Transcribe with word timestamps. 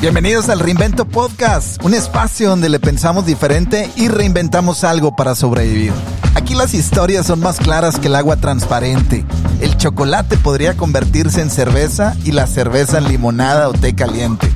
Bienvenidos 0.00 0.48
al 0.48 0.60
Reinvento 0.60 1.08
Podcast, 1.08 1.82
un 1.84 1.92
espacio 1.92 2.50
donde 2.50 2.68
le 2.68 2.78
pensamos 2.78 3.26
diferente 3.26 3.90
y 3.96 4.06
reinventamos 4.06 4.84
algo 4.84 5.16
para 5.16 5.34
sobrevivir. 5.34 5.92
Aquí 6.36 6.54
las 6.54 6.72
historias 6.72 7.26
son 7.26 7.40
más 7.40 7.58
claras 7.58 7.98
que 7.98 8.06
el 8.06 8.14
agua 8.14 8.36
transparente. 8.36 9.24
El 9.60 9.76
chocolate 9.76 10.36
podría 10.36 10.76
convertirse 10.76 11.40
en 11.40 11.50
cerveza 11.50 12.14
y 12.24 12.30
la 12.30 12.46
cerveza 12.46 12.98
en 12.98 13.08
limonada 13.08 13.68
o 13.68 13.72
té 13.72 13.96
caliente. 13.96 14.48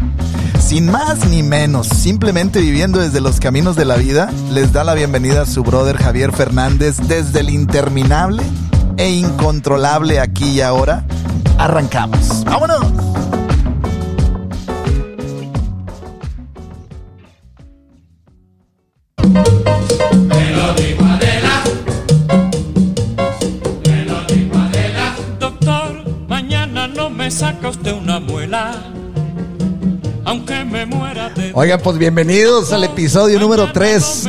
Sin 0.60 0.88
más 0.88 1.26
ni 1.28 1.42
menos, 1.42 1.88
simplemente 1.88 2.60
viviendo 2.60 3.00
desde 3.00 3.20
los 3.20 3.40
caminos 3.40 3.74
de 3.74 3.84
la 3.84 3.96
vida, 3.96 4.30
les 4.52 4.72
da 4.72 4.84
la 4.84 4.94
bienvenida 4.94 5.42
a 5.42 5.46
su 5.46 5.64
brother 5.64 5.96
Javier 5.96 6.30
Fernández 6.30 6.98
desde 7.08 7.40
el 7.40 7.50
interminable 7.50 8.44
e 8.96 9.10
incontrolable 9.10 10.20
aquí 10.20 10.50
y 10.50 10.60
ahora. 10.60 11.04
Arrancamos. 11.58 12.44
¡Vámonos! 12.44 13.01
Saca 27.32 27.70
usted 27.70 27.92
una 27.94 28.20
muela. 28.20 29.01
Oigan, 31.54 31.80
pues 31.82 31.98
bienvenidos 31.98 32.72
al 32.72 32.84
episodio 32.84 33.38
número 33.38 33.72
3. 33.72 34.28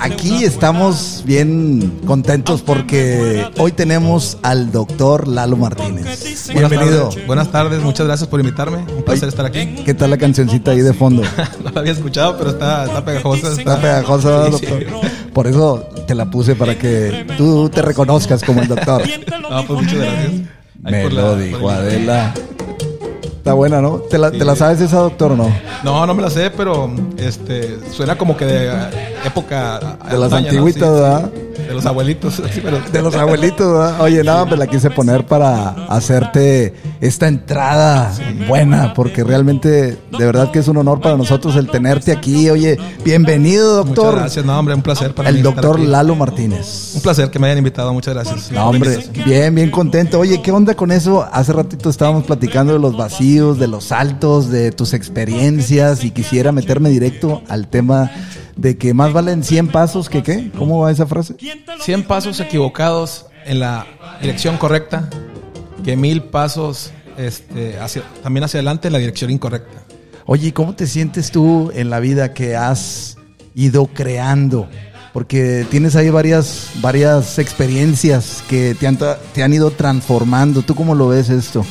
Aquí 0.00 0.44
estamos 0.44 1.22
bien 1.24 2.00
contentos 2.06 2.62
porque 2.62 3.46
hoy 3.58 3.72
tenemos 3.72 4.38
al 4.42 4.70
doctor 4.72 5.28
Lalo 5.28 5.56
Martínez. 5.56 6.48
Bienvenido. 6.52 7.10
Buenas 7.10 7.10
tardes, 7.14 7.26
buenas 7.26 7.52
tardes, 7.52 7.82
muchas 7.82 8.06
gracias 8.06 8.28
por 8.28 8.40
invitarme. 8.40 8.78
Un 8.96 9.02
placer 9.04 9.28
estar 9.28 9.46
aquí. 9.46 9.66
¿Qué 9.84 9.94
tal 9.94 10.10
la 10.10 10.18
cancioncita 10.18 10.72
ahí 10.72 10.80
de 10.80 10.92
fondo? 10.92 11.22
no 11.64 11.70
la 11.70 11.80
había 11.80 11.92
escuchado, 11.92 12.36
pero 12.36 12.50
está, 12.50 12.84
está 12.86 13.04
pegajosa. 13.04 13.52
Está 13.52 13.80
pegajosa, 13.80 14.44
Sí, 14.46 14.50
doctor. 14.52 14.80
sí. 14.80 15.08
Por 15.32 15.46
eso 15.46 15.88
te 16.06 16.14
la 16.14 16.30
puse 16.30 16.54
para 16.54 16.76
que 16.78 17.26
tú 17.38 17.68
te 17.70 17.82
reconozcas 17.82 18.42
como 18.42 18.62
el 18.62 18.68
doctor. 18.68 19.02
No, 19.50 19.64
pues 19.66 19.82
muchas 19.82 19.98
gracias. 19.98 20.32
Ahí 20.84 20.92
Me 20.92 21.02
por 21.02 21.12
lo 21.12 21.36
la- 21.36 21.42
dijo 21.42 21.70
Adela. 21.70 22.34
Está 23.48 23.54
buena, 23.54 23.80
¿no? 23.80 23.96
¿Te 24.00 24.18
la, 24.18 24.30
te 24.30 24.44
la 24.44 24.54
sabes 24.54 24.78
esa, 24.82 24.98
doctor, 24.98 25.32
o 25.32 25.36
no? 25.36 25.50
No, 25.82 26.06
no 26.06 26.14
me 26.14 26.20
la 26.20 26.28
sé, 26.28 26.50
pero 26.50 26.90
este 27.16 27.78
suena 27.90 28.18
como 28.18 28.36
que 28.36 28.44
de 28.44 28.70
época 29.24 29.96
De 30.10 30.18
las 30.18 30.30
antaña, 30.30 30.52
¿no? 30.52 30.66
Sí, 31.30 31.40
sí. 31.40 31.47
De 31.68 31.74
los 31.74 31.84
abuelitos, 31.84 32.34
sí, 32.52 32.60
pero 32.62 32.80
De 32.80 33.02
los 33.02 33.14
abuelitos, 33.14 33.70
¿verdad? 33.70 34.00
Oye, 34.00 34.24
nada, 34.24 34.46
me 34.46 34.56
la 34.56 34.66
quise 34.66 34.88
poner 34.90 35.26
para 35.26 35.68
hacerte 35.88 36.74
esta 37.02 37.28
entrada 37.28 38.10
buena, 38.48 38.94
porque 38.94 39.22
realmente, 39.22 39.98
de 40.18 40.24
verdad 40.24 40.50
que 40.50 40.60
es 40.60 40.68
un 40.68 40.78
honor 40.78 41.02
para 41.02 41.18
nosotros 41.18 41.56
el 41.56 41.68
tenerte 41.68 42.10
aquí. 42.10 42.48
Oye, 42.48 42.78
bienvenido, 43.04 43.84
Muchas 43.84 43.96
doctor. 43.96 44.18
gracias, 44.20 44.44
no, 44.46 44.58
hombre, 44.58 44.74
un 44.74 44.80
placer 44.80 45.14
para 45.14 45.28
El 45.28 45.34
mí 45.34 45.40
estar 45.40 45.54
doctor. 45.56 45.78
Lalo 45.78 46.14
Martínez. 46.14 46.92
Un 46.94 47.02
placer 47.02 47.30
que 47.30 47.38
me 47.38 47.48
hayan 47.48 47.58
invitado, 47.58 47.92
muchas 47.92 48.14
gracias. 48.14 48.50
No, 48.50 48.70
hombre, 48.70 49.04
bien, 49.26 49.54
bien 49.54 49.70
contento. 49.70 50.20
Oye, 50.20 50.40
¿qué 50.40 50.50
onda 50.50 50.74
con 50.74 50.90
eso? 50.90 51.28
Hace 51.30 51.52
ratito 51.52 51.90
estábamos 51.90 52.24
platicando 52.24 52.72
de 52.72 52.78
los 52.78 52.96
vacíos, 52.96 53.58
de 53.58 53.68
los 53.68 53.84
saltos, 53.84 54.48
de 54.48 54.72
tus 54.72 54.94
experiencias 54.94 56.02
y 56.02 56.12
quisiera 56.12 56.50
meterme 56.50 56.88
directo 56.88 57.42
al 57.48 57.68
tema 57.68 58.10
de 58.58 58.76
que 58.76 58.92
más 58.92 59.12
valen 59.14 59.42
100 59.42 59.68
pasos 59.68 60.10
que 60.10 60.22
qué. 60.22 60.50
¿Cómo 60.58 60.80
va 60.80 60.90
esa 60.90 61.06
frase? 61.06 61.36
100 61.80 62.04
pasos 62.04 62.38
equivocados 62.40 63.26
en 63.46 63.60
la 63.60 63.86
dirección 64.20 64.58
correcta 64.58 65.08
que 65.82 65.96
mil 65.96 66.24
pasos 66.24 66.90
este, 67.16 67.78
hacia, 67.78 68.02
también 68.22 68.44
hacia 68.44 68.58
adelante 68.58 68.88
en 68.88 68.92
la 68.92 68.98
dirección 68.98 69.30
incorrecta. 69.30 69.84
Oye, 70.26 70.48
¿y 70.48 70.52
¿cómo 70.52 70.74
te 70.74 70.86
sientes 70.86 71.30
tú 71.30 71.70
en 71.74 71.88
la 71.88 72.00
vida 72.00 72.34
que 72.34 72.56
has 72.56 73.16
ido 73.54 73.86
creando? 73.86 74.68
Porque 75.12 75.64
tienes 75.70 75.96
ahí 75.96 76.10
varias, 76.10 76.70
varias 76.82 77.38
experiencias 77.38 78.44
que 78.48 78.74
te 78.78 78.86
han, 78.86 78.98
te 79.32 79.42
han 79.42 79.52
ido 79.54 79.70
transformando. 79.70 80.62
¿Tú 80.62 80.74
cómo 80.74 80.94
lo 80.94 81.08
ves 81.08 81.30
esto? 81.30 81.64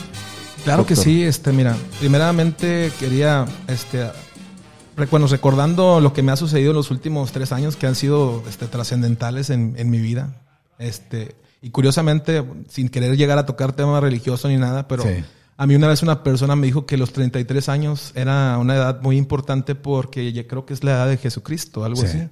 Claro 0.64 0.86
que 0.86 0.96
sí, 0.96 1.24
este, 1.24 1.52
mira, 1.54 1.78
primeramente 2.00 2.92
quería, 3.00 3.46
este, 3.68 4.08
bueno, 5.12 5.28
recordando 5.28 6.00
lo 6.00 6.12
que 6.14 6.24
me 6.24 6.32
ha 6.32 6.36
sucedido 6.36 6.72
en 6.72 6.78
los 6.78 6.90
últimos 6.92 7.32
tres 7.32 7.52
años 7.52 7.76
que 7.76 7.86
han 7.88 7.96
sido 7.96 8.44
este, 8.50 8.68
trascendentales 8.68 9.50
en, 9.50 9.76
en 9.78 9.90
mi 9.90 10.00
vida, 10.00 10.42
este, 10.80 11.36
y 11.62 11.70
curiosamente, 11.70 12.44
sin 12.70 12.90
querer 12.90 13.16
llegar 13.18 13.38
a 13.38 13.46
tocar 13.46 13.74
tema 13.74 14.00
religioso 14.00 14.48
ni 14.48 14.58
nada, 14.58 14.88
pero 14.88 15.04
Sí. 15.04 15.24
a 15.58 15.68
mí 15.68 15.76
una 15.76 15.88
vez 15.88 16.02
una 16.04 16.24
persona 16.24 16.56
me 16.56 16.68
dijo 16.68 16.86
que 16.86 16.98
los 16.98 17.14
33 17.14 17.70
años 17.70 18.12
era 18.16 18.58
una 18.58 18.76
edad 18.76 19.02
muy 19.02 19.18
importante 19.18 19.76
porque 19.76 20.34
yo 20.34 20.48
creo 20.48 20.66
que 20.66 20.74
es 20.74 20.84
la 20.84 20.92
edad 20.92 21.08
de 21.08 21.18
Jesucristo, 21.18 21.84
algo 21.84 22.02
Sí. 22.02 22.08
así. 22.08 22.30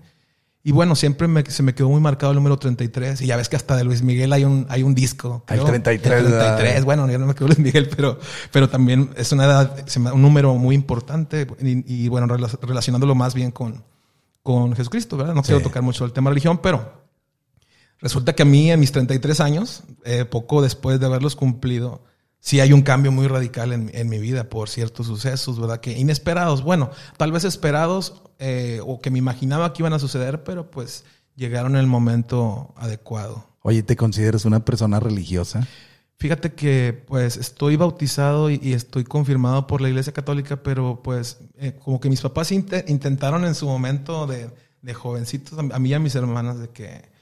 Y 0.68 0.72
bueno, 0.72 0.96
siempre 0.96 1.28
me- 1.28 1.46
se 1.46 1.62
me 1.62 1.76
quedó 1.76 1.90
muy 1.90 2.02
marcado 2.02 2.32
el 2.32 2.36
número 2.38 2.58
33. 2.58 3.22
Y 3.22 3.28
ya 3.28 3.38
ves 3.38 3.50
que 3.50 3.56
hasta 3.56 3.78
de 3.78 3.84
Luis 3.84 4.02
Miguel 4.02 4.34
hay 4.34 4.44
un, 4.46 4.66
hay 4.68 4.82
un 4.82 4.96
disco. 4.96 5.44
Creo. 5.46 5.64
33, 5.66 6.20
El 6.22 6.26
33. 6.26 6.86
Bueno, 6.86 7.08
yo 7.12 7.20
no 7.20 7.28
me 7.28 7.36
quedo 7.36 7.48
Luis 7.50 7.60
Miguel, 7.60 7.88
pero, 7.96 8.18
pero 8.52 8.68
también 8.68 9.12
es 9.16 9.32
una 9.32 9.46
edad, 9.46 9.86
un 10.12 10.22
número 10.24 10.56
muy 10.56 10.74
importante. 10.74 11.46
Y, 11.62 12.06
y, 12.06 12.08
bueno, 12.10 12.26
rela- 12.28 12.58
relacionándolo 12.62 13.14
más 13.14 13.36
bien 13.36 13.52
con, 13.52 13.84
con 14.42 14.76
Jesucristo, 14.76 15.18
¿verdad? 15.18 15.36
No 15.36 15.44
quiero 15.44 15.60
tocar 15.62 15.84
mucho 15.84 16.04
el 16.04 16.14
tema 16.14 16.32
religión, 16.32 16.58
pero 16.58 17.04
resulta 18.00 18.34
que 18.34 18.42
a 18.42 18.46
mí 18.46 18.72
en 18.72 18.80
mis 18.80 18.92
33 18.92 19.40
años, 19.42 19.84
eh, 20.04 20.26
poco 20.26 20.64
después 20.64 21.00
de 21.00 21.06
haberlos 21.06 21.36
cumplido, 21.36 22.04
sí 22.46 22.60
hay 22.60 22.74
un 22.74 22.84
cambio 22.84 23.12
muy 23.12 23.28
radical 23.28 23.74
en, 23.74 23.90
en 23.94 24.08
mi 24.08 24.20
vida 24.20 24.50
por 24.50 24.70
ciertos 24.70 25.08
sucesos, 25.08 25.60
¿verdad? 25.60 25.80
Que 25.80 25.98
inesperados, 25.98 26.62
bueno, 26.64 26.92
tal 27.18 27.32
vez 27.32 27.44
esperados 27.44 28.22
eh, 28.38 28.80
o 28.86 29.02
que 29.02 29.10
me 29.10 29.18
imaginaba 29.18 29.74
que 29.74 29.82
iban 29.82 29.94
a 29.94 30.00
suceder, 30.00 30.44
pero 30.44 30.70
pues 30.70 31.06
llegaron 31.36 31.74
en 31.74 31.80
el 31.82 31.88
momento 31.88 32.72
adecuado. 32.78 33.48
Oye, 33.64 33.82
¿te 33.82 33.96
consideras 33.96 34.46
una 34.46 34.64
persona 34.64 35.00
religiosa? 35.00 35.68
Fíjate 36.20 36.54
que 36.54 37.04
pues 37.08 37.36
estoy 37.36 37.78
bautizado 37.78 38.52
y, 38.52 38.60
y 38.62 38.74
estoy 38.74 39.06
confirmado 39.06 39.66
por 39.66 39.82
la 39.82 39.90
Iglesia 39.90 40.14
Católica, 40.14 40.62
pero 40.62 41.02
pues 41.04 41.40
eh, 41.58 41.74
como 41.84 42.00
que 42.00 42.10
mis 42.12 42.22
papás 42.22 42.52
inte- 42.52 42.86
intentaron 42.88 43.44
en 43.44 43.56
su 43.56 43.66
momento 43.66 44.28
de, 44.28 44.52
de 44.84 44.94
jovencitos, 44.94 45.58
a 45.58 45.80
mí 45.80 45.90
y 45.90 45.94
a 45.96 46.00
mis 46.00 46.14
hermanas, 46.14 46.60
de 46.60 46.70
que 46.70 47.15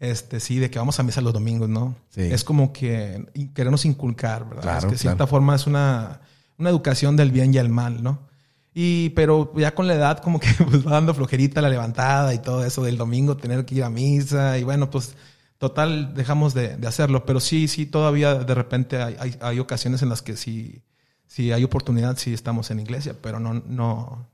este 0.00 0.40
sí, 0.40 0.58
de 0.58 0.70
que 0.70 0.78
vamos 0.78 0.98
a 0.98 1.02
misa 1.02 1.20
los 1.20 1.34
domingos, 1.34 1.68
¿no? 1.68 1.94
Sí. 2.08 2.22
Es 2.22 2.42
como 2.42 2.72
que 2.72 3.26
querernos 3.54 3.84
inculcar, 3.84 4.48
¿verdad? 4.48 4.62
Claro, 4.62 4.78
es 4.78 4.84
que 4.86 4.90
de 4.92 4.98
cierta 4.98 5.16
claro. 5.18 5.30
forma 5.30 5.54
es 5.54 5.66
una, 5.66 6.22
una 6.58 6.70
educación 6.70 7.16
del 7.16 7.30
bien 7.30 7.54
y 7.54 7.58
el 7.58 7.68
mal, 7.68 8.02
¿no? 8.02 8.28
Y, 8.72 9.10
pero 9.10 9.52
ya 9.56 9.74
con 9.74 9.86
la 9.86 9.94
edad 9.94 10.18
como 10.18 10.40
que 10.40 10.48
pues, 10.70 10.86
va 10.86 10.92
dando 10.92 11.12
flojerita 11.14 11.60
la 11.60 11.68
levantada 11.68 12.32
y 12.34 12.38
todo 12.38 12.64
eso 12.64 12.82
del 12.82 12.96
domingo, 12.96 13.36
tener 13.36 13.64
que 13.66 13.74
ir 13.74 13.84
a 13.84 13.90
misa 13.90 14.58
y 14.58 14.64
bueno, 14.64 14.90
pues 14.90 15.16
total 15.58 16.14
dejamos 16.14 16.54
de, 16.54 16.78
de 16.78 16.86
hacerlo. 16.86 17.26
Pero 17.26 17.38
sí, 17.38 17.68
sí, 17.68 17.84
todavía 17.84 18.34
de 18.34 18.54
repente 18.54 19.02
hay, 19.02 19.16
hay, 19.18 19.36
hay 19.42 19.58
ocasiones 19.58 20.00
en 20.00 20.08
las 20.08 20.22
que 20.22 20.34
sí, 20.36 20.82
sí 21.26 21.52
hay 21.52 21.62
oportunidad, 21.62 22.16
sí 22.16 22.32
estamos 22.32 22.70
en 22.70 22.80
iglesia, 22.80 23.14
pero 23.20 23.38
no, 23.38 23.54
no, 23.66 24.26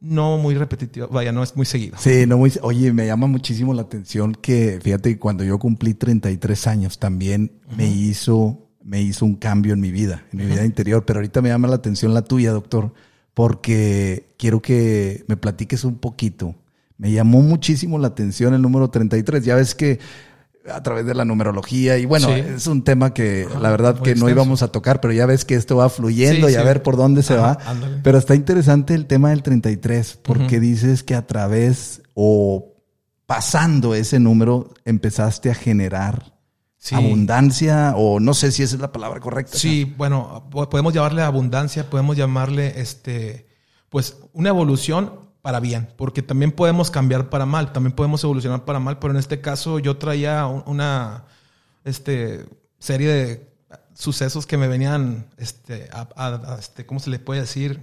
no 0.00 0.38
muy 0.38 0.54
repetitivo, 0.54 1.08
vaya, 1.08 1.32
no 1.32 1.42
es 1.42 1.56
muy 1.56 1.66
seguido. 1.66 1.96
Sí, 1.98 2.24
no 2.26 2.38
muy, 2.38 2.52
oye, 2.62 2.92
me 2.92 3.06
llama 3.06 3.26
muchísimo 3.26 3.74
la 3.74 3.82
atención 3.82 4.34
que, 4.34 4.78
fíjate, 4.82 5.14
que 5.14 5.18
cuando 5.18 5.44
yo 5.44 5.58
cumplí 5.58 5.94
33 5.94 6.66
años 6.66 6.98
también 6.98 7.60
me 7.76 7.88
hizo, 7.88 8.68
me 8.82 9.02
hizo 9.02 9.24
un 9.24 9.34
cambio 9.34 9.74
en 9.74 9.80
mi 9.80 9.90
vida, 9.90 10.24
en 10.32 10.38
mi 10.38 10.46
vida 10.46 10.64
interior, 10.64 11.04
pero 11.04 11.18
ahorita 11.18 11.42
me 11.42 11.48
llama 11.48 11.68
la 11.68 11.76
atención 11.76 12.14
la 12.14 12.22
tuya, 12.22 12.52
doctor, 12.52 12.92
porque 13.34 14.34
quiero 14.38 14.62
que 14.62 15.24
me 15.28 15.36
platiques 15.36 15.84
un 15.84 15.98
poquito. 15.98 16.54
Me 16.96 17.12
llamó 17.12 17.42
muchísimo 17.42 17.98
la 17.98 18.08
atención 18.08 18.54
el 18.54 18.62
número 18.62 18.90
33. 18.90 19.44
Ya 19.44 19.54
ves 19.54 19.76
que 19.76 20.00
a 20.72 20.82
través 20.82 21.06
de 21.06 21.14
la 21.14 21.24
numerología 21.24 21.98
y 21.98 22.04
bueno, 22.06 22.28
Sí. 22.28 22.34
es 22.34 22.66
un 22.66 22.82
tema 22.84 23.14
que 23.14 23.46
la 23.60 23.70
verdad 23.70 24.00
que 24.00 24.14
no 24.14 24.28
íbamos 24.28 24.62
a 24.62 24.68
tocar, 24.68 25.00
pero 25.00 25.12
ya 25.12 25.26
ves 25.26 25.44
que 25.44 25.54
esto 25.54 25.76
va 25.76 25.88
fluyendo 25.88 26.46
Sí, 26.48 26.54
y 26.54 26.56
a 26.56 26.60
sí. 26.60 26.66
ver 26.66 26.82
por 26.82 26.96
dónde 26.96 27.22
se 27.22 27.34
Ajá, 27.34 27.42
va. 27.64 27.70
ándale. 27.70 28.00
Pero 28.02 28.18
está 28.18 28.34
interesante 28.34 28.94
el 28.94 29.06
tema 29.06 29.30
del 29.30 29.42
33, 29.42 30.18
porque 30.22 30.60
dices 30.60 31.02
que 31.02 31.14
a 31.14 31.26
través 31.26 32.02
o 32.14 32.74
pasando 33.26 33.94
ese 33.94 34.18
número 34.20 34.72
empezaste 34.84 35.50
a 35.50 35.54
generar 35.54 36.34
Sí. 36.80 36.94
abundancia 36.94 37.94
o 37.96 38.20
no 38.20 38.34
sé 38.34 38.52
si 38.52 38.62
esa 38.62 38.76
es 38.76 38.80
la 38.80 38.92
palabra 38.92 39.20
correcta. 39.20 39.58
Sí, 39.58 39.92
bueno, 39.98 40.46
po- 40.50 40.68
podemos 40.70 40.94
llamarle 40.94 41.22
abundancia, 41.22 41.90
podemos 41.90 42.16
llamarle 42.16 42.80
este, 42.80 43.48
pues 43.90 44.16
una 44.32 44.50
evolución 44.50 45.27
para 45.48 45.60
bien, 45.60 45.88
porque 45.96 46.20
también 46.20 46.52
podemos 46.52 46.90
cambiar 46.90 47.30
para 47.30 47.46
mal, 47.46 47.72
también 47.72 47.94
podemos 47.96 48.22
evolucionar 48.22 48.66
para 48.66 48.80
mal, 48.80 48.98
pero 48.98 49.12
en 49.14 49.16
este 49.18 49.40
caso 49.40 49.78
yo 49.78 49.96
traía 49.96 50.44
un- 50.44 50.62
una 50.66 51.24
este, 51.86 52.44
serie 52.78 53.08
de 53.08 53.48
sucesos 53.94 54.44
que 54.46 54.58
me 54.58 54.68
venían, 54.68 55.24
este, 55.38 55.88
a- 55.90 56.06
a- 56.16 56.52
a- 56.52 56.58
este, 56.58 56.84
¿cómo 56.84 57.00
se 57.00 57.08
le 57.08 57.18
puede 57.18 57.40
decir? 57.40 57.80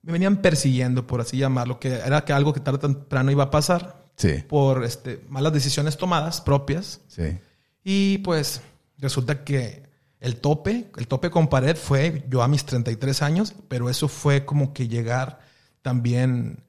Me 0.00 0.10
venían 0.12 0.38
persiguiendo, 0.38 1.06
por 1.06 1.20
así 1.20 1.36
llamarlo, 1.36 1.78
que 1.78 1.92
era 1.92 2.24
que 2.24 2.32
algo 2.32 2.54
que 2.54 2.60
tarde 2.60 2.78
o 2.78 2.80
temprano 2.80 3.30
iba 3.30 3.44
a 3.44 3.50
pasar 3.50 4.02
Sí, 4.16 4.42
por 4.48 4.84
este, 4.84 5.22
malas 5.28 5.52
decisiones 5.52 5.98
tomadas 5.98 6.40
propias. 6.40 7.00
sí. 7.08 7.36
Y 7.84 8.18
pues 8.24 8.62
resulta 8.96 9.44
que 9.44 9.82
el 10.20 10.36
tope, 10.36 10.90
el 10.96 11.08
tope 11.08 11.28
con 11.28 11.48
pared 11.48 11.76
fue 11.76 12.24
yo 12.30 12.42
a 12.42 12.48
mis 12.48 12.64
33 12.64 13.20
años, 13.20 13.54
pero 13.68 13.90
eso 13.90 14.08
fue 14.08 14.46
como 14.46 14.72
que 14.72 14.88
llegar 14.88 15.44
también 15.86 16.64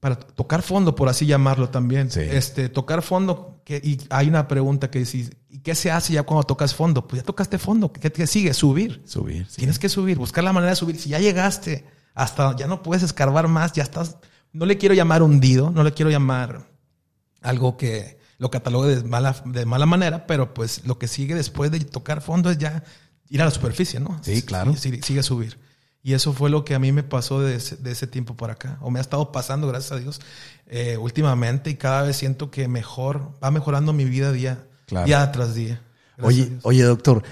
para 0.00 0.16
tocar 0.16 0.62
fondo, 0.62 0.94
por 0.94 1.10
así 1.10 1.26
llamarlo 1.26 1.68
también. 1.68 2.10
Sí. 2.10 2.20
Este, 2.20 2.70
tocar 2.70 3.02
fondo, 3.02 3.60
que, 3.62 3.76
y 3.76 4.00
hay 4.08 4.26
una 4.26 4.48
pregunta 4.48 4.90
que 4.90 5.00
dice, 5.00 5.36
¿y 5.50 5.58
qué 5.58 5.74
se 5.74 5.90
hace 5.90 6.14
ya 6.14 6.22
cuando 6.22 6.44
tocas 6.44 6.74
fondo? 6.74 7.06
Pues 7.06 7.20
ya 7.20 7.26
tocaste 7.26 7.58
fondo, 7.58 7.92
¿qué 7.92 8.08
te 8.08 8.26
sigue? 8.26 8.54
Subir. 8.54 9.02
Subir. 9.04 9.46
sí. 9.50 9.56
Tienes 9.56 9.78
que 9.78 9.90
subir, 9.90 10.16
buscar 10.16 10.42
la 10.44 10.54
manera 10.54 10.70
de 10.70 10.76
subir. 10.76 10.98
Si 10.98 11.10
ya 11.10 11.18
llegaste 11.18 11.84
hasta 12.14 12.56
ya 12.56 12.66
no 12.66 12.82
puedes 12.82 13.02
escarbar 13.02 13.48
más, 13.48 13.74
ya 13.74 13.82
estás. 13.82 14.16
No 14.54 14.64
le 14.64 14.78
quiero 14.78 14.94
llamar 14.94 15.22
hundido, 15.22 15.70
no 15.70 15.84
le 15.84 15.92
quiero 15.92 16.10
llamar 16.10 16.70
algo 17.42 17.76
que 17.76 18.18
lo 18.38 18.50
catalogue 18.50 18.96
de 18.96 19.04
mala, 19.04 19.36
de 19.44 19.66
mala 19.66 19.84
manera, 19.84 20.26
pero 20.26 20.54
pues 20.54 20.86
lo 20.86 20.98
que 20.98 21.06
sigue 21.06 21.34
después 21.34 21.70
de 21.70 21.80
tocar 21.80 22.22
fondo 22.22 22.50
es 22.50 22.56
ya 22.56 22.82
ir 23.28 23.42
a 23.42 23.44
la 23.44 23.50
superficie, 23.50 24.00
¿no? 24.00 24.18
Sí, 24.22 24.40
claro. 24.40 24.74
Sigue 24.74 25.22
subir. 25.22 25.58
Y 26.02 26.14
eso 26.14 26.32
fue 26.32 26.50
lo 26.50 26.64
que 26.64 26.74
a 26.74 26.78
mí 26.80 26.90
me 26.90 27.04
pasó 27.04 27.40
de 27.40 27.54
ese, 27.54 27.76
de 27.76 27.92
ese 27.92 28.06
tiempo 28.08 28.36
para 28.36 28.54
acá, 28.54 28.78
o 28.80 28.90
me 28.90 28.98
ha 28.98 29.02
estado 29.02 29.30
pasando, 29.30 29.68
gracias 29.68 29.92
a 29.92 29.96
Dios, 29.98 30.20
eh, 30.66 30.96
últimamente, 30.96 31.70
y 31.70 31.74
cada 31.76 32.02
vez 32.02 32.16
siento 32.16 32.50
que 32.50 32.66
mejor, 32.66 33.30
va 33.42 33.50
mejorando 33.50 33.92
mi 33.92 34.04
vida 34.04 34.32
día, 34.32 34.66
Claro. 34.86 35.06
día 35.06 35.30
tras 35.30 35.54
día. 35.54 35.80
Gracias 36.16 36.46
Oye, 36.48 36.58
oye, 36.62 36.82
doctor, 36.82 37.22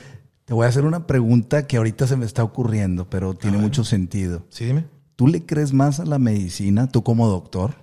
te 0.44 0.54
voy 0.54 0.66
a 0.66 0.68
hacer 0.68 0.84
una 0.84 1.06
pregunta 1.06 1.66
que 1.66 1.76
ahorita 1.76 2.06
se 2.06 2.16
me 2.16 2.26
está 2.26 2.44
ocurriendo, 2.44 3.10
pero 3.10 3.34
tiene 3.34 3.58
mucho 3.58 3.84
sentido. 3.84 4.44
Sí, 4.50 4.64
dime. 4.66 4.84
¿Tú 5.16 5.26
le 5.26 5.44
crees 5.44 5.72
más 5.72 6.00
a 6.00 6.04
la 6.06 6.18
medicina, 6.18 6.88
tú 6.88 7.02
como 7.02 7.28
doctor, 7.28 7.74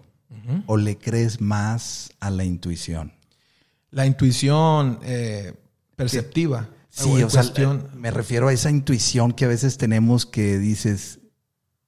o 0.65 0.77
le 0.77 0.97
crees 0.97 1.41
más 1.41 2.11
a 2.19 2.29
la 2.31 2.45
intuición? 2.45 3.13
La 3.91 4.05
intuición 4.05 4.99
eh, 5.03 5.53
perceptiva. 5.95 6.69
Sí, 7.03 7.23
o 7.23 7.29
sea, 7.29 7.41
cuestión- 7.43 7.87
me 7.95 8.11
refiero 8.11 8.47
a 8.47 8.53
esa 8.53 8.69
intuición 8.71 9.31
que 9.33 9.45
a 9.45 9.47
veces 9.47 9.77
tenemos 9.77 10.25
que 10.25 10.57
dices, 10.57 11.19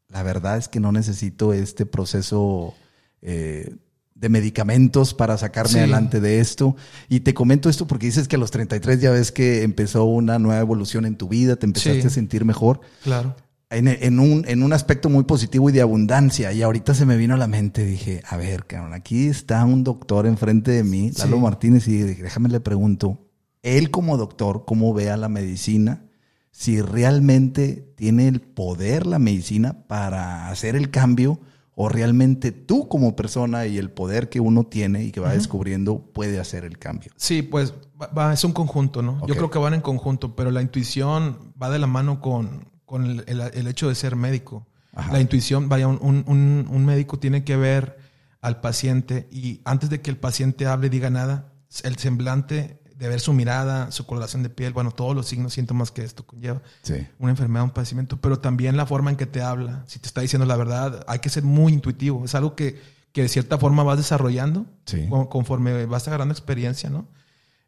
la 0.08 0.24
verdad 0.24 0.58
es 0.58 0.68
que 0.68 0.80
no 0.80 0.92
necesito 0.92 1.54
este 1.54 1.86
proceso 1.86 2.74
eh, 3.22 3.76
de 4.16 4.30
medicamentos 4.30 5.14
para 5.14 5.38
sacarme 5.38 5.72
Sí. 5.74 5.78
adelante 5.80 6.20
de 6.20 6.40
esto. 6.40 6.76
Y 7.08 7.22
te 7.22 7.34
comento 7.34 7.70
esto 7.70 7.88
porque 7.88 8.06
dices 8.08 8.28
que 8.28 8.36
a 8.36 8.40
los 8.40 8.52
33 8.52 9.00
ya 9.02 9.12
ves 9.12 9.32
que 9.32 9.64
empezó 9.64 10.06
una 10.06 10.40
nueva 10.40 10.60
evolución 10.62 11.06
en 11.06 11.16
tu 11.18 11.28
vida, 11.30 11.56
te 11.56 11.66
empezaste 11.66 12.02
Sí. 12.02 12.08
a 12.08 12.10
sentir 12.10 12.44
mejor. 12.46 12.82
Claro. 13.04 13.36
En, 13.70 13.88
en 13.88 14.20
un, 14.20 14.46
en 14.48 14.64
un 14.64 14.74
aspecto 14.74 15.10
muy 15.10 15.24
positivo 15.26 15.70
y 15.70 15.74
de 15.74 15.82
abundancia. 15.82 16.52
Y 16.54 16.62
ahorita 16.64 16.94
se 16.96 17.06
me 17.06 17.18
vino 17.18 17.36
a 17.36 17.38
la 17.38 17.48
mente, 17.48 17.86
dije, 17.86 18.22
a 18.28 18.36
ver, 18.36 18.66
cabrón, 18.66 18.94
aquí 18.94 19.28
está 19.28 19.64
un 19.64 19.84
doctor 19.84 20.26
enfrente 20.28 20.72
de 20.72 20.84
mí, 20.84 21.12
Lalo 21.18 21.38
Sí. 21.38 21.42
Martínez, 21.44 21.88
y 21.88 22.02
dije, 22.04 22.24
déjame 22.24 22.50
le 22.50 22.60
pregunto, 22.62 23.29
él 23.78 23.92
como 23.92 24.18
doctor, 24.18 24.64
¿cómo 24.66 24.94
ve 24.94 25.10
a 25.10 25.18
la 25.18 25.30
medicina? 25.30 26.04
Si 26.52 26.82
realmente 26.82 27.94
tiene 27.96 28.28
el 28.28 28.42
poder 28.42 29.06
la 29.08 29.20
medicina 29.20 29.84
para 29.88 30.50
hacer 30.50 30.76
el 30.76 30.90
cambio 30.90 31.40
o 31.76 31.88
realmente 31.88 32.52
tú 32.52 32.88
como 32.90 33.16
persona 33.16 33.66
y 33.66 33.78
el 33.78 33.90
poder 33.92 34.28
que 34.30 34.40
uno 34.42 34.66
tiene 34.66 35.04
y 35.06 35.12
que 35.12 35.22
va 35.22 35.34
descubriendo 35.34 36.00
puede 36.14 36.40
hacer 36.40 36.66
el 36.66 36.78
cambio. 36.78 37.12
Sí, 37.16 37.42
pues 37.42 37.74
va- 38.02 38.08
va- 38.08 38.34
es 38.34 38.44
un 38.44 38.52
conjunto, 38.52 39.02
¿no? 39.02 39.26
Yo 39.28 39.36
creo 39.36 39.50
que 39.50 39.60
van 39.60 39.74
en 39.74 39.82
conjunto, 39.82 40.36
pero 40.36 40.52
la 40.52 40.62
intuición 40.62 41.54
va 41.62 41.70
de 41.70 41.80
la 41.80 41.88
mano 41.88 42.20
con, 42.20 42.66
con 42.86 43.06
el, 43.06 43.24
el- 43.28 43.42
el 43.54 43.68
hecho 43.68 43.88
de 43.88 43.96
ser 43.96 44.18
médico. 44.18 44.68
Ajá. 44.94 45.14
La 45.14 45.22
intuición, 45.22 45.70
vaya, 45.70 45.88
un- 45.88 46.24
un- 46.28 46.68
un 46.70 46.86
médico 46.86 47.18
tiene 47.20 47.46
que 47.46 47.56
ver 47.56 47.98
al 48.42 48.60
paciente 48.60 49.30
y 49.32 49.62
antes 49.64 49.90
de 49.90 50.02
que 50.02 50.10
el 50.10 50.18
paciente 50.18 50.66
hable, 50.66 50.90
diga 50.90 51.10
nada, 51.10 51.54
el 51.84 51.96
semblante 51.98 52.79
de 53.00 53.08
ver 53.08 53.20
su 53.22 53.32
mirada, 53.34 53.92
su 53.92 54.06
coloración 54.06 54.44
de 54.44 54.50
piel, 54.50 54.74
bueno, 54.74 54.92
todos 54.92 55.16
los 55.16 55.26
signos, 55.26 55.54
síntomas 55.54 55.90
que 55.90 56.04
esto 56.04 56.26
conlleva. 56.28 56.62
Sí. 56.84 57.08
una 57.18 57.32
enfermedad, 57.32 57.64
un 57.64 57.72
padecimiento, 57.72 58.18
pero 58.18 58.40
también 58.40 58.76
la 58.76 58.86
forma 58.86 59.10
en 59.10 59.16
que 59.16 59.26
te 59.26 59.42
habla, 59.42 59.84
si 59.88 60.00
te 60.00 60.08
está 60.08 60.20
diciendo 60.22 60.46
la 60.46 60.58
verdad, 60.58 61.04
hay 61.08 61.20
que 61.20 61.30
ser 61.30 61.44
muy 61.44 61.72
intuitivo. 61.72 62.26
Es 62.26 62.36
algo 62.36 62.56
que, 62.56 62.80
que 63.14 63.22
de 63.22 63.30
cierta 63.30 63.58
forma 63.58 63.84
vas 63.84 63.98
desarrollando 63.98 64.66
Sí. 64.86 65.08
con- 65.10 65.28
conforme 65.28 65.86
vas 65.86 66.08
agarrando 66.10 66.34
experiencia, 66.34 66.90
¿no? 66.90 67.08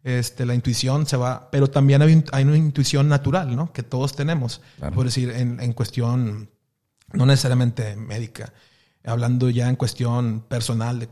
Este, 0.03 0.45
la 0.45 0.53
intuición 0.55 1.05
se 1.07 1.15
va, 1.15 1.49
pero 1.51 1.69
también 1.69 2.01
hay, 2.01 2.25
hay 2.33 2.43
una 2.43 2.57
intuición 2.57 3.07
natural, 3.07 3.55
¿no? 3.55 3.71
Que 3.71 3.83
todos 3.83 4.15
tenemos. 4.15 4.61
Claro. 4.79 4.95
Por 4.95 5.05
decir, 5.05 5.29
en, 5.31 5.59
en 5.61 5.71
cuestión, 5.73 6.49
no 7.13 7.25
necesariamente 7.25 7.95
médica, 7.95 8.51
hablando 9.05 9.49
ya 9.49 9.69
en 9.69 9.75
cuestión 9.77 10.41
personal, 10.41 10.99
de, 10.99 11.07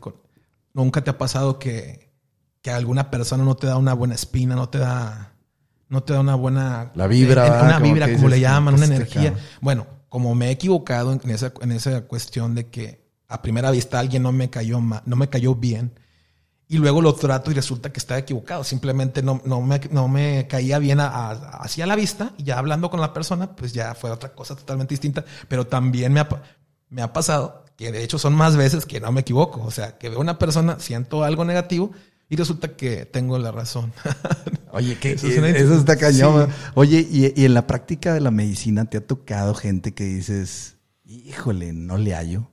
nunca 0.74 1.02
te 1.02 1.08
ha 1.10 1.16
pasado 1.18 1.58
que, 1.58 2.09
que 2.62 2.70
alguna 2.70 3.10
persona 3.10 3.44
no 3.44 3.54
te 3.56 3.66
da 3.66 3.76
una 3.76 3.94
buena 3.94 4.14
espina, 4.14 4.54
no 4.54 4.68
te 4.68 4.78
da, 4.78 5.32
no 5.88 6.02
te 6.02 6.12
da 6.12 6.20
una 6.20 6.34
buena... 6.34 6.90
La 6.94 7.06
vibra, 7.06 7.46
eh. 7.46 7.50
Una 7.64 7.78
Como 7.78 7.84
vibra, 7.92 8.12
como 8.12 8.28
le 8.28 8.40
llaman, 8.40 8.74
una 8.74 8.84
este 8.84 8.96
energía. 8.96 9.34
Bueno, 9.60 9.86
como 10.08 10.34
me 10.34 10.48
he 10.48 10.50
equivocado 10.50 11.12
en 11.12 11.30
esa, 11.30 11.52
en 11.60 11.72
esa 11.72 12.02
cuestión 12.02 12.54
de 12.54 12.68
que 12.68 13.08
a 13.28 13.42
primera 13.42 13.70
vista 13.70 13.98
alguien 13.98 14.22
no 14.22 14.32
me 14.32 14.50
cayó 14.50 14.80
ma- 14.80 15.02
no 15.06 15.14
me 15.16 15.28
cayó 15.28 15.54
bien 15.54 15.92
y 16.66 16.78
luego 16.78 17.00
lo 17.00 17.14
trato 17.14 17.50
y 17.50 17.54
resulta 17.54 17.92
que 17.92 17.98
estaba 18.00 18.18
equivocado. 18.18 18.62
Simplemente 18.64 19.22
no, 19.22 19.40
no, 19.44 19.60
me, 19.62 19.80
no 19.90 20.08
me 20.08 20.46
caía 20.48 20.78
bien 20.78 21.00
a, 21.00 21.06
a- 21.06 21.30
así 21.62 21.80
a 21.80 21.86
la 21.86 21.96
vista 21.96 22.32
y 22.38 22.42
ya 22.44 22.58
hablando 22.58 22.90
con 22.90 23.00
la 23.00 23.12
persona, 23.12 23.54
pues 23.56 23.72
ya 23.72 23.94
fue 23.94 24.10
otra 24.10 24.32
cosa 24.34 24.54
totalmente 24.56 24.92
distinta. 24.94 25.24
Pero 25.48 25.66
también 25.66 26.12
me 26.12 26.20
ha, 26.20 26.28
me 26.90 27.02
ha 27.02 27.12
pasado 27.12 27.64
que 27.76 27.90
de 27.92 28.02
hecho 28.04 28.18
son 28.18 28.34
más 28.34 28.56
veces 28.56 28.84
que 28.86 29.00
no 29.00 29.10
me 29.12 29.22
equivoco. 29.22 29.62
O 29.62 29.70
sea, 29.70 29.96
que 29.96 30.08
veo 30.10 30.20
una 30.20 30.38
persona, 30.38 30.78
siento 30.80 31.24
algo 31.24 31.44
negativo 31.44 31.92
y 32.30 32.36
resulta 32.36 32.74
que 32.76 33.04
tengo 33.04 33.38
la 33.38 33.52
razón. 33.52 33.92
Oye, 34.72 34.96
que 34.98 35.12
Eso 35.12 35.26
eso, 35.26 35.44
es 35.44 35.66
una- 35.66 35.76
está 35.76 35.96
cañón. 35.96 36.48
Sí. 36.48 36.54
Oye, 36.74 37.06
y, 37.10 37.32
y 37.40 37.44
en 37.44 37.52
la 37.54 37.66
práctica 37.66 38.14
de 38.14 38.20
la 38.20 38.30
medicina 38.30 38.84
te 38.86 38.98
ha 38.98 39.06
tocado 39.06 39.52
gente 39.54 39.92
que 39.92 40.04
dices, 40.04 40.76
híjole, 41.04 41.72
no 41.72 41.98
le 41.98 42.14
hallo. 42.14 42.50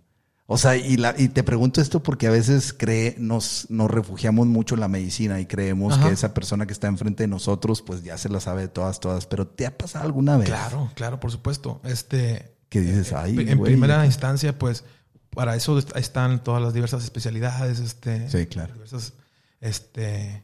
O 0.49 0.57
sea, 0.57 0.77
y, 0.77 0.95
la, 0.95 1.13
y 1.17 1.27
te 1.27 1.43
pregunto 1.43 1.81
esto 1.81 2.01
porque 2.01 2.25
a 2.25 2.31
veces 2.31 2.73
cree, 2.73 3.15
nos, 3.19 3.67
nos 3.69 3.91
refugiamos 3.91 4.47
mucho 4.47 4.75
en 4.75 4.79
la 4.81 4.87
medicina 4.87 5.39
y 5.41 5.45
creemos 5.45 5.93
Ajá. 5.95 6.07
que 6.07 6.13
esa 6.13 6.33
persona 6.33 6.65
que 6.65 6.71
está 6.73 6.87
enfrente 6.87 7.23
de 7.23 7.27
nosotros, 7.27 7.81
pues 7.81 8.01
ya 8.01 8.17
se 8.17 8.29
la 8.29 8.39
sabe 8.39 8.61
de 8.61 8.67
todas, 8.69 8.99
todas. 9.01 9.25
Pero 9.27 9.45
¿te 9.45 9.65
ha 9.67 9.77
pasado 9.77 10.05
alguna 10.05 10.37
vez? 10.37 10.47
claro, 10.47 10.89
claro, 10.95 11.19
por 11.19 11.31
supuesto. 11.31 11.81
Este, 11.83 12.55
Que 12.69 12.79
dices, 12.79 13.11
ay, 13.13 13.35
en 13.37 13.61
primera 13.61 14.05
instancia, 14.05 14.57
pues 14.57 14.85
para 15.31 15.55
eso 15.57 15.77
est- 15.77 15.95
están 15.97 16.41
todas 16.43 16.61
las 16.63 16.73
diversas 16.73 17.03
especialidades, 17.03 17.79
este, 17.79 18.29
Sí, 18.31 18.45
claro. 18.47 18.73
diversas 18.73 19.13
este, 19.61 20.43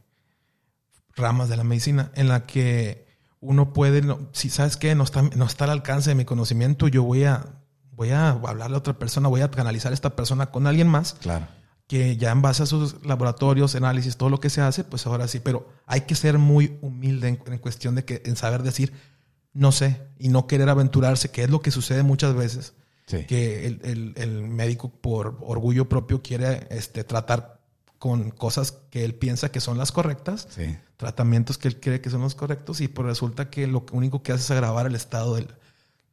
ramas 1.15 1.49
de 1.49 1.57
la 1.57 1.63
medicina 1.63 2.11
en 2.15 2.27
la 2.27 2.45
que 2.45 3.07
uno 3.39 3.73
puede, 3.73 4.01
no- 4.01 4.29
si 4.31 4.49
sabes 4.49 4.77
que 4.77 4.95
no 4.95 5.03
está, 5.03 5.21
no 5.21 5.45
está 5.45 5.65
al 5.65 5.71
alcance 5.71 6.09
de 6.09 6.15
mi 6.15 6.25
conocimiento, 6.25 6.87
yo 6.87 7.03
voy 7.03 7.25
a, 7.25 7.45
voy 7.91 8.09
a 8.11 8.29
hablarle 8.29 8.75
a 8.75 8.79
otra 8.79 8.97
persona, 8.97 9.27
voy 9.27 9.41
a 9.41 9.51
canalizar 9.51 9.91
a 9.91 9.95
esta 9.95 10.15
persona 10.15 10.47
con 10.51 10.65
alguien 10.65 10.87
más 10.87 11.13
Claro. 11.15 11.47
que 11.87 12.15
ya 12.17 12.31
en 12.31 12.41
base 12.41 12.63
a 12.63 12.65
sus 12.65 13.05
laboratorios, 13.05 13.75
análisis, 13.75 14.15
todo 14.17 14.29
lo 14.29 14.39
que 14.39 14.49
se 14.49 14.61
hace, 14.61 14.83
pues 14.83 15.05
ahora 15.05 15.27
sí, 15.27 15.39
pero 15.39 15.67
hay 15.85 16.01
que 16.01 16.15
ser 16.15 16.37
muy 16.37 16.77
humilde 16.81 17.27
en, 17.27 17.39
en 17.45 17.57
cuestión 17.59 17.95
de 17.95 18.05
que, 18.05 18.21
en 18.25 18.35
saber 18.37 18.63
decir, 18.63 18.93
no 19.51 19.71
sé, 19.71 20.01
y 20.17 20.29
no 20.29 20.47
querer 20.47 20.69
aventurarse, 20.69 21.29
que 21.29 21.43
es 21.43 21.49
lo 21.49 21.61
que 21.61 21.69
sucede 21.71 22.01
muchas 22.03 22.33
veces, 22.33 22.73
Sí. 23.05 23.25
que 23.25 23.67
el, 23.67 23.81
el- 23.83 24.13
el 24.15 24.43
médico 24.47 24.89
por 24.89 25.37
orgullo 25.41 25.89
propio 25.89 26.21
quiere 26.23 26.65
este, 26.71 27.03
tratar 27.03 27.52
con 28.03 28.31
cosas 28.31 28.73
que 28.89 29.05
él 29.05 29.15
piensa 29.15 29.49
que 29.49 29.61
son 29.61 29.77
las 29.77 29.93
correctas, 29.93 30.45
Sí. 30.53 30.75
tratamientos 30.97 31.57
que 31.57 31.69
él 31.69 31.79
cree 31.79 32.01
que 32.01 32.09
son 32.09 32.19
los 32.19 32.35
correctos, 32.35 32.81
y 32.81 32.89
pues 32.89 33.05
resulta 33.07 33.49
que 33.49 33.65
lo 33.65 33.85
único 33.93 34.21
que 34.21 34.33
hace 34.33 34.43
es 34.43 34.51
agravar 34.51 34.87
el 34.87 34.95
estado 34.95 35.35
del, 35.35 35.47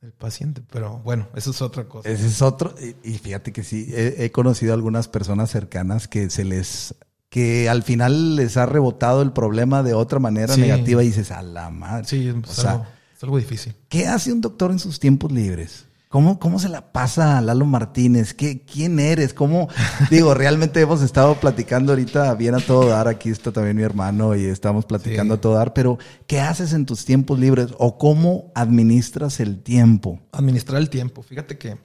del 0.00 0.12
paciente. 0.12 0.62
Pero 0.70 0.98
bueno, 0.98 1.26
eso 1.34 1.50
es 1.50 1.60
otra 1.60 1.88
cosa. 1.88 2.08
Ese 2.08 2.28
es 2.28 2.42
otro. 2.42 2.76
Y, 2.80 2.94
y 3.14 3.18
fíjate 3.18 3.52
que 3.52 3.64
sí, 3.64 3.88
he, 3.92 4.24
he 4.24 4.30
conocido 4.30 4.72
algunas 4.72 5.08
personas 5.08 5.50
cercanas 5.50 6.06
que 6.06 6.30
se 6.30 6.44
les. 6.44 6.94
que 7.28 7.68
al 7.68 7.82
final 7.82 8.36
les 8.36 8.56
ha 8.56 8.66
rebotado 8.66 9.20
el 9.22 9.32
problema 9.32 9.82
de 9.82 9.94
otra 9.94 10.20
manera 10.20 10.54
Sí. 10.54 10.60
negativa 10.60 11.02
y 11.02 11.06
dices, 11.08 11.32
a 11.32 11.42
la 11.42 11.70
madre. 11.70 12.04
Sí, 12.06 12.28
es, 12.28 12.34
O 12.48 12.52
sea, 12.62 12.88
es 13.16 13.22
algo 13.24 13.36
difícil. 13.36 13.74
¿Qué 13.88 14.06
hace 14.06 14.32
un 14.32 14.40
doctor 14.40 14.70
en 14.70 14.78
sus 14.78 15.00
tiempos 15.00 15.32
libres? 15.32 15.86
¿Cómo, 16.10 16.40
cómo 16.40 16.58
se 16.58 16.68
la 16.68 16.90
pasa 16.90 17.38
a 17.38 17.40
Lalo 17.40 17.66
Martínez? 17.66 18.34
¿Qué, 18.34 18.64
¿Quién 18.64 18.98
eres? 18.98 19.32
¿Cómo? 19.32 19.68
Digo, 20.10 20.34
realmente 20.34 20.80
hemos 20.80 21.02
estado 21.02 21.36
platicando 21.36 21.92
ahorita 21.92 22.34
bien 22.34 22.56
a 22.56 22.58
todo 22.58 22.88
dar. 22.88 23.06
Aquí 23.06 23.30
está 23.30 23.52
también 23.52 23.76
mi 23.76 23.84
hermano 23.84 24.34
y 24.34 24.44
estamos 24.46 24.86
platicando 24.86 25.34
Sí. 25.34 25.38
a 25.38 25.40
todo 25.40 25.54
dar. 25.54 25.72
Pero, 25.72 25.98
¿qué 26.26 26.40
haces 26.40 26.72
en 26.72 26.84
tus 26.84 27.04
tiempos 27.04 27.38
libres? 27.38 27.68
¿O 27.78 27.96
cómo 27.96 28.50
administras 28.56 29.38
el 29.38 29.62
tiempo? 29.62 30.18
administrar 30.32 30.80
el 30.80 30.90
tiempo. 30.90 31.22
Fíjate 31.22 31.58
que 31.58 31.78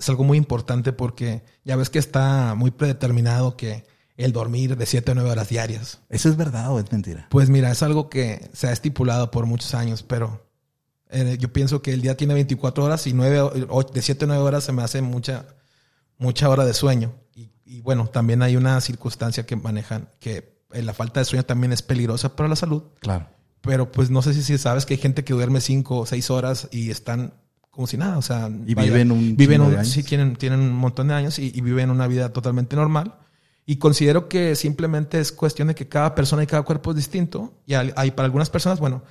es 0.00 0.08
algo 0.08 0.24
muy 0.24 0.38
importante 0.38 0.94
porque 0.94 1.42
ya 1.62 1.76
ves 1.76 1.90
que 1.90 1.98
está 1.98 2.54
muy 2.56 2.70
predeterminado 2.70 3.58
que 3.58 3.84
el 4.16 4.32
dormir 4.32 4.78
de 4.78 4.86
7 4.86 5.10
a 5.10 5.14
9 5.14 5.28
horas 5.30 5.50
diarias. 5.50 6.00
¿Eso 6.08 6.30
es 6.30 6.38
verdad 6.38 6.70
o 6.72 6.78
es 6.78 6.90
mentira? 6.90 7.26
Pues 7.28 7.50
mira, 7.50 7.70
es 7.70 7.82
algo 7.82 8.08
que 8.08 8.48
se 8.54 8.68
ha 8.68 8.72
estipulado 8.72 9.30
por 9.30 9.44
muchos 9.44 9.74
años, 9.74 10.02
pero 10.02 10.46
eh, 11.12 11.36
yo 11.38 11.52
pienso 11.52 11.80
que 11.82 11.92
el 11.92 12.00
día 12.02 12.16
tiene 12.16 12.34
24 12.34 12.84
horas 12.84 13.06
y 13.06 13.12
9, 13.12 13.40
o- 13.68 13.82
de 13.84 14.02
7 14.02 14.24
a 14.24 14.28
9 14.28 14.42
horas 14.42 14.64
se 14.64 14.72
me 14.72 14.82
hace 14.82 15.00
mucha, 15.02 15.46
mucha 16.18 16.48
hora 16.48 16.64
de 16.64 16.74
sueño. 16.74 17.12
Y, 17.34 17.50
y 17.64 17.80
bueno, 17.80 18.08
también 18.08 18.42
hay 18.42 18.56
una 18.56 18.80
circunstancia 18.80 19.44
que 19.46 19.56
manejan 19.56 20.08
que 20.20 20.58
eh, 20.72 20.82
la 20.82 20.94
falta 20.94 21.20
de 21.20 21.24
sueño 21.26 21.44
también 21.44 21.72
es 21.72 21.82
peligrosa 21.82 22.34
para 22.36 22.48
la 22.48 22.56
salud. 22.56 22.82
Claro. 23.00 23.26
pero 23.60 23.92
pues 23.92 24.10
no 24.10 24.22
sé 24.22 24.34
si, 24.34 24.42
si 24.42 24.58
sabes 24.58 24.86
que 24.86 24.94
hay 24.94 25.00
gente 25.00 25.22
que 25.24 25.32
duerme 25.34 25.60
cinco 25.60 25.98
o 25.98 26.06
seis 26.06 26.30
horas 26.30 26.68
y 26.72 26.90
están 26.90 27.34
como 27.70 27.86
si 27.86 27.96
nada, 27.96 28.18
o 28.18 28.22
sea, 28.22 28.50
Y 28.66 28.74
viven 28.74 29.10
un 29.12 29.36
viven 29.36 29.60
un- 29.62 29.84
sí 29.86 30.02
tienen 30.02 30.36
tienen 30.36 30.60
un 30.60 30.72
montón 30.74 31.08
de 31.08 31.14
años 31.14 31.38
y, 31.38 31.52
y 31.54 31.60
viven 31.62 31.90
una 31.90 32.06
vida 32.06 32.30
totalmente 32.32 32.76
normal. 32.76 33.14
Y 33.64 33.76
considero 33.76 34.28
que 34.28 34.56
simplemente 34.56 35.20
es 35.20 35.30
cuestión 35.32 35.68
de 35.68 35.74
que 35.76 35.88
cada 35.88 36.14
persona 36.14 36.42
y 36.42 36.46
cada 36.46 36.64
cuerpo 36.64 36.90
es 36.90 36.96
distinto. 36.96 37.54
Y 37.64 37.74
hay, 37.74 37.92
hay 37.96 38.10
para 38.10 38.26
algunas 38.26 38.50
personas, 38.50 38.80
bueno, 38.80 39.04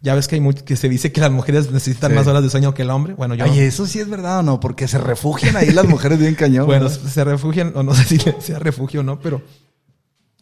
ya 0.00 0.14
ves 0.14 0.28
que 0.28 0.36
hay 0.36 0.40
much- 0.40 0.62
que 0.62 0.76
se 0.76 0.88
dice 0.88 1.10
que 1.12 1.20
las 1.20 1.30
mujeres 1.30 1.70
necesitan 1.70 2.10
Sí. 2.10 2.16
más 2.16 2.26
horas 2.26 2.42
de 2.42 2.50
sueño 2.50 2.72
que 2.74 2.82
el 2.82 2.90
hombre. 2.90 3.14
Bueno, 3.14 3.34
yo 3.34 3.44
Oye, 3.44 3.66
eso 3.66 3.86
sí 3.86 3.98
es 3.98 4.08
verdad 4.08 4.38
o 4.38 4.42
no, 4.42 4.60
porque 4.60 4.86
se 4.88 4.98
refugian 4.98 5.56
ahí 5.56 5.70
las 5.72 5.86
mujeres 5.88 6.18
bien 6.18 6.34
cañón. 6.34 6.66
bueno, 6.66 6.88
se 6.88 7.24
refugian, 7.24 7.72
o 7.74 7.82
no 7.82 7.94
sé 7.94 8.04
si 8.04 8.18
sea 8.40 8.58
refugio 8.58 9.00
o 9.00 9.02
no, 9.02 9.18
pero 9.20 9.42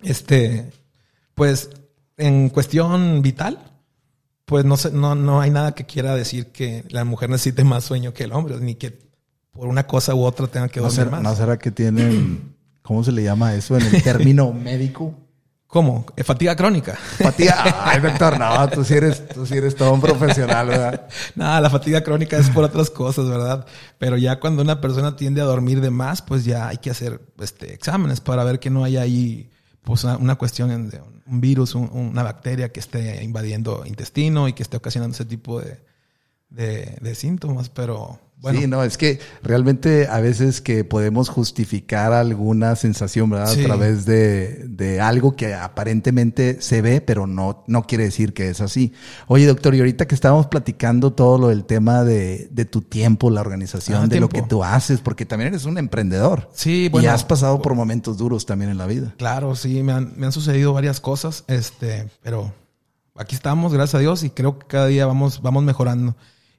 este, 0.03 0.71
pues 1.35 1.71
en 2.17 2.49
cuestión 2.51 3.23
vital, 3.23 3.59
pues 4.45 4.65
no 4.65 4.77
sé, 4.77 4.91
no, 4.93 5.15
no 5.15 5.41
hay 5.41 5.51
nada 5.51 5.75
que 5.75 5.85
quiera 5.87 6.15
decir 6.15 6.49
que 6.49 6.85
la 6.89 7.05
mujer 7.05 7.31
necesite 7.31 7.65
más 7.65 7.85
sueño 7.85 8.13
que 8.15 8.25
el 8.25 8.33
hombre, 8.33 8.59
ni 8.61 8.75
que 8.77 8.99
por 9.53 9.67
una 9.69 9.87
cosa 9.87 10.15
u 10.15 10.23
otra 10.23 10.47
tenga 10.47 10.69
que 10.69 10.81
¿No 10.81 10.85
dormir 10.87 10.99
será, 11.05 11.11
más. 11.11 11.23
no 11.23 11.35
será 11.35 11.59
que 11.59 11.71
tienen, 11.71 12.55
¿cómo 12.83 13.03
se 13.03 13.11
le 13.13 13.23
llama 13.23 13.55
eso 13.55 13.77
en 13.77 13.87
el 13.87 14.03
término 14.03 14.53
médico? 14.53 15.15
¿Cómo? 15.69 16.07
Eh, 16.17 16.23
Fatiga 16.25 16.55
crónica. 16.55 16.95
Fatiga. 16.95 17.83
Ay, 17.85 18.01
doctor, 18.01 18.39
no, 18.39 18.69
tú 18.69 18.85
sí 18.85 18.95
eres, 18.95 19.27
tú 19.29 19.45
sí 19.47 19.55
eres 19.57 19.75
todo 19.75 19.93
un 19.93 20.01
profesional, 20.01 20.69
¿verdad? 20.69 21.09
Nada, 21.35 21.61
la 21.61 21.69
fatiga 21.71 22.03
crónica 22.03 22.39
es 22.39 22.49
por 22.51 22.63
otras 22.65 22.89
cosas, 22.89 23.29
¿verdad? 23.29 23.67
Pero 23.99 24.17
ya 24.17 24.39
cuando 24.39 24.63
una 24.63 24.81
persona 24.81 25.17
tiende 25.17 25.41
a 25.41 25.45
dormir 25.45 25.81
de 25.81 25.91
más, 25.91 26.23
pues 26.23 26.45
ya 26.45 26.69
hay 26.69 26.79
que 26.79 26.91
hacer 26.91 27.21
este, 27.41 27.75
exámenes 27.75 28.21
para 28.21 28.45
ver 28.45 28.61
que 28.61 28.71
no 28.71 28.85
hay 28.85 28.97
ahí 28.97 29.51
pues, 29.83 30.05
una, 30.05 30.17
una 30.17 30.35
cuestión 30.37 30.89
de 30.89 31.01
un 31.27 31.41
virus, 31.41 31.75
un- 31.75 31.91
una 31.93 32.23
bacteria 32.23 32.71
que 32.71 32.79
esté 32.81 33.23
invadiendo 33.25 33.83
intestino 33.87 34.47
y 34.49 34.53
que 34.53 34.63
esté 34.63 34.77
ocasionando 34.77 35.15
ese 35.15 35.25
tipo 35.25 35.61
de, 35.61 35.81
de, 36.49 36.97
de 37.01 37.15
síntomas. 37.17 37.69
Pero 37.71 38.21
bueno, 38.39 38.61
Sí, 38.61 38.67
no, 38.67 38.85
es 38.85 38.97
que 38.99 39.19
realmente 39.43 40.07
a 40.09 40.21
veces 40.21 40.61
que 40.61 40.85
podemos 40.85 41.29
justificar 41.29 42.13
alguna 42.13 42.77
sensación, 42.77 43.31
¿verdad? 43.31 43.53
Sí. 43.53 43.63
A 43.63 43.65
través 43.65 44.05
de, 44.05 44.65
de 44.69 45.01
algo 45.01 45.35
que 45.37 45.55
aparentemente 45.55 46.61
se 46.61 46.83
ve, 46.83 47.01
pero 47.01 47.27
no, 47.27 47.65
no 47.67 47.83
quiere 47.87 48.05
decir 48.05 48.35
que 48.35 48.49
es 48.49 48.61
así. 48.61 48.93
Oye, 49.27 49.47
doctor, 49.47 49.75
y 49.75 49.79
ahorita 49.79 50.07
que 50.07 50.15
estábamos 50.15 50.47
platicando 50.47 51.13
todo 51.13 51.39
lo 51.39 51.49
del 51.49 51.65
tema 51.65 52.05
de, 52.05 52.49
de 52.51 52.65
tu 52.67 52.83
tiempo, 52.83 53.31
la 53.31 53.41
organización, 53.41 54.05
Ah, 54.05 54.07
de 54.07 54.21
lo 54.21 54.29
que 54.29 54.43
tú 54.43 54.63
haces, 54.63 55.01
porque 55.01 55.25
también 55.27 55.49
eres 55.49 55.65
un 55.65 55.79
emprendedor. 55.79 56.51
Sí, 56.53 56.85
Y 56.85 56.89
bueno. 56.89 57.11
has 57.11 57.25
pasado 57.25 57.63
por 57.63 57.75
momentos 57.75 58.19
duros 58.19 58.47
también 58.47 58.71
en 58.71 58.79
la 58.79 58.87
vida. 58.87 59.15
Claro, 59.17 59.55
sí, 59.57 59.83
me 59.83 59.93
han, 59.93 60.13
me 60.17 60.27
han 60.27 60.33
sucedido 60.33 60.73
varias 60.73 61.01
cosas, 61.01 61.45
este, 61.49 62.09
pero 62.23 62.53
aquí 63.17 63.35
estamos, 63.35 63.73
gracias 63.73 63.95
a 63.95 63.99
Dios, 64.01 64.23
y 64.25 64.31
creo 64.31 64.59
que 64.59 64.67
cada 64.67 64.87
día 64.87 65.07
vamos, 65.07 65.41
vamos 65.43 65.65
mejorando. 65.65 66.15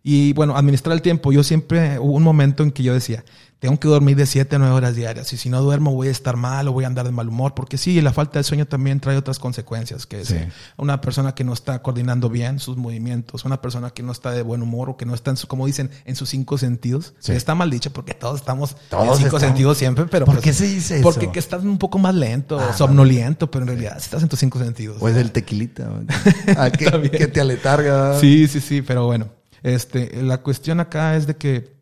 Y 0.09 0.31
bueno, 0.31 0.55
administrar 0.55 0.93
el 0.95 1.01
tiempo. 1.01 1.33
Yo 1.33 1.43
siempre 1.43 1.99
hubo 1.99 2.13
un 2.13 2.23
momento 2.23 2.63
en 2.63 2.71
que 2.71 2.81
yo 2.81 2.93
decía, 2.93 3.25
tengo 3.59 3.77
que 3.77 3.89
dormir 3.89 4.15
de 4.15 4.25
7 4.25 4.55
a 4.55 4.59
9 4.59 4.73
horas 4.73 4.95
diarias. 4.95 5.33
Y 5.33 5.37
si 5.37 5.49
no 5.49 5.61
duermo, 5.61 5.91
voy 5.93 6.07
a 6.07 6.11
estar 6.11 6.37
mal 6.37 6.65
o 6.69 6.71
voy 6.71 6.85
a 6.85 6.87
andar 6.87 7.05
de 7.05 7.11
mal 7.11 7.27
humor. 7.27 7.53
Porque 7.55 7.77
sí, 7.77 7.99
la 7.99 8.13
falta 8.13 8.39
de 8.39 8.43
sueño 8.45 8.65
también 8.67 9.01
trae 9.01 9.17
otras 9.17 9.37
consecuencias. 9.37 10.05
Que 10.05 10.21
es 10.21 10.29
Sí. 10.29 10.37
una 10.77 11.01
persona 11.01 11.35
que 11.35 11.43
no 11.43 11.51
está 11.51 11.81
coordinando 11.81 12.29
bien 12.29 12.59
sus 12.59 12.77
movimientos, 12.77 13.43
una 13.43 13.59
persona 13.61 13.89
que 13.89 14.01
no 14.01 14.13
está 14.13 14.31
de 14.31 14.43
buen 14.43 14.61
humor 14.61 14.89
o 14.91 14.95
que 14.95 15.05
no 15.05 15.13
está, 15.13 15.31
en 15.31 15.35
su, 15.35 15.47
como 15.47 15.65
dicen, 15.65 15.91
en 16.05 16.15
sus 16.15 16.29
cinco 16.29 16.57
sentidos. 16.57 17.13
Sí. 17.19 17.33
Está 17.33 17.53
mal 17.53 17.69
dicho 17.69 17.91
porque 17.91 18.13
todos 18.13 18.39
estamos 18.39 18.77
en 18.91 18.99
cinco 18.99 19.13
estamos. 19.15 19.41
sentidos 19.41 19.77
siempre, 19.77 20.05
pero 20.09 20.25
¿Por 20.25 20.35
pues, 20.35 20.45
qué 20.45 20.53
se 20.53 20.67
dice 20.67 21.01
Porque 21.01 21.25
eso? 21.25 21.33
que 21.33 21.39
estás 21.39 21.63
un 21.65 21.79
poco 21.79 21.99
más 21.99 22.15
lento, 22.15 22.57
Ah, 22.61 22.71
somnoliento, 22.71 23.51
pero 23.51 23.63
en 23.63 23.67
realidad 23.71 23.97
estás 23.97 24.23
en 24.23 24.29
tus 24.29 24.39
cinco 24.39 24.57
sentidos. 24.57 24.99
O 25.01 25.09
es 25.09 25.17
el 25.17 25.33
tequilita, 25.33 25.83
¿no? 25.83 26.05
Ah, 26.57 26.69
que, 26.71 27.11
que 27.11 27.27
te 27.27 27.41
aletarga. 27.41 28.17
Sí, 28.21 28.47
sí, 28.47 28.61
sí, 28.61 28.81
pero 28.81 29.05
bueno. 29.05 29.35
Este, 29.63 30.21
la 30.23 30.39
cuestión 30.41 30.79
acá 30.79 31.15
es 31.15 31.27
de 31.27 31.35
que 31.37 31.75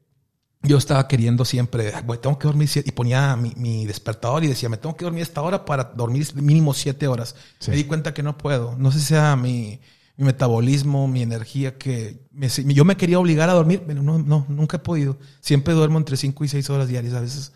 yo 0.63 0.77
estaba 0.77 1.07
queriendo 1.07 1.45
siempre, 1.45 1.93
"Ay, 1.93 2.03
güey, 2.05 2.19
tengo 2.19 2.39
que 2.39 2.47
dormir 2.47 2.67
siete, 2.67 2.89
y 2.89 2.91
ponía 2.91 3.35
mi, 3.35 3.53
mi 3.55 3.85
despertador 3.85 4.43
y 4.43 4.47
decía, 4.47 4.67
me 4.69 4.77
tengo 4.77 4.95
que 4.95 5.05
dormir 5.05 5.21
esta 5.21 5.41
hora 5.41 5.63
para 5.65 5.83
dormir 5.83 6.27
mínimo 6.35 6.73
siete 6.73 7.07
horas. 7.07 7.35
Sí. 7.59 7.71
Me 7.71 7.77
di 7.77 7.83
cuenta 7.83 8.13
que 8.13 8.23
no 8.23 8.37
puedo. 8.37 8.75
No 8.77 8.91
sé 8.91 8.99
si 8.99 9.05
sea 9.05 9.35
mi, 9.35 9.79
mi 10.17 10.25
metabolismo, 10.25 11.07
mi 11.07 11.21
energía, 11.21 11.77
que 11.77 12.25
me- 12.31 12.47
yo 12.49 12.83
me 12.85 12.97
quería 12.97 13.19
obligar 13.19 13.49
a 13.49 13.53
dormir, 13.53 13.83
pero 13.85 14.01
no, 14.01 14.17
no, 14.17 14.45
nunca 14.49 14.77
he 14.77 14.79
podido. 14.79 15.17
Siempre 15.39 15.73
duermo 15.75 15.99
entre 15.99 16.17
cinco 16.17 16.43
y 16.43 16.47
seis 16.47 16.67
horas 16.71 16.87
diarias, 16.87 17.13
a 17.13 17.19
veces, 17.21 17.51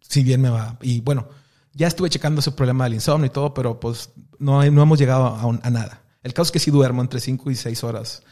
si 0.00 0.22
bien 0.22 0.40
me 0.40 0.48
va. 0.48 0.78
Y 0.80 1.00
bueno, 1.02 1.28
ya 1.74 1.88
estuve 1.88 2.08
checando 2.08 2.40
ese 2.40 2.52
problema 2.52 2.84
del 2.84 2.94
insomnio 2.94 3.26
y 3.26 3.30
todo, 3.30 3.52
pero 3.52 3.78
pues 3.78 4.08
no, 4.38 4.64
no 4.70 4.82
hemos 4.82 4.98
llegado 4.98 5.26
a 5.62 5.70
nada. 5.70 6.00
El 6.22 6.32
caso 6.32 6.44
es 6.48 6.52
que 6.52 6.58
sí 6.58 6.70
duermo 6.70 7.02
entre 7.02 7.20
cinco 7.20 7.50
y 7.50 7.54
seis 7.54 7.84
horas. 7.84 8.22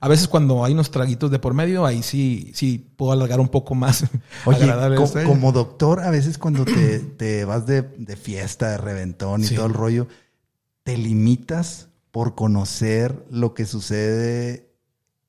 A 0.00 0.06
veces 0.08 0.28
cuando 0.28 0.64
hay 0.64 0.72
unos 0.74 0.90
traguitos 0.92 1.30
de 1.30 1.38
por 1.40 1.54
medio, 1.54 1.84
ahí 1.84 2.02
sí, 2.04 2.52
sí 2.54 2.78
puedo 2.96 3.10
alargar 3.12 3.40
un 3.40 3.48
poco 3.48 3.74
más. 3.74 4.04
Oye, 4.46 4.66
co- 4.96 5.06
sueño. 5.08 5.28
como 5.28 5.50
doctor, 5.52 6.00
a 6.00 6.10
veces 6.10 6.38
cuando 6.38 6.64
te, 6.64 7.00
te 7.00 7.44
vas 7.44 7.66
de, 7.66 7.82
de 7.82 8.16
fiesta, 8.16 8.70
de 8.70 8.78
reventón 8.78 9.42
y 9.42 9.46
Sí. 9.48 9.54
todo 9.56 9.66
el 9.66 9.74
rollo, 9.74 10.06
te 10.84 10.96
limitas 10.96 11.88
por 12.12 12.34
conocer 12.36 13.24
lo 13.30 13.54
que 13.54 13.66
sucede 13.66 14.70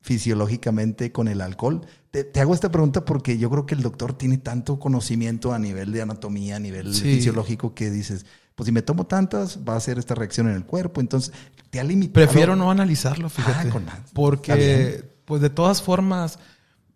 fisiológicamente 0.02 1.12
con 1.12 1.28
el 1.28 1.42
alcohol. 1.42 1.82
Te, 2.12 2.24
te 2.24 2.40
hago 2.40 2.54
esta 2.54 2.72
pregunta 2.72 3.06
porque 3.06 3.38
yo 3.38 3.50
creo 3.50 3.66
que 3.66 3.76
el 3.76 3.82
doctor 3.82 4.14
tiene 4.14 4.38
tanto 4.38 4.80
conocimiento 4.80 5.54
a 5.54 5.60
nivel 5.60 5.92
de 5.92 6.02
anatomía, 6.02 6.56
a 6.56 6.60
nivel 6.60 6.94
Sí. 6.94 7.04
fisiológico, 7.16 7.74
que 7.74 7.90
dices, 7.92 8.26
pues 8.60 8.66
si 8.66 8.74
me 8.74 8.82
tomo 8.82 9.06
tantas, 9.06 9.60
va 9.66 9.76
a 9.76 9.78
hacer 9.78 9.98
esta 9.98 10.16
reacción 10.16 10.50
en 10.50 10.56
el 10.58 10.66
cuerpo. 10.66 11.00
Entonces, 11.00 11.32
te 11.70 11.80
ha 11.80 11.84
limitado. 11.86 12.26
Prefiero 12.26 12.58
no 12.58 12.70
analizarlo, 12.70 13.30
fíjate. 13.30 13.70
Ah, 13.70 13.72
con. 13.72 13.84
Está 13.84 14.04
porque, 14.14 15.14
pues 15.24 15.42
de 15.42 15.50
todas 15.50 15.82
formas, 15.82 16.40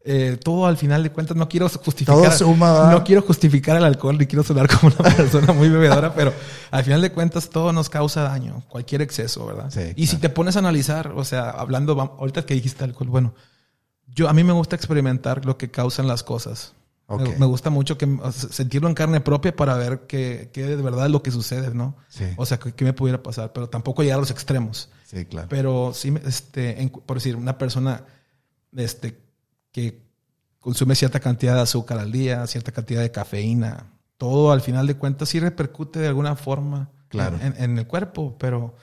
eh, 0.03 0.38
todo 0.43 0.65
al 0.65 0.75
final 0.75 1.03
de 1.03 1.13
cuentas, 1.13 1.38
no 1.38 1.48
quiero 1.48 1.70
justificar. 1.70 2.15
Todo 2.15 2.32
suma, 2.34 2.89
no 2.91 3.01
quiero 3.05 3.22
justificar 3.22 3.77
el 3.77 3.86
alcohol 3.86 4.17
ni 4.17 4.25
quiero 4.25 4.43
sonar 4.43 4.67
como 4.77 4.93
una 5.00 5.10
persona 5.15 5.53
muy 5.53 5.70
bebedora, 5.70 6.13
pero 6.13 6.34
al 6.70 6.84
final 6.84 7.01
de 7.01 7.13
cuentas 7.13 7.50
todo 7.50 7.72
nos 7.72 7.89
causa 7.89 8.24
daño, 8.24 8.65
cualquier 8.67 9.01
exceso, 9.01 9.46
¿verdad? 9.46 9.72
Sí, 9.72 9.93
y 9.96 10.08
si 10.08 10.17
te 10.17 10.27
pones 10.27 10.58
a 10.58 10.60
analizar, 10.60 11.13
o 11.15 11.24
sea, 11.24 11.50
hablando, 11.50 11.93
ahorita 12.20 12.46
que 12.46 12.55
dijiste 12.55 12.84
alcohol, 12.84 13.08
bueno, 13.08 13.36
yo 14.08 14.27
a 14.27 14.34
mí 14.34 14.43
me 14.43 14.51
gusta 14.51 14.75
experimentar 14.75 15.46
lo 15.46 15.58
que 15.58 15.72
causan 15.72 16.08
las 16.08 16.24
cosas. 16.24 16.74
Me- 17.10 17.46
gusta 17.46 17.70
mucho 17.70 17.98
que, 17.98 18.08
sentirlo 18.32 18.88
en 18.88 18.96
carne 18.96 19.20
propia 19.22 19.56
para 19.56 19.76
ver 19.76 20.08
qué 20.08 20.50
de 20.54 20.76
verdad 20.78 21.06
es 21.06 21.12
lo 21.12 21.22
que 21.22 21.32
sucede, 21.32 21.74
¿no? 21.74 21.96
Sí. 22.08 22.26
O 22.38 22.46
sea, 22.46 22.58
qué 22.60 22.86
me 22.86 22.94
pudiera 22.94 23.22
pasar, 23.22 23.52
pero 23.54 23.70
tampoco 23.70 24.02
llegar 24.04 24.18
a 24.18 24.22
los 24.22 24.32
extremos. 24.32 24.90
Sí, 25.06 25.26
claro. 25.26 25.48
Pero 25.50 25.92
sí, 25.94 26.14
este, 26.26 26.82
en- 26.82 26.90
por 26.90 27.18
decir, 27.18 27.36
una 27.36 27.58
persona 27.58 28.06
este, 28.76 29.20
que 29.72 30.02
consume 30.60 30.96
cierta 30.96 31.20
cantidad 31.20 31.56
de 31.56 31.62
azúcar 31.62 32.00
al 32.00 32.12
día, 32.12 32.48
cierta 32.48 32.72
cantidad 32.72 33.02
de 33.02 33.12
cafeína, 33.12 33.92
todo 34.18 34.52
al 34.52 34.62
final 34.62 34.88
de 34.88 34.96
cuentas 34.96 35.30
sí 35.30 35.40
repercute 35.40 36.00
de 36.00 36.08
alguna 36.08 36.36
forma 36.36 36.90
Claro. 37.10 37.38
en, 37.42 37.54
en 37.62 37.78
el 37.78 37.86
cuerpo, 37.86 38.36
pero 38.40 38.76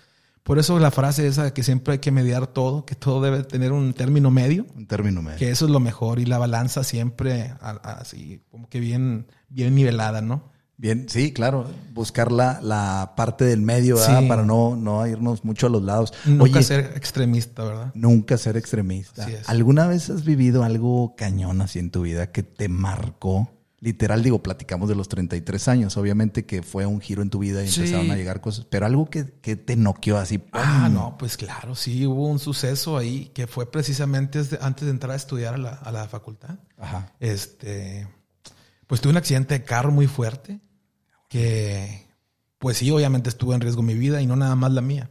por 0.50 0.58
eso 0.58 0.80
la 0.80 0.90
frase 0.90 1.28
esa 1.28 1.44
de 1.44 1.52
que 1.52 1.62
siempre 1.62 1.92
hay 1.92 1.98
que 2.00 2.10
mediar 2.10 2.48
todo, 2.48 2.84
que 2.84 2.96
todo 2.96 3.20
debe 3.22 3.44
tener 3.44 3.70
un 3.70 3.94
término 3.94 4.32
medio, 4.32 4.66
Un 4.76 4.88
término 4.88 5.22
medio. 5.22 5.38
que 5.38 5.48
eso 5.48 5.66
es 5.66 5.70
lo 5.70 5.78
mejor 5.78 6.18
y 6.18 6.26
la 6.26 6.38
balanza 6.38 6.82
siempre 6.82 7.54
así 7.60 8.42
como 8.50 8.68
que 8.68 8.80
bien, 8.80 9.28
bien 9.48 9.76
nivelada, 9.76 10.22
¿no? 10.22 10.50
Bien, 10.76 11.06
sí, 11.08 11.32
claro. 11.32 11.70
Buscar 11.92 12.32
la, 12.32 12.58
la 12.62 13.12
parte 13.16 13.44
del 13.44 13.60
medio. 13.60 13.96
Para 14.26 14.42
no, 14.42 14.74
no 14.74 15.06
irnos 15.06 15.44
mucho 15.44 15.68
a 15.68 15.70
los 15.70 15.84
lados. 15.84 16.12
Nunca 16.24 16.42
Oye, 16.58 16.62
ser 16.64 16.94
extremista, 16.96 17.62
¿verdad? 17.62 17.92
nunca 17.94 18.36
ser 18.36 18.56
extremista. 18.56 19.28
¿Alguna 19.46 19.86
vez 19.86 20.10
has 20.10 20.24
vivido 20.24 20.64
algo 20.64 21.14
cañón 21.16 21.60
así 21.62 21.78
en 21.78 21.92
tu 21.92 22.02
vida 22.02 22.32
que 22.32 22.42
te 22.42 22.68
marcó? 22.68 23.52
Literal, 23.82 24.22
digo, 24.22 24.42
platicamos 24.42 24.88
de 24.90 24.94
los 24.94 25.08
33 25.08 25.68
años. 25.68 25.96
Obviamente 25.96 26.44
que 26.44 26.62
fue 26.62 26.84
un 26.84 27.00
giro 27.00 27.22
en 27.22 27.30
tu 27.30 27.38
vida 27.38 27.64
y 27.64 27.68
Sí. 27.68 27.80
empezaron 27.80 28.10
a 28.10 28.16
llegar 28.16 28.42
cosas. 28.42 28.66
Pero 28.68 28.84
algo 28.84 29.08
que, 29.08 29.24
que 29.40 29.56
te 29.56 29.74
noqueó 29.76 30.18
así. 30.18 30.36
¡pum! 30.36 30.50
Ah, 30.62 30.90
no, 30.92 31.16
pues 31.18 31.36
claro, 31.38 31.74
sí, 31.74 32.06
hubo 32.06 32.28
un 32.28 32.38
suceso 32.38 32.98
ahí 32.98 33.30
que 33.32 33.46
fue 33.46 33.70
precisamente 33.70 34.40
antes 34.60 34.84
de 34.84 34.90
entrar 34.90 35.12
a 35.12 35.16
estudiar 35.16 35.54
a 35.54 35.58
la, 35.58 35.70
a 35.70 35.92
la 35.92 36.06
facultad. 36.08 36.58
Ajá. 36.76 37.12
Este, 37.20 38.06
pues 38.86 39.00
tuve 39.00 39.12
un 39.12 39.16
accidente 39.16 39.54
de 39.58 39.64
carro 39.64 39.90
muy 39.92 40.06
fuerte 40.06 40.60
que, 41.28 42.06
pues 42.58 42.76
sí, 42.78 42.90
obviamente 42.90 43.28
estuvo 43.30 43.54
en 43.54 43.60
riesgo 43.60 43.82
mi 43.82 43.94
vida 43.94 44.20
y 44.20 44.26
no 44.26 44.36
nada 44.36 44.56
más 44.56 44.72
la 44.72 44.82
mía. 44.82 45.08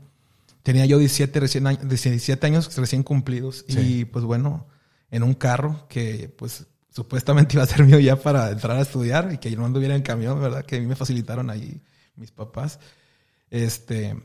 Tenía 0.64 0.86
yo 0.86 1.00
17, 1.00 1.40
recién, 1.40 1.66
años- 1.66 1.88
17 1.88 2.46
años 2.46 2.76
recién 2.76 3.02
cumplidos 3.02 3.66
y 3.68 4.06
pues 4.06 4.26
bueno, 4.26 4.68
en 5.10 5.24
un 5.24 5.34
carro 5.34 5.88
que 5.88 6.30
pues 6.38 6.68
supuestamente 6.90 7.56
iba 7.56 7.64
a 7.64 7.68
ser 7.68 7.84
mío 7.86 8.00
ya 8.00 8.16
para 8.16 8.52
entrar 8.52 8.78
a 8.78 8.82
estudiar 8.82 9.32
y 9.34 9.38
que 9.38 9.52
yo 9.52 9.58
no 9.58 9.66
anduviera 9.66 9.96
en 9.96 10.02
camión, 10.02 10.40
¿verdad? 10.40 10.66
Que 10.66 10.78
a 10.78 10.80
mí 10.80 10.86
me 10.86 10.96
facilitaron 10.96 11.50
ahí 11.50 11.82
mis 12.16 12.32
papás. 12.32 12.80
Este, 13.50 14.22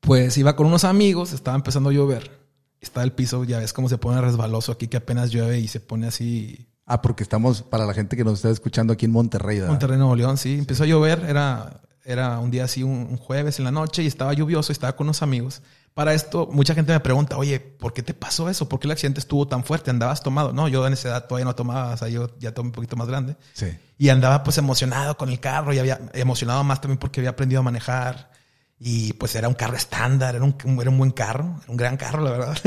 pues 0.00 0.36
iba 0.38 0.56
con 0.56 0.66
unos 0.66 0.84
amigos, 0.84 1.32
estaba 1.32 1.56
empezando 1.56 1.90
a 1.90 1.92
llover. 1.92 2.44
Estaba 2.80 3.04
el 3.04 3.12
piso, 3.12 3.44
ya 3.44 3.58
ves 3.58 3.72
cómo 3.72 3.88
se 3.88 3.96
pone 3.96 4.20
resbaloso 4.20 4.72
aquí, 4.72 4.88
que 4.88 4.98
apenas 4.98 5.30
llueve 5.30 5.58
y 5.58 5.68
se 5.68 5.80
pone 5.80 6.06
así. 6.06 6.68
Ah, 6.84 7.00
porque 7.00 7.22
estamos, 7.22 7.62
para 7.62 7.86
la 7.86 7.94
gente 7.94 8.14
que 8.14 8.24
nos 8.24 8.34
está 8.34 8.50
escuchando 8.50 8.92
aquí 8.92 9.06
en 9.06 9.12
Monterrey, 9.12 9.56
¿verdad? 9.56 9.70
Monterrey, 9.70 9.96
Nuevo 9.96 10.16
León, 10.16 10.36
sí. 10.36 10.58
Empezó 10.58 10.82
a 10.82 10.86
llover, 10.86 11.24
era, 11.26 11.80
era 12.04 12.38
un 12.40 12.50
día 12.50 12.64
así, 12.64 12.82
un, 12.82 13.08
un 13.10 13.16
jueves 13.16 13.58
en 13.58 13.64
la 13.64 13.70
noche 13.70 14.02
y 14.02 14.06
estaba 14.06 14.34
lluvioso, 14.34 14.70
estaba 14.70 14.94
con 14.94 15.06
unos 15.06 15.22
amigos. 15.22 15.62
Para 15.94 16.12
esto, 16.12 16.48
mucha 16.50 16.74
gente 16.74 16.92
me 16.92 16.98
pregunta, 16.98 17.36
oye, 17.38 17.60
¿por 17.60 17.92
qué 17.92 18.02
te 18.02 18.14
pasó 18.14 18.50
eso? 18.50 18.68
¿Por 18.68 18.80
qué 18.80 18.88
el 18.88 18.92
accidente 18.92 19.20
estuvo 19.20 19.46
tan 19.46 19.62
fuerte? 19.62 19.90
¿Andabas 19.90 20.22
tomado? 20.24 20.52
No, 20.52 20.66
yo 20.66 20.84
en 20.88 20.92
esa 20.92 21.08
edad 21.10 21.26
todavía 21.28 21.44
no 21.44 21.54
tomaba, 21.54 21.94
o 21.94 21.96
sea, 21.96 22.08
yo 22.08 22.30
ya 22.40 22.52
tomé 22.52 22.68
un 22.68 22.72
poquito 22.72 22.96
más 22.96 23.06
grande. 23.06 23.36
Sí. 23.52 23.66
Y 23.96 24.08
andaba 24.08 24.42
pues 24.42 24.58
emocionado 24.58 25.16
con 25.16 25.28
el 25.28 25.38
carro 25.38 25.72
y 25.72 25.78
había 25.78 26.00
emocionado 26.12 26.64
más 26.64 26.80
también 26.80 26.98
porque 26.98 27.20
había 27.20 27.30
aprendido 27.30 27.60
a 27.60 27.62
manejar. 27.62 28.32
Y 28.80 29.12
pues 29.14 29.36
era 29.36 29.46
un 29.46 29.54
carro 29.54 29.76
estándar, 29.76 30.34
era 30.34 30.44
un, 30.44 30.56
era 30.80 30.90
un 30.90 30.98
buen 30.98 31.12
carro, 31.12 31.58
era 31.62 31.70
un 31.70 31.76
gran 31.76 31.96
carro, 31.96 32.22
la 32.24 32.30
verdad. 32.32 32.58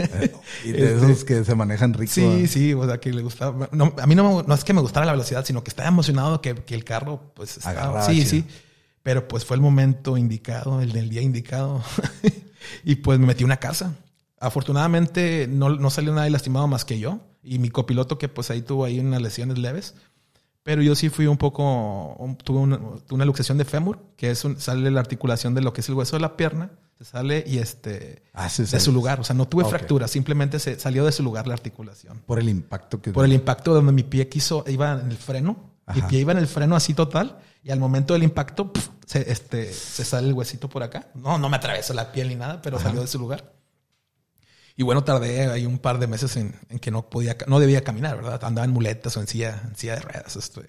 Y 0.63 0.71
de 0.71 0.93
Este, 0.93 1.11
esos 1.11 1.25
que 1.25 1.43
se 1.43 1.53
manejan 1.53 1.93
rico. 1.93 2.13
Sí, 2.13 2.47
sí, 2.47 2.73
o 2.73 2.85
sea, 2.87 2.97
que 2.97 3.11
le 3.11 3.21
gustaba. 3.21 3.67
No, 3.73 3.93
a 4.01 4.07
mí 4.07 4.15
no, 4.15 4.41
no 4.41 4.55
es 4.55 4.63
que 4.63 4.71
me 4.73 4.79
gustara 4.79 5.05
la 5.05 5.11
velocidad, 5.11 5.43
sino 5.45 5.65
que 5.65 5.69
estaba 5.69 5.89
emocionado 5.89 6.39
que, 6.41 6.55
que 6.55 6.75
el 6.75 6.85
carro, 6.85 7.33
pues, 7.35 7.57
estaba. 7.57 7.71
Agarraba 7.81 8.03
Sí, 8.03 8.19
chido. 8.19 8.29
sí. 8.29 8.47
Pero 9.07 9.25
pues 9.25 9.45
fue 9.45 9.55
el 9.55 9.61
momento 9.61 10.17
indicado, 10.17 10.81
el 10.81 10.91
del 10.91 11.07
día 11.09 11.21
indicado. 11.21 11.81
y 12.83 12.95
pues 12.95 13.17
me 13.19 13.25
metí 13.25 13.43
en 13.43 13.45
una 13.45 13.55
casa. 13.55 13.95
Afortunadamente 14.37 15.47
no, 15.49 15.69
no 15.69 15.89
salió 15.89 16.13
nadie 16.13 16.29
lastimado 16.29 16.67
más 16.67 16.83
que 16.83 16.99
yo. 16.99 17.21
Y 17.41 17.59
mi 17.59 17.69
copiloto, 17.69 18.17
que 18.17 18.27
pues 18.27 18.51
ahí 18.51 18.61
tuvo 18.61 18.83
ahí 18.83 18.99
unas 18.99 19.21
lesiones 19.21 19.59
leves. 19.59 19.95
Pero 20.61 20.81
yo 20.81 20.93
sí 20.93 21.07
fui 21.07 21.25
un 21.25 21.37
poco, 21.37 22.17
tuve 22.43 22.59
una, 22.59 23.23
luxación 23.23 23.57
de 23.57 23.63
fémur, 23.63 23.97
que 24.17 24.29
es 24.29 24.43
un- 24.43 24.59
sale 24.59 24.91
la 24.91 24.99
articulación 24.99 25.53
de 25.53 25.61
lo 25.61 25.71
que 25.71 25.79
es 25.79 25.87
el 25.87 25.95
hueso 25.95 26.17
de 26.17 26.19
la 26.19 26.35
pierna, 26.35 26.71
se 26.97 27.05
sale 27.05 27.45
y 27.47 27.59
este, 27.59 28.23
Ah, 28.33 28.49
sí, 28.49 28.63
de 28.63 28.79
su 28.81 28.91
lugar. 28.91 29.21
O 29.21 29.23
sea, 29.23 29.37
no 29.37 29.47
tuve 29.47 29.63
Ok. 29.63 29.69
fractura, 29.69 30.09
simplemente 30.09 30.59
se 30.59 30.77
salió 30.77 31.05
de 31.05 31.13
su 31.13 31.23
lugar 31.23 31.47
la 31.47 31.53
articulación. 31.53 32.21
Por 32.25 32.39
el 32.39 32.49
impacto 32.49 33.01
que... 33.01 33.13
Por 33.13 33.23
el 33.23 33.31
impacto 33.31 33.73
donde 33.73 33.93
mi 33.93 34.03
pie 34.03 34.27
quiso, 34.27 34.65
iba 34.67 34.99
en 34.99 35.09
el 35.11 35.17
freno, 35.17 35.71
mi 35.95 36.01
Ajá. 36.01 36.09
pie 36.09 36.19
iba 36.19 36.33
en 36.33 36.39
el 36.39 36.47
freno 36.47 36.75
así 36.75 36.93
total, 36.93 37.37
y 37.67 37.71
al 37.71 37.79
momento 37.79 38.13
del 38.13 38.23
impacto, 38.23 38.71
se, 39.05 39.29
este, 39.31 39.71
se 39.73 40.05
sale 40.05 40.27
el 40.27 40.33
huesito 40.33 40.69
por 40.69 40.83
acá. 40.83 41.09
No, 41.15 41.37
no 41.37 41.49
me 41.49 41.57
atravesó 41.57 41.93
la 41.93 42.11
piel 42.11 42.29
ni 42.29 42.35
nada, 42.35 42.61
pero 42.61 42.79
salió 42.79 43.01
de 43.01 43.07
su 43.07 43.19
lugar. 43.19 43.53
Y 44.75 44.83
bueno, 44.83 45.03
tardé 45.03 45.47
ahí 45.51 45.65
un 45.65 45.79
par 45.79 45.97
de 45.99 46.07
meses 46.07 46.35
en, 46.37 46.55
en 46.69 46.79
que 46.79 46.91
no 46.91 47.09
podía, 47.09 47.35
no 47.47 47.59
debía 47.59 47.83
caminar, 47.83 48.15
¿verdad? 48.17 48.43
Andaba 48.43 48.63
en 48.65 48.71
muletas 48.71 49.17
o 49.17 49.21
en 49.21 49.27
silla, 49.27 49.61
en 49.67 49.75
silla 49.75 49.95
de 49.95 50.01
ruedas. 50.01 50.35
Este. 50.35 50.61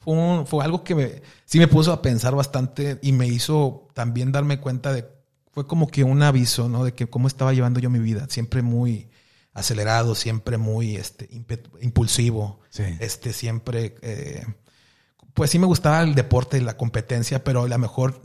Fue, 0.00 0.14
un- 0.14 0.46
fue 0.46 0.64
algo 0.64 0.82
que 0.82 0.94
me, 0.96 1.22
sí 1.44 1.58
me 1.58 1.68
puso 1.68 1.92
a 1.92 2.02
pensar 2.02 2.34
bastante 2.34 2.98
y 3.02 3.12
me 3.12 3.28
hizo 3.28 3.88
también 3.94 4.32
darme 4.32 4.58
cuenta 4.60 4.92
de, 4.92 5.06
fue 5.52 5.66
como 5.66 5.86
que 5.86 6.02
un 6.02 6.22
aviso, 6.22 6.68
¿no? 6.68 6.82
De 6.84 6.92
que 6.92 7.06
cómo 7.08 7.28
estaba 7.28 7.52
llevando 7.52 7.78
yo 7.78 7.88
mi 7.88 8.00
vida. 8.00 8.26
Siempre 8.28 8.62
muy 8.62 9.08
acelerado, 9.54 10.14
siempre 10.16 10.58
muy 10.58 10.96
este, 10.96 11.28
impulsivo. 11.80 12.60
Sí. 12.68 12.82
Este, 12.98 13.32
siempre, 13.32 13.94
eh, 14.02 14.44
pues 15.34 15.50
sí 15.50 15.58
me 15.58 15.66
gustaba 15.66 16.02
el 16.02 16.14
deporte 16.14 16.58
y 16.58 16.60
la 16.60 16.76
competencia, 16.76 17.42
pero 17.44 17.62
a 17.62 17.68
lo 17.68 17.78
mejor 17.78 18.22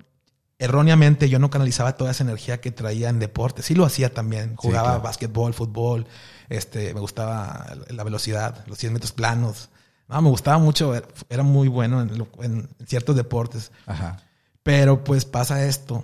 erróneamente 0.60 1.30
yo 1.30 1.38
no 1.40 1.50
canalizaba 1.50 1.96
toda 1.98 2.12
esa 2.12 2.24
energía 2.24 2.60
que 2.62 2.72
traía 2.72 3.10
en 3.10 3.20
deporte. 3.20 3.62
Sí 3.62 3.76
lo 3.76 3.86
hacía 3.86 4.14
también. 4.14 4.56
Jugaba 4.56 4.88
claro. 4.90 5.02
básquetbol, 5.04 5.54
fútbol, 5.54 6.08
este, 6.50 6.94
me 6.94 7.00
gustaba 7.00 7.76
la 7.90 8.04
velocidad, 8.04 8.66
los 8.68 8.78
100 8.78 8.94
metros 8.94 9.12
planos. 9.12 9.70
No, 10.10 10.22
me 10.22 10.30
gustaba 10.30 10.58
mucho, 10.58 10.96
era- 11.30 11.44
muy 11.44 11.68
bueno 11.68 12.02
en, 12.02 12.18
lo- 12.18 12.30
en 12.42 12.70
ciertos 12.88 13.16
deportes. 13.16 13.72
Ajá. 13.86 14.18
Pero 14.64 15.04
pues 15.04 15.26
pasa 15.26 15.66
esto. 15.66 16.04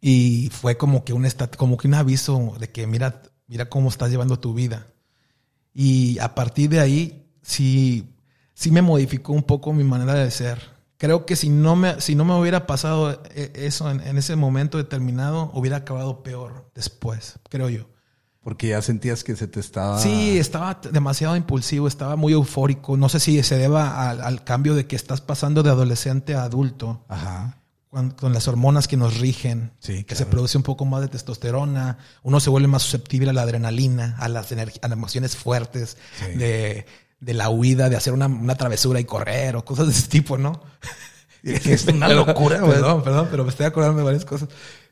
Y 0.00 0.48
fue 0.50 0.76
como 0.76 1.04
que 1.04 1.12
un 1.12 1.28
como 1.56 1.76
que 1.76 1.86
un 1.88 1.94
aviso 1.94 2.54
de 2.58 2.70
que 2.70 2.86
mira, 2.86 3.22
mira 3.46 3.68
cómo 3.68 3.88
estás 3.88 4.10
llevando 4.10 4.38
tu 4.40 4.54
vida. 4.54 4.86
Y 5.74 6.18
a 6.18 6.34
partir 6.34 6.70
de 6.70 6.80
ahí 6.80 7.30
sí, 7.42 8.11
sí 8.62 8.70
me 8.70 8.80
modificó 8.82 9.32
un 9.32 9.42
poco 9.42 9.72
mi 9.72 9.84
manera 9.84 10.14
de 10.14 10.30
ser. 10.30 10.70
Creo 10.98 11.26
que 11.26 11.34
si 11.34 11.48
no 11.48 11.74
me, 11.74 12.00
si 12.00 12.14
no 12.14 12.24
me 12.24 12.34
hubiera 12.38 12.64
pasado 12.66 13.20
eh, 13.34 13.50
eso 13.56 13.90
en, 13.90 14.00
en 14.00 14.18
ese 14.18 14.36
momento 14.36 14.78
determinado, 14.78 15.50
hubiera 15.52 15.78
acabado 15.78 16.22
peor 16.22 16.70
después, 16.76 17.40
creo 17.50 17.68
yo. 17.68 17.88
Porque 18.44 18.68
ya 18.68 18.82
sentías 18.82 19.22
que 19.24 19.34
se 19.36 19.46
te 19.48 19.58
estaba... 19.60 19.98
Sí, 20.00 20.38
estaba 20.38 20.80
demasiado 20.92 21.36
impulsivo, 21.36 21.86
estaba 21.88 22.16
muy 22.16 22.32
eufórico. 22.32 22.96
No 22.96 23.08
sé 23.08 23.20
si 23.20 23.40
se 23.42 23.56
deba 23.56 24.10
al, 24.10 24.20
al 24.20 24.42
cambio 24.44 24.74
de 24.74 24.86
que 24.86 24.96
estás 24.96 25.20
pasando 25.20 25.62
de 25.62 25.70
adolescente 25.70 26.34
a 26.34 26.42
adulto 26.44 27.04
Ajá. 27.08 27.58
con, 27.88 28.10
con 28.10 28.32
las 28.32 28.48
hormonas 28.48 28.88
que 28.88 28.96
nos 28.96 29.18
rigen, 29.20 29.72
Sí, 29.78 29.98
que 29.98 30.06
claro. 30.06 30.18
se 30.18 30.26
produce 30.26 30.56
un 30.56 30.64
poco 30.64 30.84
más 30.84 31.02
de 31.02 31.08
testosterona, 31.08 31.98
uno 32.24 32.40
se 32.40 32.50
vuelve 32.50 32.66
más 32.68 32.82
susceptible 32.82 33.30
a 33.30 33.32
la 33.32 33.42
adrenalina, 33.42 34.16
a 34.18 34.28
las, 34.28 34.50
a 34.50 34.56
las 34.56 34.92
emociones 34.92 35.36
fuertes, 35.36 35.96
Sí. 36.18 36.36
de, 36.36 36.86
de 37.22 37.34
la 37.34 37.48
huida, 37.48 37.88
de 37.88 37.96
hacer 37.96 38.12
una, 38.12 38.26
una 38.26 38.56
travesura 38.56 39.00
y 39.00 39.04
correr 39.04 39.56
o 39.56 39.64
cosas 39.64 39.86
de 39.86 39.92
ese 39.92 40.08
tipo, 40.08 40.36
¿no? 40.36 40.60
Es 41.42 41.86
una 41.86 42.08
locura, 42.08 42.60
güey. 42.60 42.72
Perdón, 42.74 43.02
perdón, 43.02 43.28
pero 43.30 43.44
me 43.44 43.50
estoy 43.50 43.66
acordando 43.66 43.98
de 43.98 44.04
varias 44.04 44.24
cosas. 44.24 44.48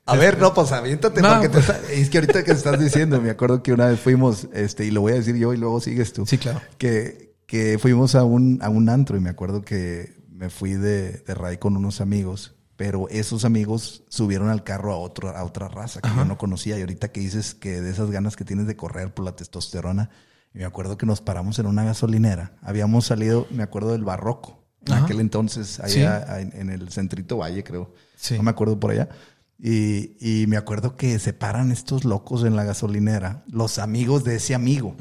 A 0.07 0.17
ver, 0.17 0.39
no, 0.39 0.53
pues 0.55 0.73
aviéntate, 0.73 1.21
No, 1.23 1.29
porque 1.35 1.49
te 1.49 1.55
pues- 1.61 1.69
está- 1.69 1.93
es 1.93 2.11
que 2.11 2.19
ahorita 2.19 2.43
que 2.43 2.51
estás 2.53 2.81
diciendo, 2.81 3.21
me 3.21 3.31
acuerdo 3.31 3.63
que 3.63 3.73
una 3.73 3.87
vez 3.87 4.01
fuimos, 4.01 4.49
este, 4.53 4.85
y 4.85 4.91
lo 4.91 5.03
voy 5.03 5.13
a 5.13 5.17
decir 5.17 5.37
yo 5.37 5.53
y 5.53 5.57
luego 5.57 5.81
sigues 5.81 6.13
tú. 6.13 6.27
Sí, 6.27 6.39
claro. 6.39 6.61
Que, 6.79 7.37
que 7.47 7.79
fuimos 7.79 8.15
a 8.17 8.25
un, 8.25 8.59
a 8.63 8.69
un 8.69 8.89
antro 8.89 9.17
y 9.17 9.21
me 9.21 9.31
acuerdo 9.31 9.63
que 9.63 10.17
me 10.33 10.51
fui 10.51 10.73
de, 10.73 11.19
de 11.19 11.59
con 11.61 11.77
unos 11.77 12.01
amigos, 12.01 12.55
pero 12.77 13.09
esos 13.11 13.45
amigos 13.45 14.03
subieron 14.09 14.49
al 14.49 14.65
carro 14.65 14.93
a 14.93 14.97
otro, 14.97 15.29
a 15.37 15.45
otra 15.45 15.69
raza 15.69 16.01
que 16.01 16.09
yo 16.09 16.25
no 16.25 16.39
conocía. 16.39 16.77
Y 16.79 16.81
ahorita 16.81 17.13
que 17.13 17.21
dices 17.21 17.55
que 17.55 17.81
de 17.81 17.91
esas 17.91 18.11
ganas 18.11 18.35
que 18.37 18.45
tienes 18.45 18.67
de 18.67 18.75
correr 18.75 19.13
por 19.15 19.25
la 19.25 19.37
testosterona, 19.37 20.11
y 20.55 20.59
me 20.59 20.65
acuerdo 20.65 20.97
que 20.99 21.07
nos 21.07 21.21
paramos 21.21 21.59
en 21.59 21.67
una 21.67 21.85
gasolinera. 21.85 22.53
Habíamos 22.63 23.07
salido, 23.07 23.47
me 23.51 23.63
acuerdo 23.63 23.93
del 23.93 24.05
barroco. 24.05 24.65
En 24.87 24.95
Ajá. 24.95 25.05
aquel 25.05 25.21
entonces, 25.21 25.79
allá 25.81 26.41
en, 26.41 26.53
en 26.59 26.71
el 26.71 26.91
centrito 26.91 27.37
Valle, 27.39 27.63
creo. 27.63 27.93
Sí. 28.17 28.37
No 28.37 28.43
me 28.43 28.51
acuerdo 28.51 28.81
por 28.81 28.91
allá. 28.93 29.09
Y, 29.59 30.17
y 30.21 30.47
me 30.47 30.57
acuerdo 30.57 30.97
que 30.97 31.19
se 31.19 31.35
paran 31.35 31.71
estos 31.71 32.05
locos 32.07 32.45
en 32.45 32.57
la 32.57 32.65
gasolinera, 32.65 33.45
los 33.47 33.79
amigos 33.79 34.25
de 34.25 34.37
ese 34.37 34.55
amigo. 34.55 34.97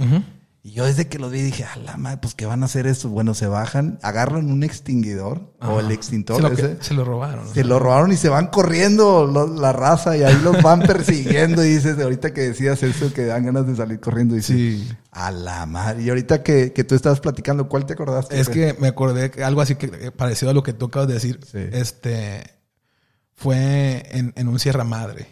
Y 0.62 0.72
yo 0.74 0.84
desde 0.84 1.08
que 1.08 1.20
los 1.20 1.32
vi 1.32 1.42
dije, 1.42 1.64
a 1.64 1.78
la 1.78 1.96
madre, 1.96 2.18
pues 2.22 2.36
¿qué 2.36 2.46
van 2.46 2.64
a 2.64 2.66
hacer 2.66 2.86
estos? 2.86 3.10
Bueno, 3.10 3.34
se 3.34 3.48
bajan, 3.48 3.98
agarran 4.02 4.52
un 4.52 4.64
extinguidor 4.64 5.54
o 5.62 5.80
el 5.80 5.90
extintor. 5.90 6.36
Se 6.36 6.42
lo, 6.42 6.50
ese, 6.50 6.84
se 6.84 6.94
lo 6.94 7.06
robaron. 7.06 7.48
se 7.54 7.64
lo 7.64 7.80
robaron 7.80 8.12
y 8.12 8.18
se 8.18 8.28
van 8.28 8.48
corriendo 8.48 9.26
la 9.58 9.72
raza 9.72 10.18
y 10.18 10.24
ahí 10.24 10.38
los 10.44 10.62
van 10.62 10.82
persiguiendo. 10.82 11.64
Y 11.64 11.70
dices, 11.76 11.98
ahorita 11.98 12.34
que 12.34 12.42
decías 12.42 12.84
eso, 12.84 13.14
que 13.14 13.24
dan 13.26 13.46
ganas 13.46 13.68
de 13.68 13.76
salir 13.78 14.02
corriendo. 14.02 14.36
Y 14.36 14.40
dices, 14.40 14.56
Sí. 14.58 14.88
a 15.12 15.32
la 15.32 15.66
madre. 15.66 16.04
Y 16.04 16.10
ahorita 16.10 16.44
que, 16.44 16.74
que 16.74 16.84
tú 16.84 16.94
estabas 16.94 17.22
platicando, 17.22 17.70
¿cuál 17.70 17.86
te 17.86 17.94
acordaste? 17.94 18.38
Es 18.38 18.50
que 18.50 18.76
me 18.82 18.90
acordé 18.90 19.32
que 19.32 19.46
algo 19.46 19.62
así 19.62 19.76
que 19.76 20.12
parecido 20.12 20.52
a 20.52 20.54
lo 20.54 20.62
que 20.64 20.74
tú 20.74 20.88
acabas 20.88 21.08
de 21.08 21.14
decir. 21.14 21.40
Sí. 21.50 21.60
Este 21.72 22.44
fue 23.34 24.04
en, 24.12 24.34
en 24.36 24.48
un 24.50 24.60
Sierra 24.60 24.84
Madre. 24.84 25.28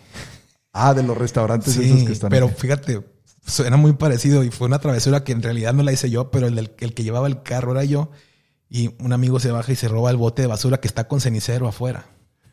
Ah, 0.72 0.94
de 0.94 1.04
los 1.04 1.18
restaurantes 1.18 1.74
Sí, 1.74 1.84
esos 1.92 2.04
que 2.04 2.13
están. 2.13 2.30
pero 2.30 2.48
fíjate, 2.48 3.04
suena 3.47 3.77
muy 3.77 3.93
parecido 3.93 4.43
y 4.43 4.51
fue 4.51 4.67
una 4.67 4.77
travesura 4.79 5.23
que 5.23 5.31
en 5.31 5.41
realidad 5.41 5.73
no 5.73 5.81
la 5.83 5.91
hice 5.93 6.10
yo, 6.12 6.29
pero 6.29 6.45
el, 6.47 6.55
del- 6.55 6.71
el 6.79 6.93
que 6.93 7.03
llevaba 7.03 7.27
el 7.27 7.41
carro 7.41 7.71
era 7.71 7.83
yo. 7.83 8.12
Y 8.69 8.91
un 8.99 9.13
amigo 9.13 9.39
se 9.39 9.49
baja 9.49 9.71
y 9.71 9.75
se 9.75 9.88
roba 9.88 10.12
el 10.12 10.17
bote 10.17 10.41
de 10.41 10.47
basura 10.49 10.79
que 10.79 10.88
está 10.89 11.07
con 11.07 11.21
cenicero 11.21 11.67
afuera. 11.67 12.05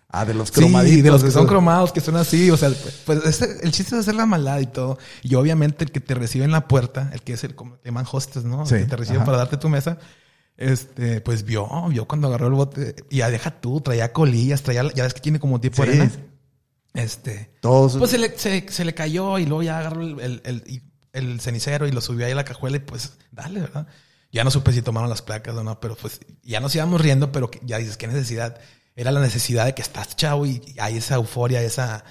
Ah, 0.08 0.24
de 0.24 0.32
los 0.32 0.48
Sí, 0.50 0.54
cromaditos. 0.54 1.02
de 1.02 1.10
los 1.10 1.24
que 1.24 1.32
son 1.32 1.46
cromados, 1.48 1.90
que 1.90 2.00
son 2.00 2.14
así. 2.16 2.48
O 2.52 2.56
sea, 2.56 2.70
pues 3.04 3.24
ese- 3.26 3.58
el 3.62 3.72
chiste 3.72 3.96
es 3.96 4.02
hacer 4.02 4.14
la 4.14 4.24
maldad 4.24 4.60
y 4.60 4.66
todo. 4.66 4.96
Y 5.24 5.34
obviamente 5.34 5.82
el 5.84 5.90
que 5.90 5.98
te 5.98 6.14
recibe 6.14 6.44
en 6.44 6.52
la 6.52 6.68
puerta, 6.68 7.10
el 7.12 7.20
que 7.22 7.32
es 7.32 7.42
el 7.42 7.56
como 7.56 7.78
llaman 7.84 8.06
hostes, 8.12 8.44
¿no? 8.44 8.64
Sí, 8.64 8.76
El 8.76 8.80
que 8.82 8.86
te 8.90 8.96
recibe 8.96 9.16
ajá. 9.16 9.24
para 9.26 9.38
darte 9.38 9.56
tu 9.56 9.68
mesa. 9.68 9.98
Este, 10.56 11.20
pues 11.20 11.42
vio, 11.44 11.68
vio 11.88 12.06
cuando 12.06 12.28
agarró 12.28 12.46
el 12.46 12.52
bote. 12.52 12.94
Y 13.10 13.16
ya 13.18 13.30
deja 13.30 13.50
tú, 13.60 13.80
traía 13.80 14.12
colillas, 14.12 14.62
traía, 14.62 14.84
ya 14.94 15.02
ves 15.02 15.14
que 15.14 15.20
tiene 15.20 15.40
como 15.40 15.60
tipo 15.60 15.82
Sí. 15.82 15.88
arena. 15.90 16.12
Este, 16.94 17.50
Todos. 17.60 17.96
pues 17.98 18.10
se 18.12 18.18
le, 18.18 18.38
se, 18.38 18.66
se 18.70 18.84
le 18.84 18.94
cayó 18.94 19.38
y 19.38 19.46
luego 19.46 19.62
ya 19.62 19.78
agarró 19.78 20.00
el, 20.02 20.20
el, 20.20 20.40
el- 20.44 20.82
el 21.12 21.40
cenicero 21.40 21.86
y 21.86 21.92
lo 21.92 22.00
subió 22.00 22.26
ahí 22.26 22.32
a 22.32 22.36
la 22.36 22.44
cajuela 22.44 22.76
y 22.76 22.80
pues 22.80 23.12
dale, 23.30 23.60
¿verdad? 23.60 23.86
Ya 24.32 24.42
no 24.42 24.50
supe 24.50 24.72
si 24.72 24.82
tomaron 24.82 25.08
las 25.08 25.22
placas 25.22 25.54
o 25.54 25.62
no, 25.62 25.78
pero 25.78 25.94
pues 25.94 26.18
ya 26.42 26.58
nos 26.58 26.74
íbamos 26.74 27.00
riendo, 27.00 27.30
pero 27.30 27.52
ya 27.62 27.78
dices, 27.78 27.96
¿qué 27.96 28.08
necesidad? 28.08 28.58
Era 28.96 29.12
la 29.12 29.20
necesidad 29.20 29.64
de 29.64 29.74
que 29.74 29.82
estás 29.82 30.16
chavo 30.16 30.44
y, 30.44 30.60
y 30.66 30.80
hay 30.80 30.96
esa 30.96 31.14
euforia, 31.14 31.62
esa, 31.62 32.04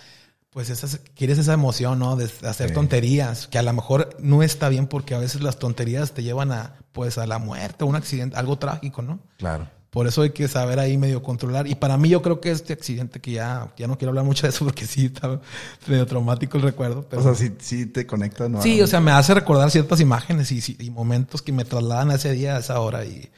pues 0.52 0.70
esa, 0.70 0.88
quieres 1.16 1.38
esa 1.38 1.52
emoción, 1.54 2.00
¿no? 2.00 2.16
De 2.16 2.30
hacer 2.48 2.70
Sí. 2.70 2.74
tonterías, 2.76 3.48
que 3.48 3.58
a 3.58 3.64
lo 3.64 3.74
mejor 3.74 4.16
no 4.20 4.42
está 4.42 4.70
bien 4.70 4.88
porque 4.88 5.16
a 5.16 5.20
veces 5.20 5.42
las 5.42 5.60
tonterías 5.60 6.14
te 6.14 6.24
llevan 6.24 6.54
a, 6.54 6.78
pues 6.94 7.18
a 7.18 7.28
la 7.28 7.40
muerte, 7.40 7.84
un 7.84 7.98
accidente, 7.98 8.38
algo 8.38 8.58
trágico, 8.58 9.02
¿no? 9.02 9.20
Claro. 9.38 9.70
Por 9.94 10.08
eso 10.08 10.24
hay 10.24 10.32
que 10.32 10.48
saber 10.48 10.80
ahí 10.80 10.98
medio 10.98 11.22
controlar. 11.22 11.68
Y 11.68 11.76
para 11.76 12.00
mí 12.00 12.10
yo 12.10 12.24
creo 12.24 12.42
que 12.42 12.50
este 12.50 12.74
accidente 12.74 13.22
que 13.22 13.34
ya, 13.34 13.72
ya 13.78 13.86
no 13.86 13.96
quiero 13.96 14.10
hablar 14.10 14.26
mucho 14.26 14.48
de 14.48 14.50
eso 14.50 14.66
porque 14.66 14.88
sí 14.88 15.06
está 15.06 15.40
medio 15.86 16.08
traumático 16.08 16.58
el 16.58 16.64
recuerdo. 16.64 17.06
Pero 17.08 17.22
O 17.22 17.24
sea, 17.24 17.36
sí, 17.36 17.54
sí 17.60 17.86
te 17.86 18.08
conectas, 18.08 18.50
¿no? 18.50 18.60
sí, 18.60 18.82
o 18.82 18.88
sea, 18.88 19.00
me 19.00 19.12
hace 19.12 19.36
recordar 19.36 19.70
ciertas 19.70 20.00
imágenes 20.00 20.52
y, 20.52 20.90
momentos 20.90 21.44
que 21.44 21.52
me 21.52 21.64
trasladan 21.64 22.10
a 22.10 22.16
ese 22.16 22.32
día, 22.32 22.56
a 22.56 22.60
esa 22.60 22.80
hora. 22.80 23.06
Y, 23.06 23.30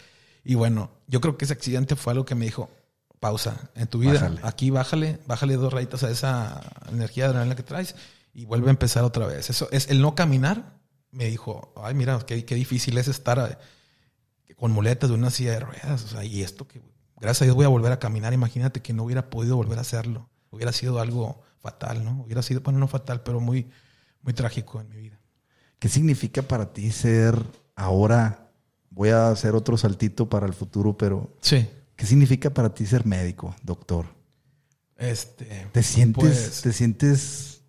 y 0.46 0.56
bueno, 0.56 0.92
yo 1.08 1.20
creo 1.20 1.36
que 1.38 1.44
ese 1.44 1.54
accidente 1.54 1.98
fue 1.98 2.12
algo 2.14 2.24
que 2.24 2.36
me 2.36 2.46
dijo, 2.46 2.70
pausa 3.20 3.70
en 3.76 3.88
tu 3.88 4.00
vida. 4.00 4.14
Bájale. 4.14 4.40
Aquí 4.44 4.70
bájale, 4.70 5.20
bájale 5.28 5.58
dos 5.58 5.74
rayitas 5.74 6.04
a 6.04 6.10
esa 6.10 6.62
energía 6.90 7.26
de 7.26 7.30
adrenalina 7.32 7.58
que 7.58 7.64
traes 7.64 7.96
y 8.34 8.46
vuelve 8.46 8.68
a 8.68 8.72
empezar 8.72 9.04
otra 9.04 9.28
vez. 9.28 9.50
Eso 9.50 9.68
es 9.72 9.90
el 9.90 10.02
no 10.02 10.16
caminar. 10.16 10.78
Me 11.12 11.26
dijo, 11.26 11.74
ay, 11.84 11.96
mira, 11.96 12.18
qué, 12.26 12.46
qué 12.46 12.56
difícil 12.56 12.98
es 12.98 13.10
estar 13.10 13.60
con 14.56 14.72
muletas 14.72 15.10
de 15.10 15.16
una 15.16 15.30
silla 15.30 15.52
de 15.52 15.60
ruedas. 15.60 16.04
O 16.04 16.08
sea, 16.08 16.24
y 16.24 16.42
esto 16.42 16.68
que, 16.68 16.82
gracias 17.20 17.42
a 17.42 17.46
Dios 17.46 17.56
voy 17.56 17.66
a 17.66 17.70
volver 17.70 17.92
a 17.92 18.00
caminar. 18.00 18.34
Imagínate 18.34 18.82
que 18.82 18.94
no 18.94 19.04
hubiera 19.04 19.30
podido 19.30 19.56
volver 19.56 19.78
a 19.78 19.82
hacerlo. 19.82 20.30
Hubiera 20.50 20.72
sido 20.72 21.00
algo 21.00 21.42
fatal, 21.60 22.04
¿no? 22.04 22.22
Hubiera 22.24 22.42
sido, 22.42 22.62
bueno, 22.62 22.80
no 22.80 22.88
fatal, 22.88 23.24
pero 23.24 23.40
muy, 23.40 23.70
muy 24.22 24.34
trágico 24.34 24.80
en 24.80 24.90
mi 24.90 24.98
vida. 24.98 25.20
¿Qué 25.80 25.90
significa 25.90 26.42
para 26.42 26.72
ti 26.74 26.92
ser 26.92 27.38
ahora? 27.76 28.52
Voy 28.90 29.10
a 29.10 29.30
hacer 29.30 29.56
otro 29.56 29.78
saltito 29.78 30.30
para 30.30 30.46
el 30.46 30.54
futuro, 30.54 30.98
pero 30.98 31.36
Sí. 31.42 31.68
¿qué 31.96 32.06
significa 32.06 32.50
para 32.50 32.74
ti 32.74 32.86
ser 32.86 33.06
médico, 33.06 33.54
doctor? 33.64 34.06
Este. 34.98 35.68
¿Te 35.74 35.84
sientes, 35.84 36.24
pues, 36.24 36.62
te 36.62 36.72
sientes, 36.72 37.62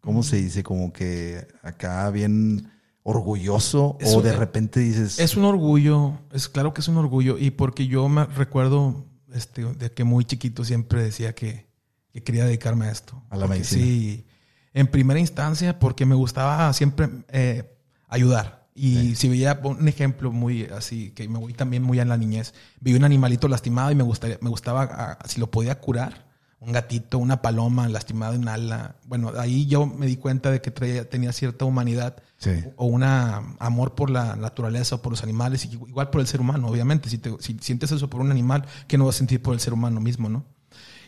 cómo 0.00 0.22
se 0.22 0.36
dice, 0.36 0.62
como 0.62 0.92
que 0.92 1.46
acá 1.62 2.08
bien 2.10 2.70
orgulloso 3.02 3.96
Es 4.00 4.12
o 4.14 4.18
un- 4.18 4.22
de 4.24 4.32
repente 4.32 4.80
dices, 4.80 5.18
Es 5.18 5.36
un 5.36 5.44
orgullo, 5.44 6.18
es 6.32 6.48
claro 6.48 6.72
que 6.72 6.80
es 6.80 6.88
un 6.88 6.96
orgullo. 6.96 7.38
Y 7.38 7.50
porque 7.50 7.86
yo 7.86 8.08
me 8.08 8.24
recuerdo 8.26 9.04
este, 9.34 9.64
de 9.64 9.90
que 9.92 10.04
muy 10.04 10.24
chiquito 10.24 10.64
siempre 10.64 11.02
decía 11.02 11.34
que, 11.34 11.66
que 12.12 12.22
quería 12.22 12.44
dedicarme 12.44 12.86
a 12.86 12.90
esto. 12.92 13.22
A 13.30 13.36
la 13.36 13.46
medicina. 13.46 13.82
Sí, 13.82 14.26
en 14.74 14.86
primera 14.86 15.18
instancia 15.20 15.78
porque 15.78 16.06
me 16.06 16.14
gustaba 16.14 16.72
siempre 16.72 17.08
eh, 17.28 17.76
ayudar. 18.08 18.62
Y 18.74 19.16
si 19.16 19.28
veía 19.28 19.60
un 19.64 19.86
ejemplo 19.86 20.32
muy 20.32 20.64
así, 20.64 21.10
que 21.10 21.28
me 21.28 21.38
voy 21.38 21.52
también 21.52 21.82
muy 21.82 22.00
a 22.00 22.06
la 22.06 22.16
niñez, 22.16 22.54
vi 22.80 22.94
un 22.94 23.04
animalito 23.04 23.46
lastimado 23.46 23.90
y 23.90 23.94
me, 23.94 24.02
gustaría, 24.02 24.38
me 24.40 24.48
gustaba, 24.48 25.18
si 25.26 25.40
lo 25.40 25.50
podía 25.50 25.78
curar, 25.78 26.31
un 26.64 26.72
gatito, 26.72 27.18
una 27.18 27.42
paloma 27.42 27.88
lastimada 27.88 28.34
en 28.34 28.46
ala. 28.48 28.96
Bueno, 29.06 29.32
ahí 29.38 29.66
yo 29.66 29.86
me 29.86 30.06
di 30.06 30.16
cuenta 30.16 30.50
de 30.50 30.60
que 30.60 30.70
traía- 30.70 31.08
tenía 31.08 31.32
cierta 31.32 31.64
humanidad 31.64 32.16
Sí. 32.38 32.52
o 32.76 32.86
un 32.86 33.02
amor 33.04 33.94
por 33.94 34.10
la 34.10 34.36
naturaleza 34.36 34.96
o 34.96 35.02
por 35.02 35.12
los 35.12 35.22
animales, 35.22 35.64
y 35.64 35.72
igual 35.72 36.10
por 36.10 36.20
el 36.20 36.26
ser 36.26 36.40
humano, 36.40 36.68
obviamente. 36.68 37.08
Si, 37.08 37.18
te- 37.18 37.36
si 37.40 37.56
sientes 37.60 37.90
eso 37.92 38.08
por 38.08 38.20
un 38.20 38.30
animal, 38.30 38.64
¿qué 38.86 38.96
no 38.98 39.06
vas 39.06 39.16
a 39.16 39.18
sentir 39.18 39.42
por 39.42 39.54
el 39.54 39.60
ser 39.60 39.72
humano 39.72 40.00
mismo, 40.00 40.28
no? 40.28 40.44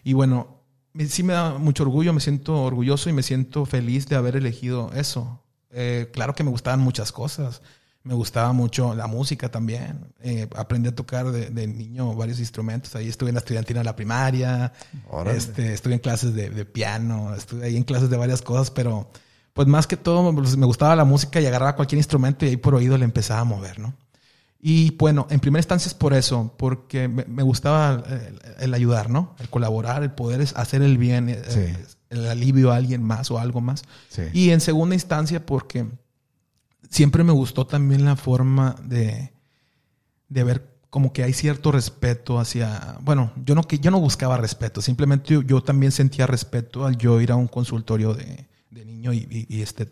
Y 0.02 0.12
bueno, 0.12 0.60
me- 0.92 1.06
sí 1.06 1.22
me 1.22 1.32
da 1.32 1.58
mucho 1.58 1.82
orgullo, 1.84 2.12
me 2.12 2.20
siento 2.20 2.62
orgulloso 2.62 3.08
y 3.08 3.12
me 3.12 3.22
siento 3.22 3.64
feliz 3.66 4.06
de 4.08 4.16
haber 4.16 4.36
elegido 4.36 4.90
eso. 4.94 5.40
Eh, 5.70 6.10
claro 6.12 6.34
que 6.34 6.44
me 6.44 6.50
gustaban 6.50 6.80
muchas 6.80 7.10
cosas. 7.12 7.62
Me 8.04 8.12
gustaba 8.14 8.52
mucho 8.52 8.94
la 8.94 9.06
música 9.06 9.50
también. 9.50 10.12
Eh, 10.22 10.46
aprendí 10.54 10.90
a 10.90 10.94
tocar 10.94 11.32
de, 11.32 11.48
de 11.48 11.66
niño 11.66 12.14
varios 12.14 12.38
instrumentos. 12.38 12.94
Ahí 12.94 13.08
estuve 13.08 13.30
en 13.30 13.34
la 13.34 13.38
estudiantina 13.38 13.80
de 13.80 13.84
la 13.84 13.96
primaria. 13.96 14.72
Órale. 15.08 15.38
Este, 15.38 15.72
estuve 15.72 15.94
en 15.94 16.00
clases 16.00 16.34
de, 16.34 16.50
de 16.50 16.64
piano. 16.66 17.34
Estuve 17.34 17.64
ahí 17.64 17.76
en 17.76 17.82
clases 17.82 18.10
de 18.10 18.18
varias 18.18 18.42
cosas, 18.42 18.70
pero 18.70 19.10
pues 19.54 19.66
más 19.68 19.86
que 19.86 19.96
todo 19.96 20.34
pues, 20.34 20.56
me 20.56 20.66
gustaba 20.66 20.94
la 20.96 21.04
música 21.04 21.40
y 21.40 21.46
agarraba 21.46 21.76
cualquier 21.76 21.98
instrumento 21.98 22.44
y 22.44 22.50
ahí 22.50 22.56
por 22.58 22.74
oído 22.74 22.98
le 22.98 23.04
empezaba 23.04 23.40
a 23.40 23.44
mover, 23.44 23.78
¿no? 23.78 23.94
Y 24.60 24.92
bueno, 24.96 25.26
en 25.30 25.40
primera 25.40 25.60
instancia 25.60 25.88
es 25.88 25.94
por 25.94 26.14
eso, 26.14 26.54
porque 26.56 27.06
me, 27.06 27.24
me 27.26 27.42
gustaba 27.42 28.02
el, 28.08 28.40
el 28.58 28.74
ayudar, 28.74 29.10
¿no? 29.10 29.34
El 29.38 29.48
colaborar, 29.50 30.02
el 30.02 30.10
poder 30.12 30.46
hacer 30.56 30.80
el 30.82 30.96
bien, 30.98 31.28
eh, 31.28 31.76
el 32.08 32.26
alivio 32.26 32.72
a 32.72 32.76
alguien 32.76 33.02
más 33.02 33.30
o 33.30 33.38
algo 33.38 33.60
más. 33.60 33.82
Sí. 34.08 34.22
Y 34.32 34.50
en 34.50 34.60
segunda 34.60 34.94
instancia 34.94 35.44
porque 35.44 35.86
siempre 36.94 37.24
me 37.24 37.32
gustó 37.32 37.66
también 37.66 38.04
la 38.04 38.14
forma 38.16 38.76
de, 38.84 39.32
de 40.28 40.44
ver 40.44 40.74
como 40.90 41.12
que 41.12 41.24
hay 41.24 41.32
cierto 41.32 41.72
respeto 41.72 42.38
hacia, 42.38 42.98
bueno, 43.02 43.32
yo 43.44 43.56
no 43.56 43.64
que 43.64 43.78
yo 43.80 43.90
no 43.90 43.98
buscaba 43.98 44.36
respeto, 44.36 44.80
simplemente 44.80 45.34
yo, 45.34 45.42
yo 45.42 45.60
también 45.60 45.90
sentía 45.90 46.26
respeto 46.26 46.86
al 46.86 46.96
yo 46.96 47.20
ir 47.20 47.32
a 47.32 47.36
un 47.36 47.48
consultorio 47.48 48.14
de, 48.14 48.46
de 48.70 48.84
niño 48.84 49.12
y, 49.12 49.26
y- 49.30 49.46
y 49.56 49.62
este 49.62 49.88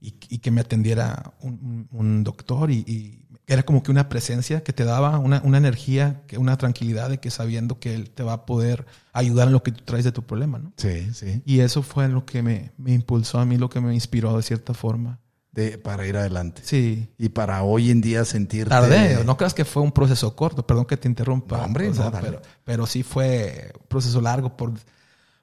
y, 0.00 0.14
y 0.28 0.38
que 0.38 0.50
me 0.50 0.60
atendiera 0.60 1.32
un, 1.40 1.88
un- 1.92 2.24
doctor 2.24 2.70
y, 2.70 2.78
y 2.86 3.20
era 3.46 3.62
como 3.62 3.82
que 3.82 3.90
una 3.92 4.08
presencia 4.08 4.62
que 4.64 4.72
te 4.72 4.84
daba 4.84 5.18
una, 5.18 5.40
una 5.44 5.58
energía, 5.58 6.22
que 6.26 6.36
una 6.36 6.58
tranquilidad 6.58 7.10
de 7.10 7.20
que 7.20 7.30
sabiendo 7.30 7.78
que 7.78 7.94
él 7.94 8.10
te 8.10 8.22
va 8.22 8.32
a 8.34 8.44
poder 8.46 8.86
ayudar 9.12 9.46
en 9.46 9.52
lo 9.52 9.62
que 9.62 9.70
tú 9.72 9.82
traes 9.84 10.04
de 10.04 10.12
tu 10.12 10.22
problema, 10.24 10.58
¿no? 10.58 10.72
sí, 10.76 11.12
sí, 11.14 11.42
Y 11.46 11.60
eso 11.60 11.82
fue 11.82 12.08
lo 12.08 12.26
que 12.26 12.42
me, 12.42 12.72
me 12.76 12.92
impulsó 12.92 13.38
a 13.38 13.44
mí, 13.46 13.56
lo 13.56 13.70
que 13.70 13.80
me 13.80 13.94
inspiró 13.94 14.36
de 14.36 14.42
cierta 14.42 14.74
forma. 14.74 15.20
De, 15.54 15.78
para 15.78 16.06
ir 16.06 16.16
adelante. 16.16 16.62
Sí. 16.64 17.08
Y 17.16 17.28
para 17.28 17.62
hoy 17.62 17.90
en 17.90 18.00
día 18.00 18.24
sentirte... 18.24 18.70
Tardé, 18.70 19.24
no 19.24 19.36
creas 19.36 19.54
que 19.54 19.64
fue 19.64 19.82
un 19.82 19.92
proceso 19.92 20.34
corto, 20.34 20.66
perdón 20.66 20.84
que 20.84 20.96
te 20.96 21.06
interrumpa. 21.08 21.58
No, 21.58 21.64
hombre, 21.64 21.88
O 21.88 21.94
sea, 21.94 22.06
no, 22.10 22.20
pero, 22.20 22.42
pero 22.64 22.86
sí 22.86 23.02
fue 23.04 23.72
un 23.80 23.86
proceso 23.86 24.20
largo 24.20 24.56
por 24.56 24.72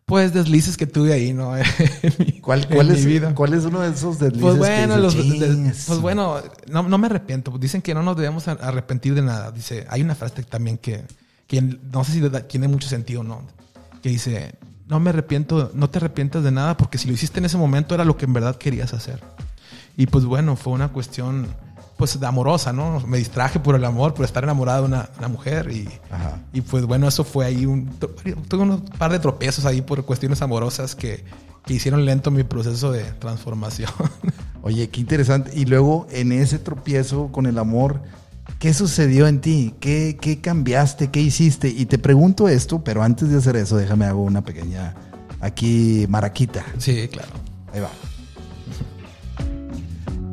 pues 0.05 0.33
deslices 0.33 0.75
que 0.75 0.85
tuve 0.87 1.13
ahí, 1.13 1.31
¿no? 1.31 1.53
Mi- 2.19 2.41
¿Cuál, 2.41 2.67
cuál 2.67 2.87
mi 2.87 2.95
es, 2.95 3.05
vida. 3.05 3.33
¿Cuál 3.33 3.53
es 3.53 3.63
uno 3.63 3.79
de 3.79 3.91
esos 3.91 4.19
deslices 4.19 4.41
Pues 4.41 4.53
que 4.55 4.59
bueno, 4.59 4.97
dices, 4.97 5.01
los- 5.15 5.39
de- 5.39 5.47
"Chingas"? 5.47 5.83
pues 5.87 5.99
bueno, 5.99 6.41
no, 6.69 6.83
no 6.83 6.97
me 6.97 7.05
arrepiento. 7.05 7.57
Dicen 7.57 7.81
que 7.81 7.93
no 7.93 8.03
nos 8.03 8.17
debemos 8.17 8.45
ar- 8.49 8.59
arrepentir 8.61 9.15
de 9.15 9.21
nada. 9.21 9.51
Dice, 9.51 9.85
hay 9.89 10.01
una 10.01 10.15
frase 10.15 10.43
también 10.43 10.77
que, 10.77 11.05
que 11.47 11.61
no 11.61 12.03
sé 12.03 12.11
si 12.11 12.21
tiene 12.49 12.67
mucho 12.67 12.89
sentido 12.89 13.21
o 13.21 13.23
no, 13.23 13.43
que 14.03 14.09
dice, 14.09 14.55
no 14.87 14.99
me 14.99 15.11
arrepiento, 15.11 15.71
no 15.73 15.89
te 15.89 15.99
arrepientas 15.99 16.43
de 16.43 16.51
nada 16.51 16.75
porque 16.75 16.97
si 16.97 17.07
lo 17.07 17.13
hiciste 17.13 17.39
en 17.39 17.45
ese 17.45 17.57
momento 17.57 17.95
era 17.95 18.03
lo 18.03 18.17
que 18.17 18.25
en 18.25 18.33
verdad 18.33 18.57
querías 18.57 18.93
hacer. 18.93 19.21
Y 19.97 20.07
pues 20.07 20.25
bueno, 20.25 20.55
fue 20.55 20.73
una 20.73 20.89
cuestión 20.89 21.47
pues 21.97 22.17
amorosa, 22.23 22.73
¿no? 22.73 22.99
Me 23.01 23.19
distraje 23.19 23.59
por 23.59 23.75
el 23.75 23.85
amor, 23.85 24.15
por 24.15 24.25
estar 24.25 24.43
enamorado 24.43 24.81
de 24.81 24.87
una, 24.87 25.09
una 25.19 25.27
mujer 25.27 25.69
y, 25.71 25.87
Ajá. 26.09 26.39
y 26.51 26.61
pues 26.61 26.85
bueno, 26.85 27.07
eso 27.07 27.23
fue 27.23 27.45
ahí 27.45 27.67
un... 27.67 27.85
Tuve 27.99 28.63
un 28.63 28.81
par 28.97 29.11
de 29.11 29.19
tropiezos 29.19 29.65
ahí 29.65 29.81
por 29.81 30.03
cuestiones 30.03 30.41
amorosas 30.41 30.95
que, 30.95 31.23
que 31.63 31.75
hicieron 31.75 32.05
lento 32.05 32.31
mi 32.31 32.43
proceso 32.43 32.91
de 32.91 33.03
transformación. 33.03 33.91
Oye, 34.63 34.89
qué 34.89 34.99
interesante. 34.99 35.51
Y 35.53 35.65
luego, 35.65 36.07
en 36.09 36.31
ese 36.31 36.57
tropiezo 36.57 37.31
con 37.31 37.45
el 37.45 37.59
amor, 37.59 38.01
¿qué 38.57 38.73
sucedió 38.73 39.27
en 39.27 39.39
ti? 39.39 39.75
¿Qué, 39.79 40.17
qué 40.19 40.41
cambiaste? 40.41 41.11
¿Qué 41.11 41.21
hiciste? 41.21 41.69
Y 41.69 41.85
te 41.85 41.99
pregunto 41.99 42.47
esto, 42.47 42.83
pero 42.83 43.03
antes 43.03 43.29
de 43.29 43.37
hacer 43.37 43.55
eso, 43.57 43.77
déjame 43.77 44.05
hago 44.05 44.23
una 44.23 44.43
pequeña 44.43 44.95
aquí 45.39 46.05
maraquita. 46.09 46.65
sí, 46.79 47.07
claro. 47.11 47.29
Ahí 47.73 47.79
va. 47.79 47.89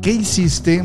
¿Qué 0.02 0.12
hiciste 0.12 0.84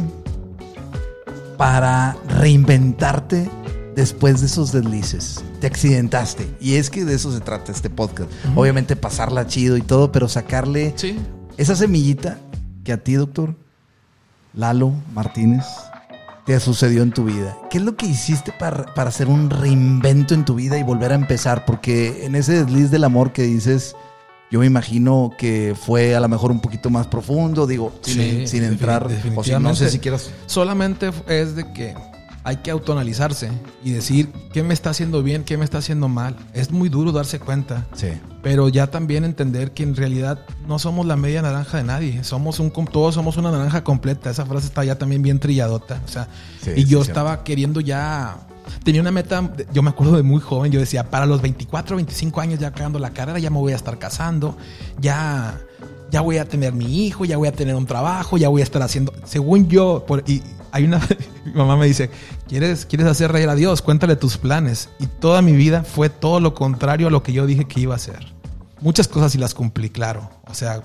para 1.58 2.16
reinventarte 2.28 3.50
después 3.96 4.40
de 4.42 4.48
esos 4.48 4.72
deslices? 4.72 5.44
Te 5.62 5.68
accidentaste. 5.68 6.50
Y 6.60 6.76
es 6.76 6.90
que 6.90 7.06
de 7.06 7.16
eso 7.16 7.32
se 7.32 7.40
trata 7.40 7.72
este 7.72 7.90
podcast. 7.90 8.30
Obviamente 8.56 8.96
pasarla 8.96 9.48
chido 9.48 9.78
y 9.78 9.82
todo, 9.82 10.12
pero 10.12 10.28
sacarle 10.28 10.94
Sí. 10.98 11.18
esa 11.58 11.76
semillita 11.76 12.38
que 12.84 12.92
a 12.94 12.98
ti, 13.04 13.14
doctor 13.14 13.56
Lalo 14.54 14.94
Martínez, 15.14 15.64
te 16.46 16.60
sucedió 16.60 17.04
en 17.04 17.12
tu 17.12 17.24
vida. 17.26 17.56
¿Qué 17.70 17.78
es 17.78 17.84
lo 17.84 17.96
que 17.96 18.06
hiciste 18.06 18.52
para, 18.60 18.94
para 18.94 19.10
hacer 19.10 19.28
un 19.28 19.50
reinvento 19.50 20.34
en 20.34 20.44
tu 20.44 20.56
vida 20.56 20.78
y 20.78 20.84
volver 20.84 21.12
a 21.14 21.16
empezar? 21.16 21.64
Porque 21.66 22.26
en 22.26 22.36
ese 22.36 22.64
desliz 22.66 22.92
del 22.92 23.06
amor 23.06 23.32
que 23.32 23.44
dices, 23.44 23.96
yo 24.54 24.60
me 24.60 24.68
imagino 24.68 25.32
que 25.36 25.76
fue 25.76 26.16
a 26.16 26.20
lo 26.20 26.30
mejor 26.30 26.52
un 26.52 26.60
poquito 26.62 26.92
más 26.92 27.08
profundo, 27.08 27.66
digo, 27.66 27.92
sin, 28.04 28.22
Sí, 28.22 28.48
sin 28.48 28.64
entrar, 28.64 29.08
o 29.36 29.44
si 29.44 29.52
no 29.54 29.74
sé 29.74 29.90
si 29.90 29.98
quieras... 29.98 30.30
Solamente 30.46 31.10
es 31.28 31.56
de 31.56 31.74
que 31.74 31.96
hay 32.44 32.58
que 32.58 32.70
autoanalizarse 32.70 33.50
y 33.84 33.94
decir 33.94 34.30
qué 34.54 34.62
me 34.62 34.76
está 34.76 34.92
haciendo 34.92 35.24
bien, 35.24 35.44
qué 35.44 35.58
me 35.58 35.66
está 35.66 35.80
haciendo 35.80 36.08
mal. 36.08 36.36
Es 36.54 36.70
muy 36.70 36.90
duro 36.90 37.12
darse 37.12 37.40
cuenta, 37.40 37.88
Sí, 37.96 38.10
pero 38.44 38.70
ya 38.70 38.92
también 38.92 39.24
entender 39.26 39.72
que 39.72 39.82
en 39.82 39.96
realidad 39.96 40.46
no 40.68 40.78
somos 40.78 41.08
la 41.08 41.16
media 41.16 41.42
naranja 41.42 41.78
de 41.78 41.86
nadie. 41.86 42.24
Somos 42.24 42.60
un, 42.60 42.70
todos 42.70 43.16
somos 43.16 43.38
una 43.38 43.50
naranja 43.50 43.84
completa. 43.84 44.30
Esa 44.30 44.46
frase 44.46 44.68
está 44.68 44.84
ya 44.84 45.00
también 45.00 45.24
bien 45.24 45.40
trilladota. 45.40 46.00
O 46.06 46.08
sea, 46.08 46.28
Sí, 46.62 46.74
y 46.76 46.82
yo 46.84 47.00
cierto. 47.00 47.04
estaba 47.06 47.44
queriendo 47.44 47.80
ya. 47.80 48.38
Tenía 48.84 49.02
una 49.02 49.12
meta, 49.12 49.52
yo 49.74 49.82
me 49.82 49.90
acuerdo 49.90 50.16
de 50.16 50.24
muy 50.24 50.42
joven, 50.42 50.72
yo 50.72 50.80
decía, 50.80 51.10
para 51.10 51.26
los 51.26 51.42
24, 51.42 51.96
25 51.96 52.42
años 52.42 52.60
ya 52.60 52.68
acabando 52.68 53.00
la 53.00 53.12
carrera, 53.12 53.40
ya 53.40 53.50
me 53.50 53.58
voy 53.58 53.74
a 53.74 53.76
estar 53.76 53.98
casando, 54.00 54.58
ya, 55.00 55.60
ya 56.12 56.22
voy 56.22 56.38
a 56.38 56.46
tener 56.46 56.74
mi 56.74 57.06
hijo, 57.06 57.26
ya 57.26 57.38
voy 57.38 57.48
a 57.48 57.52
tener 57.52 57.76
un 57.76 57.86
trabajo, 57.86 58.38
ya 58.38 58.50
voy 58.50 58.62
a 58.62 58.64
estar 58.64 58.82
haciendo, 58.82 59.14
según 59.26 59.68
yo, 59.68 60.06
por, 60.08 60.24
y 60.28 60.42
hay 60.74 60.86
una, 60.86 61.00
mi 61.46 61.54
mamá 61.54 61.78
me 61.78 61.86
dice, 61.86 62.10
¿quieres, 62.48 62.86
¿quieres 62.86 63.08
hacer 63.08 63.32
reír 63.32 63.48
a 63.48 63.56
Dios? 63.56 63.82
Cuéntale 63.84 64.16
tus 64.16 64.38
planes. 64.38 64.90
Y 65.00 65.06
toda 65.06 65.44
mi 65.44 65.52
vida 65.54 65.84
fue 65.84 66.10
todo 66.10 66.40
lo 66.40 66.56
contrario 66.56 67.08
a 67.08 67.12
lo 67.12 67.22
que 67.22 67.32
yo 67.32 67.46
dije 67.46 67.66
que 67.66 67.80
iba 67.80 67.94
a 67.94 67.98
hacer. 67.98 68.34
Muchas 68.82 69.08
cosas 69.08 69.32
sí 69.32 69.38
las 69.38 69.54
cumplí, 69.54 69.92
claro. 69.92 70.32
O 70.48 70.56
sea, 70.56 70.82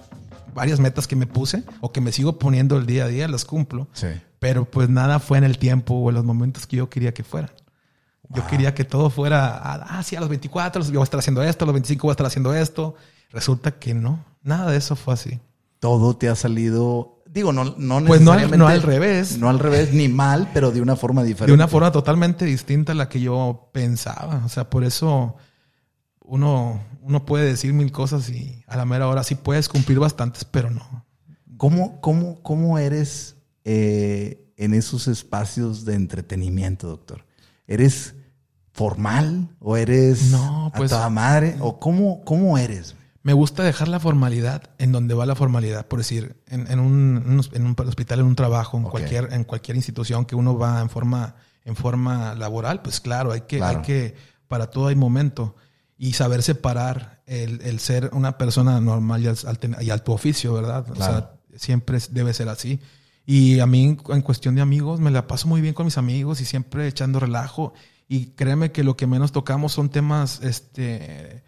varias 0.54 0.78
metas 0.78 1.06
que 1.08 1.16
me 1.16 1.26
puse 1.26 1.64
o 1.80 1.90
que 1.90 2.02
me 2.02 2.12
sigo 2.12 2.38
poniendo 2.38 2.76
el 2.76 2.84
día 2.84 3.06
a 3.06 3.08
día 3.08 3.28
las 3.28 3.44
cumplo. 3.44 3.88
sí. 3.92 4.08
Pero 4.40 4.66
pues 4.66 4.88
nada 4.88 5.18
fue 5.18 5.38
en 5.38 5.42
el 5.42 5.58
tiempo 5.58 5.94
o 5.94 6.10
en 6.10 6.14
los 6.14 6.24
momentos 6.24 6.66
que 6.66 6.76
yo 6.76 6.88
quería 6.88 7.12
que 7.12 7.24
fueran. 7.24 7.50
Yo 8.30 8.46
quería 8.46 8.74
que 8.74 8.84
todo 8.84 9.08
fuera, 9.10 9.56
ah, 9.62 10.02
sí, 10.02 10.14
a 10.16 10.20
los 10.20 10.28
24 10.28 10.82
yo 10.84 10.92
voy 10.92 11.00
a 11.00 11.04
estar 11.04 11.18
haciendo 11.20 11.42
esto, 11.42 11.64
a 11.64 11.66
los 11.66 11.72
25 11.74 12.06
voy 12.06 12.10
a 12.10 12.12
estar 12.12 12.26
haciendo 12.26 12.54
esto. 12.54 12.94
Resulta 13.30 13.78
que 13.78 13.94
no, 13.94 14.24
nada 14.42 14.70
de 14.70 14.76
eso 14.76 14.96
fue 14.96 15.14
así. 15.14 15.38
Todo 15.78 16.16
te 16.16 16.28
ha 16.28 16.34
salido, 16.34 17.22
digo, 17.26 17.52
no, 17.52 17.64
no 17.64 18.04
Pues 18.04 18.20
no 18.20 18.32
al- 18.32 18.58
no 18.58 18.66
al 18.68 18.82
revés. 18.82 19.38
No 19.38 19.48
al 19.48 19.58
revés, 19.58 19.92
ni 19.94 20.08
mal, 20.08 20.50
pero 20.52 20.70
de 20.72 20.80
una 20.82 20.96
forma 20.96 21.22
diferente. 21.22 21.50
De 21.52 21.54
una 21.54 21.68
forma 21.68 21.90
totalmente 21.92 22.44
distinta 22.44 22.92
a 22.92 22.94
la 22.94 23.08
que 23.08 23.20
yo 23.20 23.70
pensaba. 23.72 24.42
O 24.44 24.48
sea, 24.48 24.68
por 24.68 24.84
eso 24.84 25.36
uno, 26.20 26.80
uno 27.00 27.24
puede 27.24 27.46
decir 27.46 27.72
mil 27.72 27.92
cosas 27.92 28.28
y 28.28 28.62
a 28.66 28.76
la 28.76 28.84
mera 28.84 29.08
hora 29.08 29.22
sí 29.24 29.34
puedes 29.36 29.68
cumplir 29.68 29.98
bastantes, 29.98 30.44
pero 30.44 30.70
no. 30.70 31.06
¿Cómo, 31.56 32.00
cómo, 32.00 32.42
cómo 32.42 32.78
eres 32.78 33.36
eh, 33.64 34.52
en 34.56 34.74
esos 34.74 35.08
espacios 35.08 35.84
de 35.84 35.94
entretenimiento, 35.94 36.88
doctor? 36.88 37.24
¿Eres 37.68 38.14
formal 38.72 39.48
o 39.60 39.76
eres 39.76 40.30
No, 40.30 40.72
pues- 40.76 40.92
a 40.92 40.96
toda 40.96 41.10
madre? 41.10 41.56
¿O 41.60 41.78
cómo, 41.78 42.24
cómo 42.24 42.58
eres? 42.58 42.94
me 43.24 43.32
gusta 43.34 43.62
dejar 43.62 43.88
la 43.88 44.00
formalidad 44.00 44.70
en 44.78 44.90
donde 44.90 45.12
va 45.12 45.26
la 45.26 45.34
formalidad. 45.34 45.86
Por 45.86 45.98
decir, 45.98 46.40
en, 46.46 46.66
en 46.70 46.80
un, 46.80 47.42
en 47.52 47.66
un- 47.66 47.76
hospital, 47.86 48.20
en 48.20 48.26
un 48.26 48.34
trabajo, 48.36 48.78
en, 48.78 48.84
cualquier, 48.84 49.34
en 49.34 49.44
cualquier 49.44 49.76
institución 49.76 50.24
que 50.24 50.34
uno 50.34 50.56
va 50.56 50.80
en 50.80 50.88
forma, 50.88 51.34
en 51.66 51.76
forma 51.76 52.34
laboral, 52.36 52.80
pues 52.80 53.00
claro, 53.00 53.32
hay 53.32 53.42
que, 53.42 53.58
Claro. 53.58 53.80
hay 53.80 53.84
que, 53.84 54.14
para 54.46 54.70
todo 54.70 54.86
hay 54.86 54.94
momento. 54.94 55.56
Y 55.98 56.14
saber 56.14 56.42
separar 56.42 57.20
el, 57.26 57.60
el 57.62 57.80
ser 57.80 58.08
una 58.14 58.38
persona 58.38 58.80
normal 58.80 59.22
y 59.22 59.26
al, 59.26 59.36
y 59.82 59.90
al 59.90 60.02
tu 60.02 60.12
oficio, 60.12 60.54
¿verdad? 60.54 60.86
O 60.90 60.94
sea, 60.94 61.32
siempre 61.54 61.98
debe 62.10 62.32
ser 62.32 62.48
así. 62.48 62.80
Y 63.30 63.60
a 63.60 63.66
mí, 63.66 63.98
en, 64.08 64.22
cuestión 64.22 64.54
de 64.54 64.62
amigos, 64.62 65.00
me 65.00 65.10
la 65.10 65.26
paso 65.26 65.48
muy 65.48 65.60
bien 65.60 65.74
con 65.74 65.84
mis 65.84 65.98
amigos 65.98 66.40
y 66.40 66.46
siempre 66.46 66.88
echando 66.88 67.20
relajo. 67.20 67.74
Y 68.08 68.28
créeme 68.28 68.72
que 68.72 68.82
lo 68.82 68.96
que 68.96 69.06
menos 69.06 69.32
tocamos 69.32 69.70
son 69.72 69.90
temas, 69.90 70.40
este, 70.42 71.42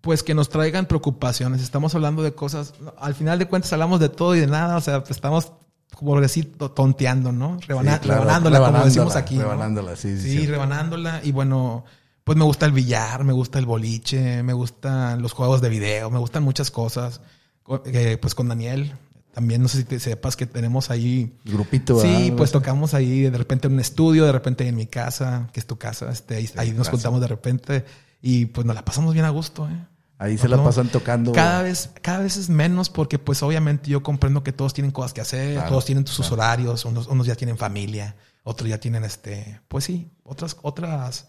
pues 0.00 0.22
que 0.22 0.32
nos 0.32 0.48
traigan 0.48 0.86
preocupaciones. 0.86 1.60
Estamos 1.60 1.96
hablando 1.96 2.22
de 2.22 2.34
cosas, 2.34 2.74
al 3.00 3.16
final 3.16 3.40
de 3.40 3.46
cuentas 3.48 3.72
hablamos 3.72 3.98
de 3.98 4.10
todo 4.10 4.36
y 4.36 4.40
de 4.40 4.46
nada, 4.46 4.76
o 4.76 4.80
sea, 4.80 5.00
pues 5.00 5.10
estamos, 5.10 5.50
como 5.96 6.20
decir, 6.20 6.56
to- 6.56 6.70
tonteando, 6.70 7.32
¿no? 7.32 7.58
Rebana- 7.66 7.94
Sí, 7.94 8.00
claro, 8.02 8.20
rebanándola, 8.20 8.58
como 8.60 8.70
decimos 8.84 8.94
rebanándola, 9.14 9.18
aquí. 9.20 9.34
¿no? 9.34 9.42
rebanándola, 9.42 9.96
sí, 9.96 10.18
sí, 10.20 10.30
Sí, 10.38 10.46
rebanándola. 10.46 11.20
Y 11.24 11.32
bueno, 11.32 11.84
pues 12.22 12.38
me 12.38 12.44
gusta 12.44 12.64
el 12.66 12.70
billar, 12.72 13.24
me 13.24 13.32
gusta 13.32 13.58
el 13.58 13.66
boliche, 13.66 14.44
me 14.44 14.52
gustan 14.52 15.20
los 15.20 15.32
juegos 15.32 15.60
de 15.60 15.68
video, 15.68 16.10
me 16.12 16.18
gustan 16.20 16.44
muchas 16.44 16.70
cosas. 16.70 17.20
Co- 17.64 17.82
eh, 17.86 18.18
pues 18.22 18.36
con 18.36 18.46
Daniel, 18.46 18.92
también 19.32 19.62
no 19.62 19.68
sé 19.68 19.78
si 19.78 19.84
te 19.84 19.98
sepas 19.98 20.36
que 20.36 20.46
tenemos 20.46 20.90
ahí 20.90 21.38
Grupito, 21.44 21.98
Sí, 22.00 22.32
pues 22.36 22.52
tocamos 22.52 22.94
ahí 22.94 23.22
de 23.22 23.38
repente 23.38 23.66
en 23.66 23.74
un 23.74 23.80
estudio, 23.80 24.26
de 24.26 24.32
repente 24.32 24.66
en 24.66 24.76
mi 24.76 24.86
casa, 24.86 25.48
que 25.52 25.60
es 25.60 25.66
tu 25.66 25.78
casa, 25.78 26.10
este, 26.10 26.36
ahí, 26.36 26.50
ahí 26.56 26.70
nos 26.72 26.88
juntamos 26.88 27.20
de 27.20 27.28
repente 27.28 27.84
y 28.20 28.46
pues 28.46 28.66
nos 28.66 28.76
la 28.76 28.84
pasamos 28.84 29.14
bien 29.14 29.24
a 29.24 29.30
gusto, 29.30 29.68
¿eh? 29.68 29.86
Ahí 30.18 30.38
se 30.38 30.46
la 30.48 30.56
No, 30.56 30.62
pasan 30.62 30.86
tocando. 30.88 31.32
Cada 31.32 31.62
vez, 31.62 31.90
cada 32.00 32.20
vez 32.20 32.36
es 32.36 32.48
menos 32.48 32.90
porque 32.90 33.18
pues 33.18 33.42
obviamente 33.42 33.90
yo 33.90 34.04
comprendo 34.04 34.44
que 34.44 34.52
todos 34.52 34.72
tienen 34.72 34.92
cosas 34.92 35.12
que 35.12 35.20
hacer, 35.20 35.54
Claro, 35.54 35.70
todos 35.70 35.84
tienen 35.84 36.06
sus 36.06 36.30
horarios, 36.30 36.84
unos, 36.84 37.08
unos 37.08 37.26
ya 37.26 37.34
tienen 37.34 37.56
familia, 37.56 38.14
otros 38.44 38.68
ya 38.68 38.78
tienen 38.78 39.02
este, 39.02 39.60
pues 39.66 39.82
sí, 39.84 40.12
otras, 40.22 40.56
otras 40.62 41.26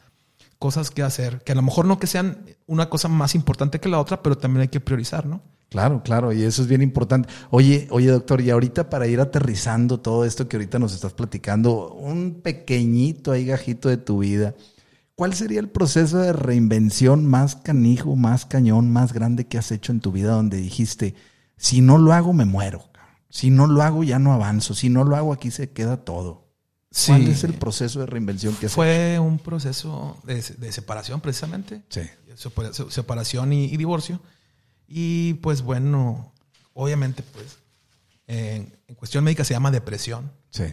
cosas 0.59 0.91
que 0.91 1.01
hacer, 1.01 1.41
que 1.43 1.53
a 1.53 1.55
lo 1.55 1.63
mejor 1.63 1.85
no 1.85 1.97
que 1.97 2.05
sean 2.05 2.45
una 2.67 2.89
cosa 2.89 3.07
más 3.07 3.33
importante 3.33 3.79
que 3.79 3.89
la 3.89 3.99
otra, 3.99 4.21
pero 4.21 4.37
también 4.37 4.61
hay 4.61 4.67
que 4.67 4.79
priorizar, 4.79 5.25
¿no? 5.25 5.41
Claro, 5.73 6.03
claro, 6.03 6.31
y 6.31 6.43
eso 6.43 6.61
es 6.61 6.67
bien 6.67 6.83
importante. 6.83 7.27
Oye, 7.49 7.87
oye, 7.89 8.05
doctor, 8.07 8.39
y 8.41 8.51
ahorita 8.51 8.91
para 8.91 9.07
ir 9.07 9.19
aterrizando 9.19 9.99
todo 9.99 10.23
esto 10.23 10.47
que 10.47 10.57
ahorita 10.57 10.77
nos 10.77 10.93
estás 10.93 11.13
platicando, 11.13 11.91
un 11.95 12.41
pequeñito 12.43 13.31
ahí 13.31 13.43
gajito 13.43 13.89
de 13.89 13.97
tu 13.97 14.19
vida, 14.19 14.53
¿cuál 15.15 15.33
sería 15.33 15.59
el 15.59 15.69
proceso 15.69 16.19
de 16.19 16.31
reinvención 16.31 17.25
más 17.25 17.55
canijo, 17.55 18.15
más 18.15 18.45
cañón, 18.45 18.91
más 18.93 19.13
grande 19.13 19.47
que 19.47 19.57
has 19.57 19.71
hecho 19.71 19.91
en 19.91 19.99
tu 19.99 20.11
vida 20.11 20.33
donde 20.33 20.57
dijiste, 20.57 21.15
si 21.57 21.81
no 21.81 21.97
lo 21.97 22.13
hago 22.13 22.33
me 22.33 22.45
muero, 22.45 22.83
si 23.29 23.49
no 23.49 23.65
lo 23.65 23.81
hago 23.81 24.03
ya 24.03 24.19
no 24.19 24.31
avanzo, 24.31 24.75
si 24.75 24.89
no 24.89 25.03
lo 25.03 25.15
hago 25.15 25.33
aquí 25.33 25.49
se 25.49 25.71
queda 25.71 25.97
todo? 25.97 26.43
¿Cuál 27.07 27.25
Sí. 27.25 27.31
es 27.31 27.43
el 27.43 27.55
proceso 27.55 28.01
de 28.01 28.05
reinvención 28.05 28.53
que 28.57 28.67
has 28.67 28.73
Fue 28.73 29.17
un 29.17 29.39
proceso 29.39 30.17
de, 30.23 30.35
de 30.35 30.71
separación 30.71 31.19
precisamente. 31.19 31.81
Sí. 31.89 32.01
Separa- 32.35 32.71
se- 32.73 32.91
separación 32.91 33.51
y, 33.53 33.65
y 33.65 33.77
divorcio. 33.77 34.21
Y 34.95 35.33
pues 35.35 35.61
bueno, 35.63 36.33
obviamente 36.73 37.23
pues 37.23 37.57
en, 38.27 38.77
en 38.87 38.95
cuestión 38.95 39.23
médica 39.23 39.43
se 39.43 39.53
llama 39.53 39.71
depresión, 39.71 40.31
Sí. 40.51 40.65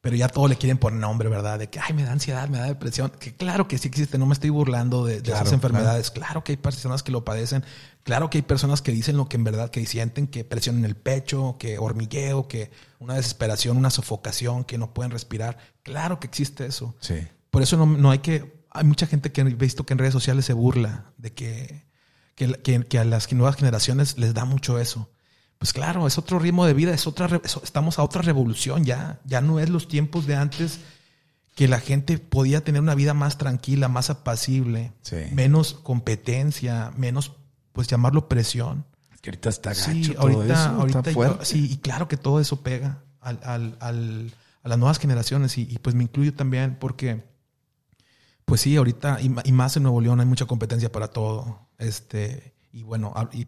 pero 0.00 0.16
ya 0.16 0.28
todo 0.28 0.48
le 0.48 0.56
quieren 0.56 0.78
poner 0.78 0.98
nombre, 1.00 1.28
¿verdad? 1.28 1.58
De 1.60 1.68
que, 1.70 1.78
ay, 1.78 1.94
me 1.94 2.02
da 2.02 2.10
ansiedad, 2.12 2.48
me 2.48 2.58
da 2.58 2.64
depresión. 2.66 3.12
Que 3.20 3.34
claro 3.34 3.68
que 3.68 3.78
sí 3.78 3.86
existe, 3.88 4.18
no 4.18 4.26
me 4.26 4.32
estoy 4.34 4.50
burlando 4.50 5.04
de, 5.04 5.16
de 5.16 5.22
Claro, 5.22 5.42
esas 5.42 5.52
enfermedades. 5.52 6.10
Claro. 6.10 6.42
que 6.42 6.52
hay 6.52 6.56
personas 6.56 7.02
que 7.04 7.12
lo 7.12 7.24
padecen. 7.24 7.64
Claro 8.02 8.30
que 8.30 8.38
hay 8.38 8.42
personas 8.42 8.82
que 8.82 8.90
dicen 8.92 9.16
lo 9.16 9.28
que 9.28 9.36
en 9.36 9.44
verdad 9.44 9.70
que 9.70 9.84
sienten, 9.86 10.26
que 10.26 10.44
presión 10.44 10.78
en 10.78 10.84
el 10.84 10.96
pecho, 10.96 11.56
que 11.58 11.78
hormigueo, 11.78 12.48
que 12.48 12.70
una 12.98 13.14
desesperación, 13.14 13.76
una 13.76 13.90
sofocación, 13.90 14.64
que 14.64 14.76
no 14.78 14.92
pueden 14.92 15.12
respirar. 15.12 15.58
Claro 15.84 16.18
que 16.18 16.26
existe 16.26 16.66
eso. 16.66 16.96
Sí. 17.00 17.14
Por 17.50 17.62
eso 17.62 17.76
no, 17.76 17.86
no 17.86 18.10
hay 18.10 18.18
que. 18.18 18.64
Hay 18.70 18.84
mucha 18.84 19.06
gente 19.06 19.30
que 19.32 19.40
he 19.40 19.44
visto 19.44 19.86
que 19.86 19.94
en 19.94 19.98
redes 19.98 20.12
sociales 20.12 20.44
se 20.44 20.52
burla 20.52 21.12
de 21.16 21.32
que, 21.32 21.85
que, 22.36 22.52
que- 22.62 22.84
que 22.84 22.98
a 23.00 23.04
las 23.04 23.32
nuevas 23.32 23.56
generaciones 23.56 24.16
les 24.18 24.32
da 24.34 24.44
mucho 24.44 24.78
eso. 24.78 25.10
Pues 25.58 25.72
claro, 25.72 26.06
es 26.06 26.18
otro 26.18 26.38
ritmo 26.38 26.66
de 26.66 26.74
vida, 26.74 26.92
es 26.94 27.06
otra, 27.08 27.40
es- 27.42 27.58
estamos 27.64 27.98
a 27.98 28.02
otra 28.04 28.22
revolución 28.22 28.84
ya. 28.84 29.18
Ya 29.24 29.40
no 29.40 29.58
es 29.58 29.68
los 29.70 29.88
tiempos 29.88 30.26
de 30.26 30.36
antes 30.36 30.78
que 31.54 31.66
la 31.66 31.80
gente 31.80 32.18
podía 32.18 32.62
tener 32.62 32.82
una 32.82 32.94
vida 32.94 33.14
más 33.14 33.38
tranquila, 33.38 33.88
más 33.88 34.10
apacible, 34.10 34.92
Sí. 35.00 35.16
menos 35.32 35.72
competencia, 35.82 36.92
menos, 36.96 37.32
pues 37.72 37.88
llamarlo 37.88 38.28
presión. 38.28 38.84
Que 39.22 39.30
ahorita 39.30 39.48
está 39.48 39.70
gacho 39.70 39.90
Sí, 39.92 40.08
todo 40.14 40.20
ahorita, 40.20 40.52
eso, 40.54 40.68
ahorita 40.80 40.98
está 40.98 41.10
y 41.10 41.14
fuerte. 41.14 41.44
sí, 41.46 41.68
y 41.72 41.76
claro 41.78 42.06
que 42.08 42.16
todo 42.16 42.38
eso 42.40 42.62
pega 42.62 43.02
al, 43.20 43.40
al- 43.42 43.76
al- 43.80 44.32
a 44.62 44.68
las 44.68 44.78
nuevas 44.78 44.98
generaciones 44.98 45.56
y, 45.58 45.62
y 45.62 45.78
pues 45.78 45.94
me 45.96 46.04
incluyo 46.04 46.34
también 46.34 46.76
porque, 46.78 47.24
pues 48.46 48.62
sí, 48.62 48.74
ahorita 48.76 49.18
y, 49.20 49.52
más 49.52 49.76
en 49.76 49.82
Nuevo 49.82 50.00
León 50.00 50.20
hay 50.20 50.26
mucha 50.26 50.46
competencia 50.46 50.90
para 50.90 51.08
todo. 51.08 51.68
Este, 51.78 52.54
y 52.72 52.82
bueno, 52.84 53.12
y 53.32 53.46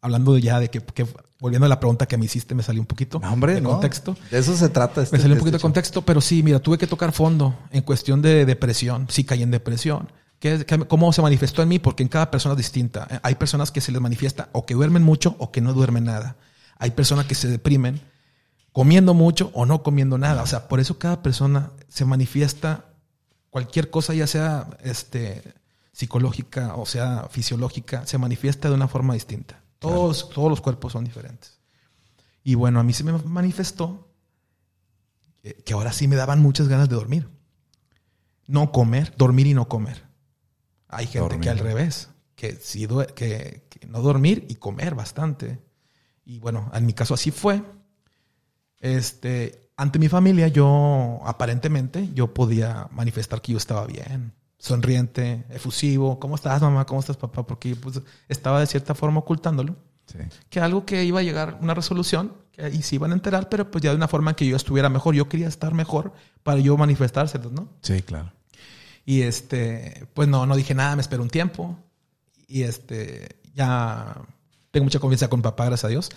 hablando 0.00 0.36
ya 0.38 0.58
de 0.58 0.68
que, 0.70 0.80
que- 0.80 1.06
volviendo 1.38 1.66
a 1.66 1.68
la 1.68 1.78
pregunta 1.78 2.06
que 2.06 2.16
me 2.18 2.24
hiciste, 2.24 2.54
me 2.54 2.62
salió 2.62 2.80
un 2.82 2.86
poquito 2.86 3.18
No, 3.20 3.32
hombre, 3.32 3.54
de 3.54 3.60
no. 3.60 3.70
contexto. 3.70 4.16
De 4.30 4.38
eso 4.38 4.56
se 4.56 4.68
trata. 4.70 5.02
Este, 5.02 5.16
Me 5.16 5.22
salió 5.22 5.34
un 5.34 5.38
poquito 5.40 5.56
este 5.56 5.62
de 5.62 5.62
contexto, 5.62 6.02
pero 6.02 6.20
sí, 6.20 6.42
mira, 6.42 6.58
tuve 6.58 6.78
que 6.78 6.86
tocar 6.86 7.12
fondo 7.12 7.54
en 7.70 7.82
cuestión 7.82 8.20
de 8.22 8.44
depresión. 8.46 9.06
Sí 9.10 9.24
caí 9.24 9.42
en 9.42 9.50
depresión. 9.50 10.10
¿Qué, 10.38 10.64
qué- 10.66 10.78
cómo 10.86 11.12
se 11.12 11.20
manifestó 11.20 11.60
en 11.62 11.68
mí? 11.68 11.78
Porque 11.78 12.02
en 12.02 12.08
cada 12.08 12.30
persona 12.30 12.54
es 12.54 12.58
distinta. 12.58 13.06
Eh, 13.10 13.20
Hay 13.22 13.34
personas 13.34 13.70
que 13.70 13.82
se 13.82 13.92
les 13.92 14.00
manifiesta 14.00 14.48
o 14.52 14.64
que 14.64 14.72
duermen 14.74 15.02
mucho 15.02 15.36
o 15.38 15.52
que 15.52 15.60
no 15.60 15.74
duermen 15.74 16.04
nada. 16.04 16.36
Hay 16.78 16.92
personas 16.92 17.26
que 17.26 17.34
se 17.34 17.46
deprimen 17.48 18.00
comiendo 18.72 19.12
mucho 19.14 19.50
o 19.52 19.66
no 19.66 19.82
comiendo 19.82 20.16
nada. 20.16 20.42
O 20.42 20.46
sea, 20.46 20.66
por 20.68 20.80
eso 20.80 20.98
cada 20.98 21.22
persona 21.22 21.72
se 21.88 22.04
manifiesta 22.06 22.86
cualquier 23.50 23.90
cosa, 23.90 24.14
ya 24.14 24.26
sea 24.26 24.68
este, 24.82 25.42
psicológica 25.92 26.76
o 26.76 26.86
sea 26.86 27.28
fisiológica, 27.30 28.06
se 28.06 28.18
manifiesta 28.18 28.68
de 28.68 28.74
una 28.74 28.88
forma 28.88 29.14
distinta. 29.14 29.62
Todos, 29.78 30.30
todos 30.30 30.50
los 30.50 30.60
cuerpos 30.60 30.92
son 30.92 31.04
diferentes. 31.04 31.58
Y 32.42 32.54
bueno, 32.54 32.80
a 32.80 32.82
mí 32.82 32.92
se 32.92 33.04
me 33.04 33.12
manifestó 33.12 34.08
que 35.42 35.54
que 35.54 35.72
ahora 35.72 35.92
sí 35.92 36.06
me 36.06 36.16
daban 36.16 36.40
muchas 36.40 36.68
ganas 36.68 36.88
de 36.88 36.96
dormir. 36.96 37.28
No 38.46 38.72
comer, 38.72 39.14
dormir 39.16 39.46
y 39.46 39.54
no 39.54 39.68
comer. 39.68 40.04
Hay 40.88 41.06
gente 41.06 41.20
Dormir. 41.20 41.40
que 41.40 41.50
al 41.50 41.58
revés, 41.58 42.10
que 42.34 42.56
sí 42.56 42.86
que 43.14 43.62
no 43.88 44.00
dormir 44.02 44.46
y 44.48 44.56
comer 44.56 44.94
bastante. 44.94 45.60
Y 46.24 46.40
bueno, 46.40 46.70
en 46.74 46.84
mi 46.84 46.92
caso 46.92 47.14
así 47.14 47.30
fue. 47.30 47.62
Este, 48.80 49.69
ante 49.80 49.98
mi 49.98 50.08
familia, 50.10 50.48
yo 50.48 51.20
aparentemente 51.24 52.10
yo 52.12 52.34
podía 52.34 52.86
manifestar 52.92 53.40
que 53.40 53.52
yo 53.52 53.58
estaba 53.58 53.86
bien, 53.86 54.32
sonriente, 54.58 55.44
efusivo. 55.48 56.20
¿Cómo 56.20 56.34
estás, 56.34 56.60
mamá? 56.60 56.84
¿Cómo 56.84 57.00
estás, 57.00 57.16
papá? 57.16 57.44
Porque 57.46 57.74
pues, 57.76 58.00
estaba 58.28 58.60
de 58.60 58.66
cierta 58.66 58.94
forma 58.94 59.20
ocultándolo 59.20 59.74
Sí. 60.04 60.18
que 60.48 60.58
algo 60.60 60.84
que 60.84 61.04
iba 61.04 61.20
a 61.20 61.22
llegar 61.22 61.58
una 61.62 61.72
resolución 61.72 62.32
que 62.52 62.68
y 62.68 62.82
se 62.82 62.96
iban 62.96 63.12
a 63.12 63.14
enterar, 63.14 63.48
pero 63.48 63.70
pues 63.70 63.80
ya 63.82 63.90
de 63.90 63.96
una 63.96 64.08
forma 64.08 64.32
en 64.32 64.34
que 64.34 64.46
yo 64.46 64.56
estuviera 64.56 64.88
mejor. 64.88 65.14
Yo 65.14 65.28
quería 65.28 65.46
estar 65.48 65.72
mejor 65.72 66.12
para 66.42 66.58
yo 66.60 66.76
manifestárselos, 66.76 67.52
¿no? 67.52 67.68
Sí, 67.80 68.02
claro. 68.02 68.32
Y 69.06 69.22
este, 69.22 70.06
pues 70.14 70.28
no, 70.28 70.46
no 70.46 70.56
dije 70.56 70.74
nada, 70.74 70.96
me 70.96 71.00
esperé 71.02 71.22
un 71.22 71.30
tiempo. 71.30 71.78
Y 72.48 72.64
este, 72.64 73.36
ya 73.54 74.16
tengo 74.72 74.84
mucha 74.84 74.98
confianza 74.98 75.28
con 75.28 75.42
papá, 75.42 75.66
gracias 75.66 75.84
a 75.84 75.88
Dios. 75.88 76.10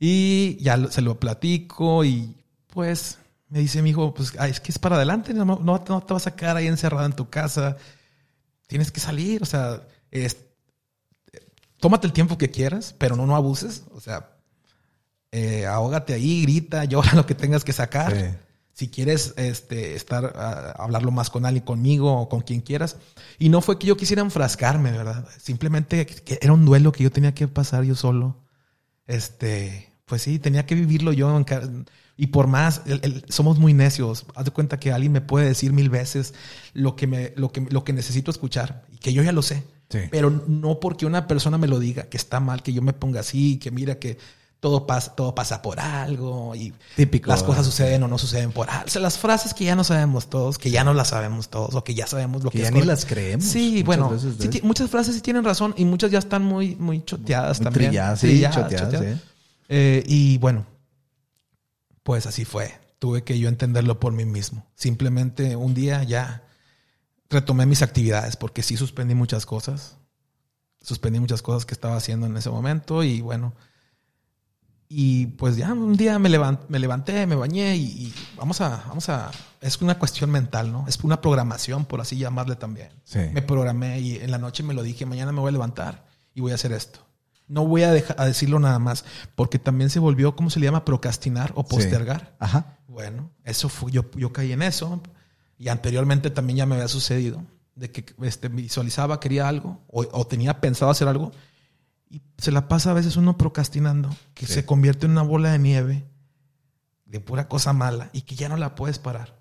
Y 0.00 0.56
ya 0.60 0.90
se 0.90 1.00
lo 1.00 1.18
platico 1.20 2.04
y 2.04 2.34
pues 2.76 3.16
me 3.48 3.60
dice 3.60 3.80
mi 3.80 3.88
hijo, 3.88 4.12
pues 4.12 4.34
ay, 4.38 4.50
es 4.50 4.60
que 4.60 4.70
es 4.70 4.78
para 4.78 4.96
adelante, 4.96 5.32
no, 5.32 5.46
no, 5.46 5.58
no 5.62 6.02
te 6.02 6.12
vas 6.12 6.26
a 6.26 6.36
quedar 6.36 6.58
ahí 6.58 6.66
encerrado 6.66 7.06
en 7.06 7.14
tu 7.14 7.30
casa. 7.30 7.78
Tienes 8.66 8.92
que 8.92 9.00
salir, 9.00 9.42
o 9.42 9.46
sea, 9.46 9.80
es- 10.10 10.36
tómate 11.80 12.06
el 12.06 12.12
tiempo 12.12 12.36
que 12.36 12.50
quieras, 12.50 12.94
pero 12.98 13.16
no, 13.16 13.24
no 13.26 13.34
abuses. 13.34 13.84
O 13.94 14.00
sea, 14.02 14.36
eh, 15.32 15.64
ahógate 15.64 16.12
ahí, 16.12 16.42
grita, 16.42 16.84
llora 16.84 17.12
lo 17.14 17.24
que 17.24 17.34
tengas 17.34 17.64
que 17.64 17.72
sacar. 17.72 18.14
Sí. 18.14 18.38
Si 18.74 18.88
quieres 18.88 19.32
este, 19.38 19.94
estar, 19.94 20.34
a 20.36 20.72
hablarlo 20.72 21.10
más 21.10 21.30
con 21.30 21.46
alguien, 21.46 21.64
conmigo 21.64 22.12
o 22.12 22.28
con 22.28 22.42
quien 22.42 22.60
quieras. 22.60 22.98
Y 23.38 23.48
no 23.48 23.62
fue 23.62 23.78
que 23.78 23.86
yo 23.86 23.96
quisiera 23.96 24.20
enfrascarme, 24.20 24.92
¿verdad? 24.92 25.26
Simplemente 25.40 26.04
que 26.04 26.38
era 26.42 26.52
un 26.52 26.66
duelo 26.66 26.92
que 26.92 27.04
yo 27.04 27.10
tenía 27.10 27.32
que 27.32 27.48
pasar 27.48 27.84
yo 27.84 27.94
solo. 27.94 28.36
Este, 29.06 29.90
pues 30.04 30.20
sí, 30.20 30.38
tenía 30.38 30.66
que 30.66 30.74
vivirlo 30.74 31.14
yo. 31.14 31.34
en 31.34 31.86
Y 32.18 32.28
por 32.28 32.46
más, 32.46 32.82
el- 32.86 33.00
el- 33.02 33.24
somos 33.28 33.58
muy 33.58 33.74
necios. 33.74 34.24
Haz 34.34 34.46
de 34.46 34.50
cuenta 34.50 34.78
que 34.80 34.90
alguien 34.92 35.12
me 35.12 35.20
puede 35.20 35.46
decir 35.46 35.72
mil 35.72 35.90
veces 35.90 36.32
lo 36.72 36.96
que, 36.96 37.06
me, 37.06 37.32
lo 37.36 37.52
que, 37.52 37.60
lo 37.68 37.84
que 37.84 37.92
necesito 37.92 38.30
escuchar 38.30 38.84
y 38.92 38.96
que 38.98 39.12
yo 39.12 39.22
ya 39.22 39.32
lo 39.32 39.42
sé. 39.42 39.64
Sí. 39.90 40.00
Pero 40.10 40.30
no 40.48 40.80
porque 40.80 41.06
una 41.06 41.26
persona 41.26 41.58
me 41.58 41.68
lo 41.68 41.78
diga, 41.78 42.04
que 42.04 42.16
está 42.16 42.40
mal, 42.40 42.62
que 42.62 42.72
yo 42.72 42.82
me 42.82 42.92
ponga 42.92 43.20
así, 43.20 43.58
que 43.58 43.70
mira 43.70 43.98
que 43.98 44.18
todo 44.58 44.86
pasa, 44.86 45.14
todo 45.14 45.34
pasa 45.34 45.60
por 45.60 45.78
algo 45.78 46.56
y 46.56 46.72
Típico, 46.96 47.28
las 47.30 47.42
cosas 47.42 47.64
suceden 47.66 48.02
o 48.02 48.08
no 48.08 48.16
suceden 48.18 48.50
por 48.50 48.68
algo. 48.70 48.86
O 48.86 48.88
sea, 48.88 49.02
las 49.02 49.18
frases 49.18 49.52
que 49.54 49.64
ya 49.64 49.76
no 49.76 49.84
sabemos 49.84 50.28
todos, 50.28 50.56
que 50.58 50.70
ya 50.70 50.82
no 50.82 50.94
las 50.94 51.08
sabemos 51.08 51.50
todos 51.50 51.74
o 51.74 51.84
que 51.84 51.94
ya 51.94 52.06
sabemos 52.06 52.42
lo 52.42 52.50
Que 52.50 52.58
que, 52.58 52.62
ya 52.62 52.68
es 52.70 52.74
ni 52.74 52.82
las 52.82 53.04
creemos. 53.04 53.44
Sí, 53.46 53.70
muchas 53.72 53.84
bueno, 53.86 54.10
veces 54.10 54.34
sí 54.40 54.60
muchas 54.64 54.90
frases 54.90 55.14
sí 55.14 55.20
tienen 55.20 55.44
razón 55.44 55.74
y 55.76 55.84
muchas 55.84 56.10
ya 56.10 56.18
están 56.18 56.42
muy, 56.42 56.74
muy 56.76 57.04
choteadas 57.04 57.60
Muy 57.60 57.64
también. 57.64 57.90
trilladas, 57.90 58.18
sí, 58.20 58.42
choteadas, 58.50 59.00
sí. 59.04 59.20
Eh, 59.68 60.02
y 60.06 60.38
bueno, 60.38 60.64
pues 62.06 62.24
así 62.26 62.44
fue. 62.44 62.72
Tuve 63.00 63.24
que 63.24 63.36
yo 63.40 63.48
entenderlo 63.48 63.98
por 63.98 64.12
mí 64.12 64.24
mismo. 64.24 64.64
Simplemente 64.76 65.56
un 65.56 65.74
día 65.74 66.04
ya 66.04 66.44
retomé 67.28 67.66
mis 67.66 67.82
actividades 67.82 68.36
porque 68.36 68.62
sí 68.62 68.76
suspendí 68.76 69.16
muchas 69.16 69.44
cosas. 69.44 69.96
Suspendí 70.80 71.18
muchas 71.18 71.42
cosas 71.42 71.66
que 71.66 71.74
estaba 71.74 71.96
haciendo 71.96 72.26
en 72.28 72.36
ese 72.36 72.48
momento 72.48 73.02
y 73.02 73.20
bueno. 73.22 73.54
Y 74.88 75.26
pues 75.26 75.56
ya 75.56 75.72
un 75.72 75.96
día 75.96 76.16
me, 76.20 76.28
levan- 76.30 76.60
me 76.68 76.78
levanté, 76.78 77.26
me 77.26 77.34
bañé 77.34 77.74
y, 77.74 77.82
y 77.82 78.14
vamos 78.36 78.60
a, 78.60 78.84
vamos 78.86 79.08
a, 79.08 79.32
es 79.60 79.82
una 79.82 79.98
cuestión 79.98 80.30
mental, 80.30 80.70
¿no? 80.70 80.84
Es 80.86 81.02
una 81.02 81.20
programación, 81.20 81.86
por 81.86 82.00
así 82.00 82.16
llamarle 82.16 82.54
también. 82.54 82.90
Sí. 83.02 83.18
Me 83.32 83.42
programé 83.42 83.98
y 83.98 84.14
en 84.18 84.30
la 84.30 84.38
noche 84.38 84.62
me 84.62 84.74
lo 84.74 84.84
dije, 84.84 85.04
mañana 85.04 85.32
me 85.32 85.40
voy 85.40 85.48
a 85.48 85.52
levantar 85.52 86.06
y 86.34 86.40
voy 86.40 86.52
a 86.52 86.54
hacer 86.54 86.70
esto. 86.70 87.00
No 87.48 87.66
voy 87.66 87.82
a, 87.84 87.92
dejar, 87.92 88.20
a 88.20 88.24
decirlo 88.26 88.58
nada 88.58 88.78
más, 88.78 89.04
porque 89.34 89.58
también 89.58 89.90
se 89.90 89.98
volvió, 90.00 90.34
¿cómo 90.34 90.50
se 90.50 90.58
le 90.60 90.66
llama? 90.66 90.84
Procrastinar 90.84 91.52
o 91.54 91.64
postergar. 91.64 92.34
Ajá. 92.40 92.78
Bueno, 92.88 93.30
eso 93.44 93.68
fue, 93.68 93.92
yo, 93.92 94.10
yo 94.16 94.32
caí 94.32 94.52
en 94.52 94.62
eso. 94.62 95.00
Y 95.58 95.68
anteriormente 95.68 96.30
también 96.30 96.56
ya 96.58 96.66
me 96.66 96.74
había 96.74 96.88
sucedido 96.88 97.42
de 97.76 97.90
que 97.92 98.04
este, 98.22 98.48
visualizaba, 98.48 99.20
quería 99.20 99.48
algo 99.48 99.80
o, 99.88 100.06
o 100.12 100.26
tenía 100.26 100.60
pensado 100.60 100.90
hacer 100.90 101.08
algo 101.08 101.30
y 102.10 102.22
se 102.38 102.50
la 102.52 102.68
pasa 102.68 102.90
a 102.90 102.94
veces 102.94 103.16
uno 103.16 103.36
procrastinando, 103.36 104.14
que 104.34 104.46
Sí. 104.46 104.54
se 104.54 104.66
convierte 104.66 105.06
en 105.06 105.12
una 105.12 105.22
bola 105.22 105.52
de 105.52 105.58
nieve 105.58 106.04
de 107.04 107.20
pura 107.20 107.48
cosa 107.48 107.72
mala 107.72 108.10
y 108.12 108.22
que 108.22 108.34
ya 108.34 108.48
no 108.48 108.56
la 108.56 108.74
puedes 108.74 108.98
parar. 108.98 109.38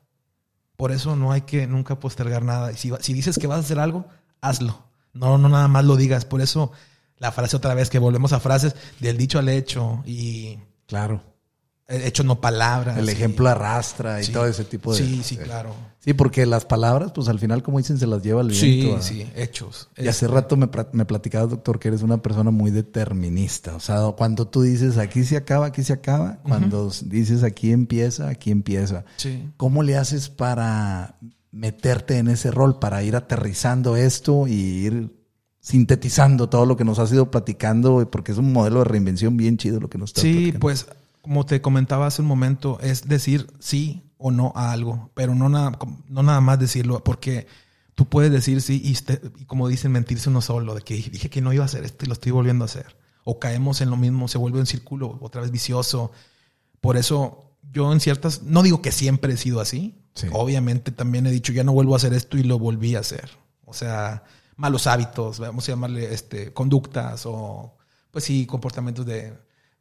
Por 0.75 0.91
eso 0.91 1.15
no 1.15 1.31
hay 1.31 1.41
que 1.41 1.67
nunca 1.67 1.99
postergar 1.99 2.43
nada. 2.43 2.71
Y 2.71 2.75
si, 2.75 2.91
si 2.99 3.13
dices 3.13 3.37
que 3.39 3.47
vas 3.47 3.57
a 3.57 3.61
hacer 3.61 3.79
algo, 3.79 4.05
hazlo. 4.41 4.83
No, 5.13 5.37
no 5.37 5.47
nada 5.49 5.67
más 5.67 5.85
lo 5.85 5.95
digas. 5.95 6.25
Por 6.25 6.41
eso 6.41 6.71
la 7.17 7.31
frase 7.31 7.55
otra 7.55 7.73
vez, 7.73 7.89
que 7.89 7.99
volvemos 7.99 8.33
a 8.33 8.39
frases 8.39 8.75
del 8.99 9.17
dicho 9.17 9.39
al 9.39 9.49
hecho 9.49 10.03
y 10.05 10.57
Claro. 10.87 11.21
hecho 11.87 12.23
no 12.23 12.41
palabras. 12.41 12.97
El 12.97 13.07
y- 13.07 13.11
ejemplo 13.11 13.47
arrastra 13.47 14.19
y 14.21 14.25
Sí. 14.25 14.31
todo 14.31 14.45
ese 14.47 14.63
tipo 14.65 14.91
de. 14.93 14.97
Sí, 15.03 15.21
sí, 15.23 15.37
claro. 15.37 15.75
Sí, 15.99 16.13
porque 16.13 16.45
las 16.45 16.65
palabras, 16.65 17.11
pues 17.13 17.27
al 17.29 17.39
final, 17.39 17.63
como 17.63 17.77
dicen, 17.79 17.97
se 17.97 18.05
las 18.05 18.21
lleva 18.21 18.41
el 18.41 18.53
Sí, 18.53 18.65
viento. 18.75 18.91
¿verdad? 18.95 19.05
sí, 19.07 19.27
hechos. 19.35 19.89
Y 19.97 20.07
hace 20.07 20.27
rato 20.27 20.55
me, 20.57 20.69
me 20.91 21.05
platicabas, 21.05 21.49
doctor, 21.49 21.79
que 21.79 21.87
eres 21.87 22.01
una 22.03 22.21
persona 22.21 22.51
muy 22.51 22.69
determinista. 22.71 23.75
O 23.75 23.79
sea, 23.79 24.01
cuando 24.17 24.47
tú 24.47 24.61
dices 24.61 24.97
aquí 24.97 25.23
se 25.23 25.37
acaba, 25.37 25.67
aquí 25.67 25.83
se 25.83 25.93
acaba, 25.93 26.37
cuando 26.43 26.91
dices 27.05 27.43
aquí 27.43 27.71
empieza, 27.71 28.29
aquí 28.29 28.51
empieza. 28.51 29.03
Sí. 29.17 29.49
¿Cómo 29.57 29.81
le 29.83 29.95
haces 29.97 30.29
para 30.29 31.17
meterte 31.51 32.17
en 32.17 32.27
ese 32.27 32.51
rol, 32.51 32.79
para 32.79 33.01
ir 33.03 33.15
aterrizando 33.15 33.95
esto 33.95 34.45
y 34.47 34.53
ir 34.85 35.14
sintetizando 35.69 36.47
todo 36.47 36.67
lo 36.67 36.77
que 36.77 36.85
nos 36.85 36.99
has 36.99 37.11
ido 37.11 37.31
platicando? 37.31 38.07
Porque 38.11 38.31
es 38.31 38.37
un 38.37 38.53
modelo 38.53 38.79
de 38.79 38.85
reinvención 38.85 39.35
bien 39.35 39.57
chido 39.57 39.79
lo 39.79 39.89
que 39.89 39.97
nos 39.97 40.11
estás 40.11 40.21
Sí, 40.21 40.33
platicando. 40.33 40.59
pues 40.59 40.87
como 41.21 41.43
te 41.45 41.59
comentaba 41.59 42.05
hace 42.05 42.21
un 42.21 42.27
momento, 42.27 42.77
es 42.81 43.07
decir 43.07 43.47
sí 43.59 44.03
o 44.19 44.29
no 44.29 44.53
a 44.55 44.71
algo, 44.71 45.09
pero 45.15 45.33
no 45.33 45.49
nada, 45.49 45.77
no 46.07 46.21
nada 46.21 46.39
más 46.39 46.59
decirlo, 46.59 47.03
porque 47.03 47.47
tú 47.95 48.07
puedes 48.07 48.31
decir 48.31 48.61
sí 48.61 48.79
y, 48.83 48.91
y 49.41 49.45
como 49.45 49.67
dicen, 49.67 49.91
mentirse 49.91 50.29
uno 50.29 50.41
solo, 50.41 50.75
de 50.75 50.81
que 50.81 50.93
dije 50.93 51.31
que 51.31 51.41
no 51.41 51.51
iba 51.51 51.63
a 51.63 51.65
hacer 51.65 51.83
esto 51.83 52.05
y 52.05 52.09
lo 52.09 52.13
estoy 52.13 52.31
volviendo 52.31 52.63
a 52.63 52.67
hacer. 52.67 52.95
O 53.23 53.39
caemos 53.39 53.81
en 53.81 53.89
lo 53.89 53.97
mismo, 53.97 54.27
se 54.27 54.37
vuelve 54.37 54.59
un 54.59 54.67
círculo 54.67 55.17
otra 55.19 55.41
vez 55.41 55.49
vicioso. 55.49 56.11
Por 56.79 56.95
eso 56.95 57.57
yo 57.73 57.91
en 57.91 57.99
ciertas, 57.99 58.43
no 58.43 58.61
digo 58.61 58.83
que 58.83 58.91
siempre 58.91 59.33
he 59.33 59.37
sido 59.37 59.59
así, 59.59 59.95
Sí. 60.13 60.27
obviamente 60.31 60.91
también 60.91 61.25
he 61.25 61.31
dicho 61.31 61.51
ya 61.51 61.63
no 61.65 61.73
vuelvo 61.73 61.93
a 61.93 61.97
hacer 61.97 62.13
esto 62.13 62.37
y 62.37 62.43
lo 62.43 62.57
volví 62.59 62.95
a 62.95 62.99
hacer. 62.99 63.31
O 63.65 63.73
sea, 63.73 64.23
malos 64.55 64.87
hábitos, 64.87 65.39
vamos 65.39 65.67
a 65.67 65.71
llamarle 65.73 66.13
este, 66.13 66.53
conductas 66.53 67.23
o 67.25 67.77
pues 68.11 68.23
sí, 68.23 68.45
comportamientos 68.45 69.05
de, 69.05 69.33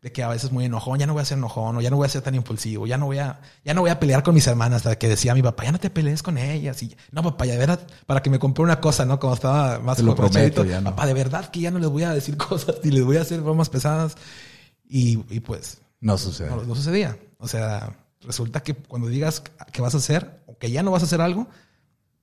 de 0.02 0.12
que 0.12 0.22
a 0.22 0.28
veces 0.28 0.50
muy 0.50 0.64
enojón, 0.64 0.98
ya 0.98 1.06
no 1.06 1.12
voy 1.12 1.22
a 1.22 1.24
ser 1.24 1.38
enojón, 1.38 1.76
o 1.76 1.80
ya 1.80 1.88
no 1.90 1.96
voy 1.96 2.06
a 2.06 2.08
ser 2.08 2.20
tan 2.22 2.34
impulsivo, 2.34 2.86
ya 2.86 2.98
no 2.98 3.06
voy 3.06 3.18
a, 3.18 3.40
ya 3.64 3.72
no 3.74 3.80
voy 3.82 3.90
a 3.90 4.00
pelear 4.00 4.22
con 4.24 4.34
mis 4.34 4.46
hermanas, 4.48 4.78
hasta 4.84 4.98
que 4.98 5.08
decía 5.08 5.34
mi 5.34 5.42
papá, 5.42 5.64
ya 5.64 5.72
no 5.72 5.78
te 5.78 5.88
pelees 5.88 6.22
con 6.22 6.36
ellas, 6.36 6.82
y 6.82 6.96
no 7.12 7.22
papá, 7.22 7.46
ya 7.46 7.52
de 7.52 7.58
verdad, 7.60 7.86
para 8.06 8.20
que 8.22 8.30
me 8.30 8.38
compré 8.40 8.64
una 8.64 8.80
cosa, 8.80 9.04
¿no? 9.04 9.20
Como 9.20 9.34
estaba 9.34 9.78
más 9.78 9.96
Te 9.98 10.02
lo 10.02 10.14
prometo, 10.16 10.64
ya 10.64 10.80
no. 10.80 10.90
papá, 10.90 11.06
de 11.06 11.14
verdad 11.14 11.48
que 11.50 11.60
ya 11.60 11.70
no 11.70 11.78
les 11.78 11.88
voy 11.88 12.02
a 12.02 12.12
decir 12.12 12.36
cosas, 12.48 12.76
y 12.82 12.90
les 12.90 13.04
voy 13.04 13.16
a 13.16 13.20
hacer 13.22 13.40
bromas 13.40 13.70
pesadas, 13.70 14.16
y, 14.86 15.24
y 15.32 15.40
pues 15.40 15.78
No 16.00 16.18
sucede. 16.18 16.50
no, 16.50 16.62
no 16.64 16.74
sucedía. 16.74 17.16
O 17.38 17.46
sea, 17.48 17.96
resulta 18.20 18.62
que 18.64 18.74
cuando 18.74 19.08
digas 19.08 19.42
que 19.72 19.80
vas 19.80 19.94
a 19.94 19.98
hacer 19.98 20.42
o 20.46 20.58
que 20.58 20.70
ya 20.70 20.82
no 20.82 20.90
vas 20.90 21.02
a 21.02 21.06
hacer 21.06 21.20
algo, 21.20 21.46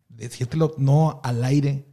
decírtelo 0.09 0.75
no 0.77 1.21
al 1.23 1.43
aire, 1.43 1.87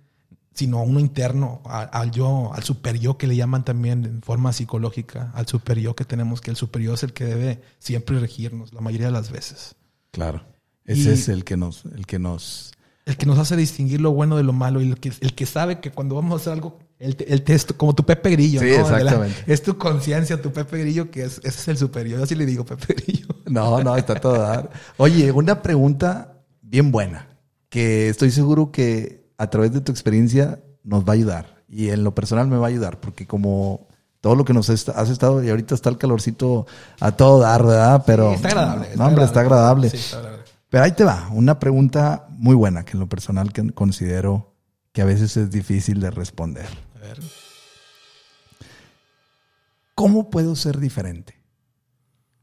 sino 0.58 0.78
a 0.78 0.82
uno 0.82 0.98
interno, 0.98 1.62
al 1.66 2.10
yo, 2.10 2.50
al 2.52 2.64
super 2.64 2.98
yo 2.98 3.16
que 3.16 3.28
le 3.28 3.36
llaman 3.36 3.64
también 3.64 4.04
en 4.04 4.22
forma 4.22 4.52
psicológica, 4.52 5.30
al 5.34 5.46
super 5.46 5.78
yo 5.78 5.94
que 5.94 6.04
tenemos, 6.04 6.40
que 6.40 6.50
el 6.50 6.56
super 6.56 6.82
yo 6.82 6.94
es 6.94 7.04
el 7.04 7.12
que 7.12 7.24
debe 7.26 7.60
siempre 7.78 8.18
regirnos 8.18 8.72
la 8.72 8.80
mayoría 8.80 9.06
de 9.06 9.12
las 9.12 9.30
veces. 9.30 9.76
Claro. 10.10 10.42
Ese 10.84 11.10
Y- 11.10 11.12
es 11.12 11.28
el 11.28 11.44
que 11.44 11.56
nos, 11.56 11.84
el 11.84 12.06
que 12.06 12.18
nos. 12.18 12.72
El 13.06 13.16
que 13.16 13.24
nos 13.24 13.38
hace 13.38 13.56
distinguir 13.56 14.00
lo 14.00 14.10
bueno 14.10 14.36
de 14.36 14.42
lo 14.42 14.52
malo 14.52 14.82
y 14.82 14.88
el 14.90 14.98
que, 14.98 15.12
el 15.20 15.34
que 15.34 15.46
sabe 15.46 15.78
que 15.80 15.90
cuando 15.92 16.14
vamos 16.16 16.32
a 16.32 16.36
hacer 16.42 16.52
algo, 16.54 16.78
el, 16.98 17.16
el 17.28 17.42
texto, 17.42 17.74
como 17.76 17.94
tu 17.94 18.04
Pepe 18.04 18.30
Grillo, 18.30 18.60
Sí, 18.60 18.66
¿no? 18.66 18.72
La- 18.90 18.96
exactamente. 18.98 19.44
es 19.46 19.62
tu 19.62 19.78
conciencia, 19.78 20.42
tu 20.42 20.52
Pepe 20.52 20.78
Grillo, 20.80 21.10
que 21.10 21.22
es, 21.22 21.38
ese 21.38 21.48
es 21.48 21.68
el 21.68 21.78
superior. 21.78 22.18
Yo 22.18 22.24
así 22.24 22.34
le 22.34 22.44
digo 22.44 22.64
Pepe 22.66 22.94
Grillo. 22.94 23.28
No, 23.48 23.82
no, 23.82 23.96
está 23.96 24.16
todo 24.16 24.34
dar. 24.38 24.70
Oye, 24.98 25.30
una 25.32 25.62
pregunta 25.62 26.42
bien 26.60 26.90
buena, 26.90 27.28
que 27.70 28.10
estoy 28.10 28.30
seguro 28.30 28.70
que 28.72 29.17
a 29.38 29.48
través 29.48 29.72
de 29.72 29.80
tu 29.80 29.92
experiencia 29.92 30.60
nos 30.82 31.04
va 31.04 31.12
a 31.12 31.16
ayudar. 31.16 31.64
Y 31.68 31.88
en 31.90 32.04
lo 32.04 32.14
personal 32.14 32.48
me 32.48 32.56
va 32.56 32.66
a 32.66 32.70
ayudar, 32.70 33.00
porque 33.00 33.26
como 33.26 33.88
todo 34.20 34.34
lo 34.34 34.44
que 34.44 34.52
nos 34.52 34.68
has 34.68 35.10
estado, 35.10 35.42
y 35.42 35.48
ahorita 35.48 35.74
está 35.74 35.90
el 35.90 35.98
calorcito 35.98 36.66
a 36.98 37.12
todo 37.12 37.40
dar, 37.40 37.64
¿verdad? 37.64 38.02
Pero. 38.06 38.30
Sí, 38.30 38.36
está 38.36 38.48
agradable. 38.48 38.88
No, 38.96 39.06
hombre, 39.06 39.24
está 39.24 39.40
agradable. 39.40 39.90
Sí, 39.90 39.96
está 39.96 40.18
agradable. 40.18 40.44
Pero 40.68 40.84
ahí 40.84 40.92
te 40.92 41.04
va, 41.04 41.30
una 41.32 41.58
pregunta 41.58 42.26
muy 42.30 42.54
buena, 42.54 42.84
que 42.84 42.92
en 42.92 43.00
lo 43.00 43.08
personal 43.08 43.52
que 43.52 43.72
considero 43.72 44.54
que 44.92 45.02
a 45.02 45.06
veces 45.06 45.36
es 45.36 45.50
difícil 45.50 46.00
de 46.00 46.10
responder. 46.10 46.66
A 46.96 46.98
ver. 46.98 47.20
¿Cómo 49.94 50.30
puedo 50.30 50.56
ser 50.56 50.78
diferente? 50.78 51.40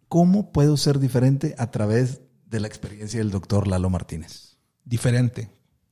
¿Cómo 0.07 0.51
puedo 0.51 0.77
ser 0.77 0.99
diferente 0.99 1.55
a 1.57 1.71
través 1.71 2.21
de 2.45 2.59
la 2.59 2.67
experiencia 2.67 3.19
del 3.19 3.31
doctor 3.31 3.67
Lalo 3.67 3.89
Martínez? 3.89 4.57
Diferente. 4.83 5.49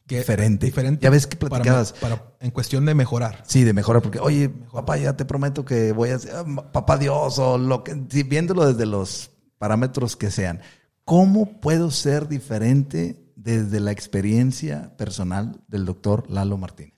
Que- 0.08 0.18
Diferente. 0.20 0.66
Diferente. 0.66 1.04
Ya 1.04 1.10
ves 1.10 1.28
que 1.28 1.38
para- 1.38 1.50
platicabas. 1.50 1.94
Para, 1.94 2.22
en 2.42 2.52
cuestión 2.52 2.86
de 2.86 2.94
mejorar. 2.94 3.44
Sí, 3.48 3.64
de 3.64 3.74
mejorar, 3.74 4.02
porque, 4.02 4.20
oye, 4.20 4.50
papá, 4.50 4.98
ya 4.98 5.16
te 5.16 5.24
prometo 5.26 5.64
que 5.64 5.92
voy 5.94 6.10
a 6.10 6.20
ser, 6.20 6.34
ah, 6.36 6.46
papá 6.72 6.98
Dios, 6.98 7.40
o 7.40 7.58
lo 7.58 7.84
que, 7.84 8.04
sí, 8.10 8.24
viéndolo 8.24 8.66
desde 8.72 8.86
los 8.86 9.32
parámetros 9.58 10.16
que 10.18 10.30
sean. 10.30 10.60
¿Cómo 11.06 11.60
puedo 11.62 11.90
ser 11.92 12.28
diferente 12.28 13.32
desde 13.36 13.80
la 13.80 13.92
experiencia 13.92 14.96
personal 14.98 15.62
del 15.68 15.86
doctor 15.86 16.30
Lalo 16.30 16.58
Martínez? 16.58 16.94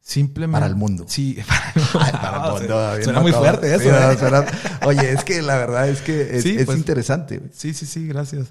Simplemente. 0.00 0.54
Para 0.54 0.66
el 0.66 0.74
mundo. 0.76 1.04
Sí. 1.08 1.36
Ay, 1.98 2.12
para 2.12 2.46
el 2.46 2.52
mundo, 2.60 3.02
Suena 3.04 3.20
muy 3.20 3.32
fuerte 3.32 3.74
eso. 3.74 3.84
Sí, 3.84 3.88
no, 3.90 4.10
¿eh? 4.10 4.16
suena- 4.16 4.46
oye, 4.86 5.12
es 5.12 5.22
que 5.24 5.42
la 5.42 5.56
verdad 5.58 5.88
es 5.88 6.00
que 6.00 6.36
es, 6.38 6.42
Sí, 6.44 6.56
es 6.58 6.64
pues. 6.66 6.78
interesante. 6.78 7.42
Sí, 7.52 7.74
sí, 7.74 7.84
sí, 7.84 8.06
gracias. 8.08 8.46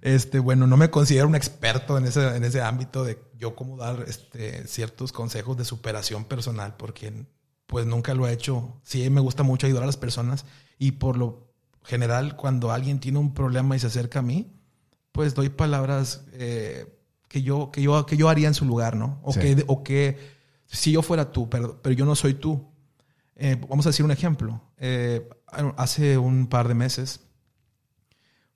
Este, 0.00 0.38
bueno, 0.38 0.66
no 0.66 0.76
me 0.76 0.90
considero 0.90 1.26
un 1.28 1.34
experto 1.34 1.98
en 1.98 2.04
ese, 2.06 2.36
en 2.36 2.44
ese 2.44 2.62
ámbito 2.62 3.04
de 3.04 3.18
yo 3.36 3.54
cómo 3.56 3.76
dar 3.76 4.04
este, 4.06 4.66
ciertos 4.66 5.12
consejos 5.12 5.56
de 5.56 5.64
superación 5.64 6.24
personal, 6.24 6.76
porque 6.76 7.26
pues 7.66 7.86
nunca 7.86 8.14
lo 8.14 8.26
he 8.28 8.32
hecho. 8.32 8.80
Sí, 8.84 9.08
me 9.10 9.20
gusta 9.20 9.42
mucho 9.42 9.66
ayudar 9.66 9.82
a 9.82 9.86
las 9.86 9.96
personas 9.96 10.44
y 10.78 10.92
por 10.92 11.16
lo 11.16 11.48
general 11.84 12.36
cuando 12.36 12.70
alguien 12.70 13.00
tiene 13.00 13.18
un 13.18 13.34
problema 13.34 13.74
y 13.76 13.78
se 13.78 13.88
acerca 13.88 14.20
a 14.20 14.22
mí, 14.22 14.52
pues 15.12 15.34
doy 15.34 15.48
palabras 15.48 16.22
eh, 16.32 16.86
que, 17.28 17.42
yo, 17.42 17.70
que, 17.72 17.82
yo, 17.82 18.06
que 18.06 18.16
yo 18.16 18.28
haría 18.28 18.48
en 18.48 18.54
su 18.54 18.64
lugar, 18.64 18.94
¿no? 18.96 19.20
O, 19.22 19.32
Sí. 19.32 19.40
que, 19.40 19.64
o 19.66 19.82
que 19.82 20.16
si 20.66 20.92
yo 20.92 21.02
fuera 21.02 21.32
tú, 21.32 21.48
pero, 21.50 21.80
pero 21.82 21.94
yo 21.94 22.04
no 22.04 22.14
soy 22.14 22.34
tú. 22.34 22.68
Eh, 23.36 23.56
vamos 23.68 23.86
a 23.86 23.90
decir 23.90 24.04
un 24.04 24.10
ejemplo. 24.10 24.60
Eh, 24.76 25.28
hace 25.76 26.18
un 26.18 26.46
par 26.46 26.68
de 26.68 26.74
meses 26.74 27.20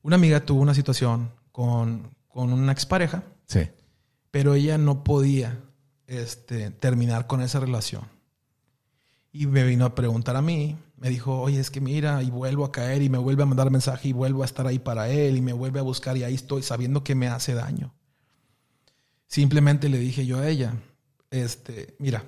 una 0.02 0.16
amiga 0.16 0.44
tuvo 0.44 0.60
una 0.62 0.74
situación 0.74 1.30
con, 1.52 2.14
con 2.28 2.52
una 2.52 2.72
expareja, 2.72 3.22
Sí. 3.46 3.68
pero 4.30 4.54
ella 4.54 4.78
no 4.78 5.04
podía 5.04 5.60
este, 6.06 6.70
terminar 6.70 7.26
con 7.26 7.40
esa 7.42 7.60
relación. 7.60 8.04
Y 9.32 9.46
me 9.46 9.64
vino 9.64 9.84
a 9.86 9.94
preguntar 9.94 10.36
a 10.36 10.42
mí, 10.42 10.76
me 10.96 11.08
dijo, 11.08 11.40
oye, 11.40 11.58
es 11.58 11.70
que 11.70 11.80
mira, 11.80 12.22
y 12.22 12.30
vuelvo 12.30 12.64
a 12.64 12.72
caer 12.72 13.02
y 13.02 13.08
me 13.08 13.18
vuelve 13.18 13.42
a 13.42 13.46
mandar 13.46 13.70
mensaje 13.70 14.08
y 14.08 14.12
vuelvo 14.12 14.42
a 14.42 14.46
estar 14.46 14.66
ahí 14.66 14.78
para 14.78 15.08
él 15.08 15.36
y 15.36 15.40
me 15.40 15.52
vuelve 15.52 15.78
a 15.80 15.82
buscar 15.82 16.16
y 16.16 16.24
ahí 16.24 16.34
estoy 16.34 16.62
sabiendo 16.62 17.02
que 17.02 17.14
me 17.14 17.28
hace 17.28 17.54
daño. 17.54 17.94
Simplemente 19.26 19.88
le 19.88 19.98
dije 19.98 20.26
yo 20.26 20.38
a 20.40 20.48
ella, 20.48 20.74
este, 21.30 21.94
mira, 21.98 22.24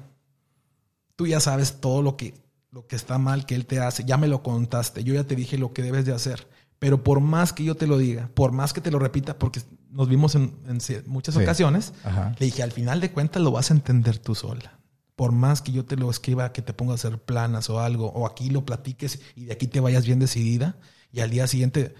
tú 1.16 1.26
ya 1.26 1.40
sabes 1.40 1.80
todo 1.80 2.02
lo 2.02 2.16
que, 2.16 2.34
lo 2.70 2.86
que 2.86 2.96
está 2.96 3.18
mal 3.18 3.44
que 3.44 3.54
él 3.54 3.66
te 3.66 3.80
hace, 3.80 4.04
ya 4.04 4.16
me 4.16 4.26
lo 4.28 4.42
contaste, 4.42 5.04
yo 5.04 5.12
ya 5.14 5.24
te 5.24 5.36
dije 5.36 5.58
lo 5.58 5.72
que 5.74 5.82
debes 5.82 6.06
de 6.06 6.14
hacer. 6.14 6.48
Pero 6.84 7.02
por 7.02 7.20
más 7.20 7.54
que 7.54 7.64
yo 7.64 7.76
te 7.76 7.86
lo 7.86 7.96
diga, 7.96 8.28
por 8.34 8.52
más 8.52 8.74
que 8.74 8.82
te 8.82 8.90
lo 8.90 8.98
repita, 8.98 9.38
porque 9.38 9.62
nos 9.90 10.06
vimos 10.06 10.34
en, 10.34 10.52
en 10.68 10.78
muchas 11.06 11.34
Sí. 11.34 11.40
ocasiones, 11.42 11.94
Ajá. 12.04 12.36
le 12.38 12.44
dije, 12.44 12.62
al 12.62 12.72
final 12.72 13.00
de 13.00 13.10
cuentas 13.10 13.42
lo 13.42 13.52
vas 13.52 13.70
a 13.70 13.74
entender 13.74 14.18
tú 14.18 14.34
sola. 14.34 14.78
Por 15.16 15.32
más 15.32 15.62
que 15.62 15.72
yo 15.72 15.86
te 15.86 15.96
lo 15.96 16.10
escriba, 16.10 16.52
que 16.52 16.60
te 16.60 16.74
ponga 16.74 16.92
a 16.92 16.96
hacer 16.96 17.16
planas 17.22 17.70
o 17.70 17.80
algo, 17.80 18.08
o 18.08 18.26
aquí 18.26 18.50
lo 18.50 18.66
platiques 18.66 19.18
y 19.34 19.46
de 19.46 19.54
aquí 19.54 19.66
te 19.66 19.80
vayas 19.80 20.04
bien 20.04 20.18
decidida, 20.18 20.76
y 21.10 21.20
al 21.20 21.30
día 21.30 21.46
siguiente 21.46 21.94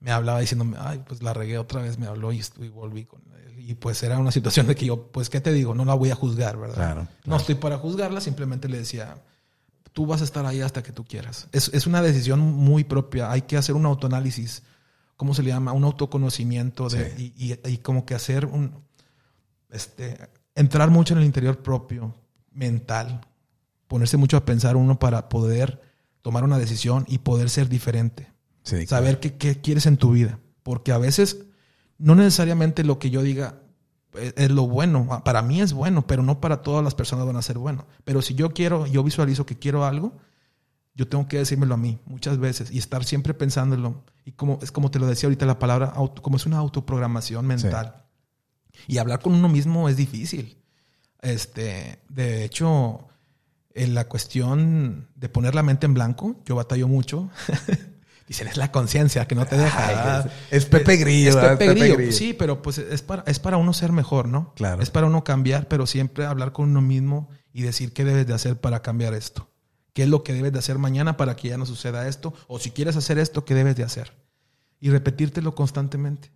me 0.00 0.12
hablaba 0.12 0.40
diciéndome, 0.40 0.78
ay, 0.80 1.02
pues 1.06 1.22
la 1.22 1.34
regué 1.34 1.58
otra 1.58 1.82
vez, 1.82 1.98
me 1.98 2.06
habló 2.06 2.32
y, 2.32 2.40
volví 2.72 3.04
con 3.04 3.20
él. 3.34 3.68
Y 3.68 3.74
pues 3.74 4.02
era 4.02 4.18
una 4.18 4.32
situación 4.32 4.66
de 4.66 4.76
que 4.76 4.86
yo, 4.86 5.08
pues, 5.12 5.28
¿qué 5.28 5.42
te 5.42 5.52
digo? 5.52 5.74
No 5.74 5.84
la 5.84 5.92
voy 5.92 6.08
a 6.10 6.14
juzgar, 6.14 6.56
¿verdad? 6.56 6.74
Claro, 6.76 7.08
No 7.26 7.36
estoy 7.36 7.56
para 7.56 7.76
juzgarla, 7.76 8.22
simplemente 8.22 8.66
le 8.66 8.78
decía, 8.78 9.22
tú 9.96 10.04
vas 10.04 10.20
a 10.20 10.24
estar 10.24 10.44
ahí 10.44 10.60
hasta 10.60 10.82
que 10.82 10.92
tú 10.92 11.06
quieras. 11.06 11.48
Es, 11.52 11.70
es 11.72 11.86
una 11.86 12.02
decisión 12.02 12.38
muy 12.40 12.84
propia, 12.84 13.30
hay 13.32 13.40
que 13.42 13.56
hacer 13.56 13.74
un 13.74 13.86
autoanálisis, 13.86 14.62
¿cómo 15.16 15.32
se 15.32 15.42
le 15.42 15.48
llama? 15.48 15.72
Un 15.72 15.84
autoconocimiento 15.84 16.90
de, 16.90 17.14
y, 17.16 17.32
y- 17.54 17.58
y 17.72 17.78
como 17.78 18.04
que 18.04 18.14
hacer 18.14 18.44
un, 18.44 18.74
este, 19.70 20.18
entrar 20.54 20.90
mucho 20.90 21.14
en 21.14 21.20
el 21.20 21.24
interior 21.26 21.62
propio, 21.62 22.14
mental, 22.52 23.22
ponerse 23.88 24.18
mucho 24.18 24.36
a 24.36 24.44
pensar 24.44 24.76
uno 24.76 24.98
para 24.98 25.30
poder 25.30 25.80
tomar 26.20 26.44
una 26.44 26.58
decisión 26.58 27.06
y 27.08 27.18
poder 27.18 27.48
ser 27.48 27.70
diferente 27.70 28.30
Sí, 28.64 28.86
saber 28.86 29.18
qué, 29.20 29.36
qué 29.36 29.60
quieres 29.62 29.86
en 29.86 29.96
tu 29.96 30.10
vida. 30.10 30.40
Porque 30.62 30.92
a 30.92 30.98
veces 30.98 31.38
no 31.96 32.14
necesariamente 32.16 32.84
lo 32.84 32.98
que 32.98 33.08
yo 33.08 33.22
diga 33.22 33.60
es, 34.18 34.50
lo 34.50 34.66
bueno. 34.66 35.06
Ah, 35.10 35.24
Para 35.24 35.42
mí 35.42 35.60
es 35.60 35.72
bueno, 35.72 36.06
pero 36.06 36.22
no 36.22 36.40
para 36.40 36.62
todas 36.62 36.84
las 36.84 36.94
personas 36.94 37.26
van 37.26 37.36
a 37.36 37.42
ser 37.42 37.58
bueno. 37.58 37.86
Pero 38.04 38.22
si 38.22 38.34
yo 38.34 38.50
quiero, 38.52 38.86
yo 38.86 39.02
visualizo 39.02 39.46
que 39.46 39.58
quiero 39.58 39.84
algo, 39.84 40.16
yo 40.94 41.06
tengo 41.08 41.28
que 41.28 41.38
decírmelo 41.38 41.74
a 41.74 41.76
mí 41.76 41.98
muchas 42.06 42.38
veces 42.38 42.70
y 42.70 42.78
estar 42.78 43.04
siempre 43.04 43.34
pensándolo. 43.34 44.04
Y 44.24 44.32
como 44.32 44.58
es 44.62 44.72
como 44.72 44.90
te 44.90 44.98
lo 44.98 45.06
decía 45.06 45.26
ahorita 45.26 45.46
la 45.46 45.58
palabra, 45.58 45.92
auto, 45.94 46.22
como 46.22 46.36
es 46.36 46.46
una 46.46 46.58
autoprogramación 46.58 47.46
mental. 47.46 48.04
Y 48.86 48.98
hablar 48.98 49.20
con 49.20 49.34
uno 49.34 49.48
mismo 49.48 49.88
es 49.88 49.96
difícil. 49.96 50.58
Este, 51.22 52.00
de 52.08 52.44
hecho, 52.44 53.08
en 53.74 53.94
la 53.94 54.08
cuestión 54.08 55.08
de 55.14 55.28
poner 55.28 55.54
la 55.54 55.62
mente 55.62 55.86
en 55.86 55.94
blanco, 55.94 56.36
yo 56.44 56.56
batallo 56.56 56.88
mucho. 56.88 57.30
Dicen, 58.26 58.48
es 58.48 58.56
la 58.56 58.72
conciencia 58.72 59.26
que 59.28 59.34
no 59.36 59.46
te 59.46 59.56
deja. 59.56 59.86
Ay, 60.22 60.30
es- 60.50 60.64
es 60.64 60.66
Pepe 60.66 60.96
Grillo, 60.96 61.28
Es 61.30 61.34
¿verdad? 61.36 61.50
Pepe 61.58 61.64
Es 61.64 61.68
Pepe 61.70 61.80
Grillo. 61.80 61.96
Grillo. 61.96 62.12
Sí, 62.12 62.32
pero 62.34 62.60
pues 62.62 62.78
es 62.78 63.02
para, 63.02 63.22
es 63.26 63.38
para 63.38 63.56
uno 63.56 63.72
ser 63.72 63.92
mejor, 63.92 64.26
¿no? 64.28 64.52
Claro. 64.56 64.82
Es 64.82 64.90
para 64.90 65.06
uno 65.06 65.22
cambiar, 65.22 65.68
pero 65.68 65.86
siempre 65.86 66.26
hablar 66.26 66.52
con 66.52 66.70
uno 66.70 66.80
mismo 66.80 67.28
y 67.52 67.62
decir 67.62 67.92
qué 67.92 68.04
debes 68.04 68.26
de 68.26 68.34
hacer 68.34 68.60
para 68.60 68.82
cambiar 68.82 69.14
esto. 69.14 69.48
¿Qué 69.92 70.02
es 70.02 70.08
lo 70.08 70.24
que 70.24 70.32
debes 70.34 70.52
de 70.52 70.58
hacer 70.58 70.76
mañana 70.78 71.16
para 71.16 71.36
que 71.36 71.48
ya 71.48 71.56
no 71.56 71.64
suceda 71.66 72.06
esto? 72.08 72.34
O 72.48 72.58
si 72.58 72.70
quieres 72.72 72.96
hacer 72.96 73.18
esto, 73.18 73.44
¿qué 73.44 73.54
debes 73.54 73.76
de 73.76 73.84
hacer? 73.84 74.12
Y 74.80 74.90
repetírtelo 74.90 75.54
constantemente. 75.54 76.30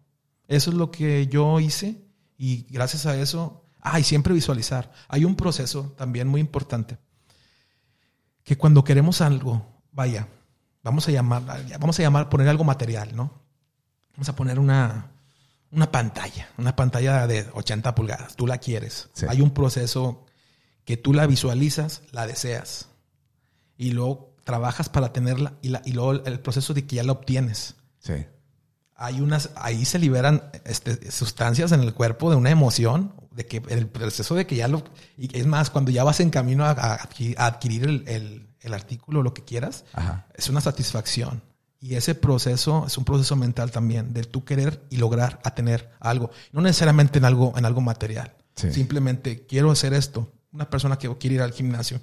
Eso 0.49 0.70
es 0.70 0.76
lo 0.76 0.91
que 0.91 1.26
yo 1.26 1.61
hice 1.61 2.01
y 2.38 2.66
gracias 2.70 3.05
a 3.07 3.16
eso, 3.20 3.66
ah, 3.80 4.01
y 4.01 4.05
siempre 4.05 4.32
visualizar. 4.32 4.93
Hay 5.09 5.24
un 5.24 5.34
proceso 5.36 5.93
también 5.99 6.26
muy 6.28 6.41
importante 6.41 6.97
que 8.45 8.57
cuando 8.57 8.82
queremos 8.84 9.20
algo, 9.20 9.66
vaya, 9.93 10.28
vamos 10.83 11.07
a 11.09 11.11
llamar, 11.11 11.43
vamos 11.78 11.99
a 11.99 12.03
llamar, 12.03 12.28
poner 12.28 12.49
algo 12.49 12.64
material, 12.64 13.14
¿no? 13.14 13.43
Vamos 14.14 14.28
a 14.28 14.37
poner 14.37 14.59
una, 14.59 15.12
una 15.70 15.91
pantalla, 15.91 16.49
una 16.59 16.76
pantalla 16.76 17.26
de 17.26 17.47
80 17.55 17.95
pulgadas. 17.95 18.37
Tú 18.37 18.47
la 18.47 18.59
quieres. 18.59 19.09
Sí. 19.14 19.26
Hay 19.28 19.41
un 19.41 19.51
proceso 19.53 20.26
que 20.85 20.97
tú 20.97 21.12
la 21.14 21.26
visualizas, 21.26 22.03
la 22.12 22.26
deseas. 22.26 22.89
Y 23.76 23.93
luego 23.93 24.35
trabajas 24.45 24.89
para 24.89 25.12
tenerla 25.12 25.55
y, 25.62 25.68
la, 25.68 25.81
y 25.85 25.93
luego 25.93 26.12
el 26.12 26.41
proceso 26.41 26.74
de 26.74 26.87
que 26.87 26.97
ya 26.97 27.03
la 27.05 27.12
obtienes. 27.12 27.76
Sí. 27.99 28.26
Hay 28.97 29.20
unas, 29.22 29.51
ahí 29.57 29.85
se 29.87 29.99
liberan 29.99 30.51
este, 30.64 31.11
sustancias 31.11 31.72
en 31.72 31.81
el 31.81 31.95
cuerpo 31.95 32.28
de 32.31 32.37
una 32.37 32.51
emoción, 32.51 33.14
de 33.31 33.47
que 33.47 33.62
el 33.68 33.87
proceso 33.87 34.35
de 34.35 34.47
que 34.47 34.57
ya 34.57 34.68
lo, 34.68 34.83
y 35.16 35.35
es 35.39 35.47
más, 35.47 35.70
cuando 35.70 35.91
ya 35.91 36.05
vas 36.05 36.20
en 36.20 36.28
camino 36.28 36.64
a, 36.66 36.72
a 36.72 36.99
adqui- 36.99 37.35
a 37.39 37.47
adquirir 37.47 37.85
el, 37.85 38.05
el, 38.09 38.49
el 38.61 38.74
artículo, 38.74 39.22
lo 39.22 39.34
que 39.34 39.44
quieras, 39.44 39.84
Ajá. 39.92 40.26
es 40.34 40.48
una 40.48 40.61
satisfacción. 40.61 41.42
Y 41.80 41.94
ese 41.94 42.14
proceso 42.14 42.84
es 42.86 42.98
un 42.98 43.04
proceso 43.04 43.36
mental 43.36 43.70
también, 43.70 44.12
de 44.12 44.24
tú 44.24 44.44
querer 44.44 44.84
y 44.90 44.98
lograr 44.98 45.40
a 45.44 45.54
tener 45.54 45.90
algo. 45.98 46.30
No 46.52 46.61
necesariamente 46.61 47.18
en 47.18 47.24
algo, 47.24 47.54
en 47.56 47.64
algo 47.64 47.80
material. 47.80 48.34
Sí. 48.54 48.70
Simplemente 48.70 49.46
quiero 49.46 49.70
hacer 49.70 49.94
esto. 49.94 50.30
Una 50.52 50.68
persona 50.68 50.98
que 50.98 51.08
quiere 51.16 51.36
ir 51.36 51.42
al 51.42 51.52
gimnasio, 51.52 52.00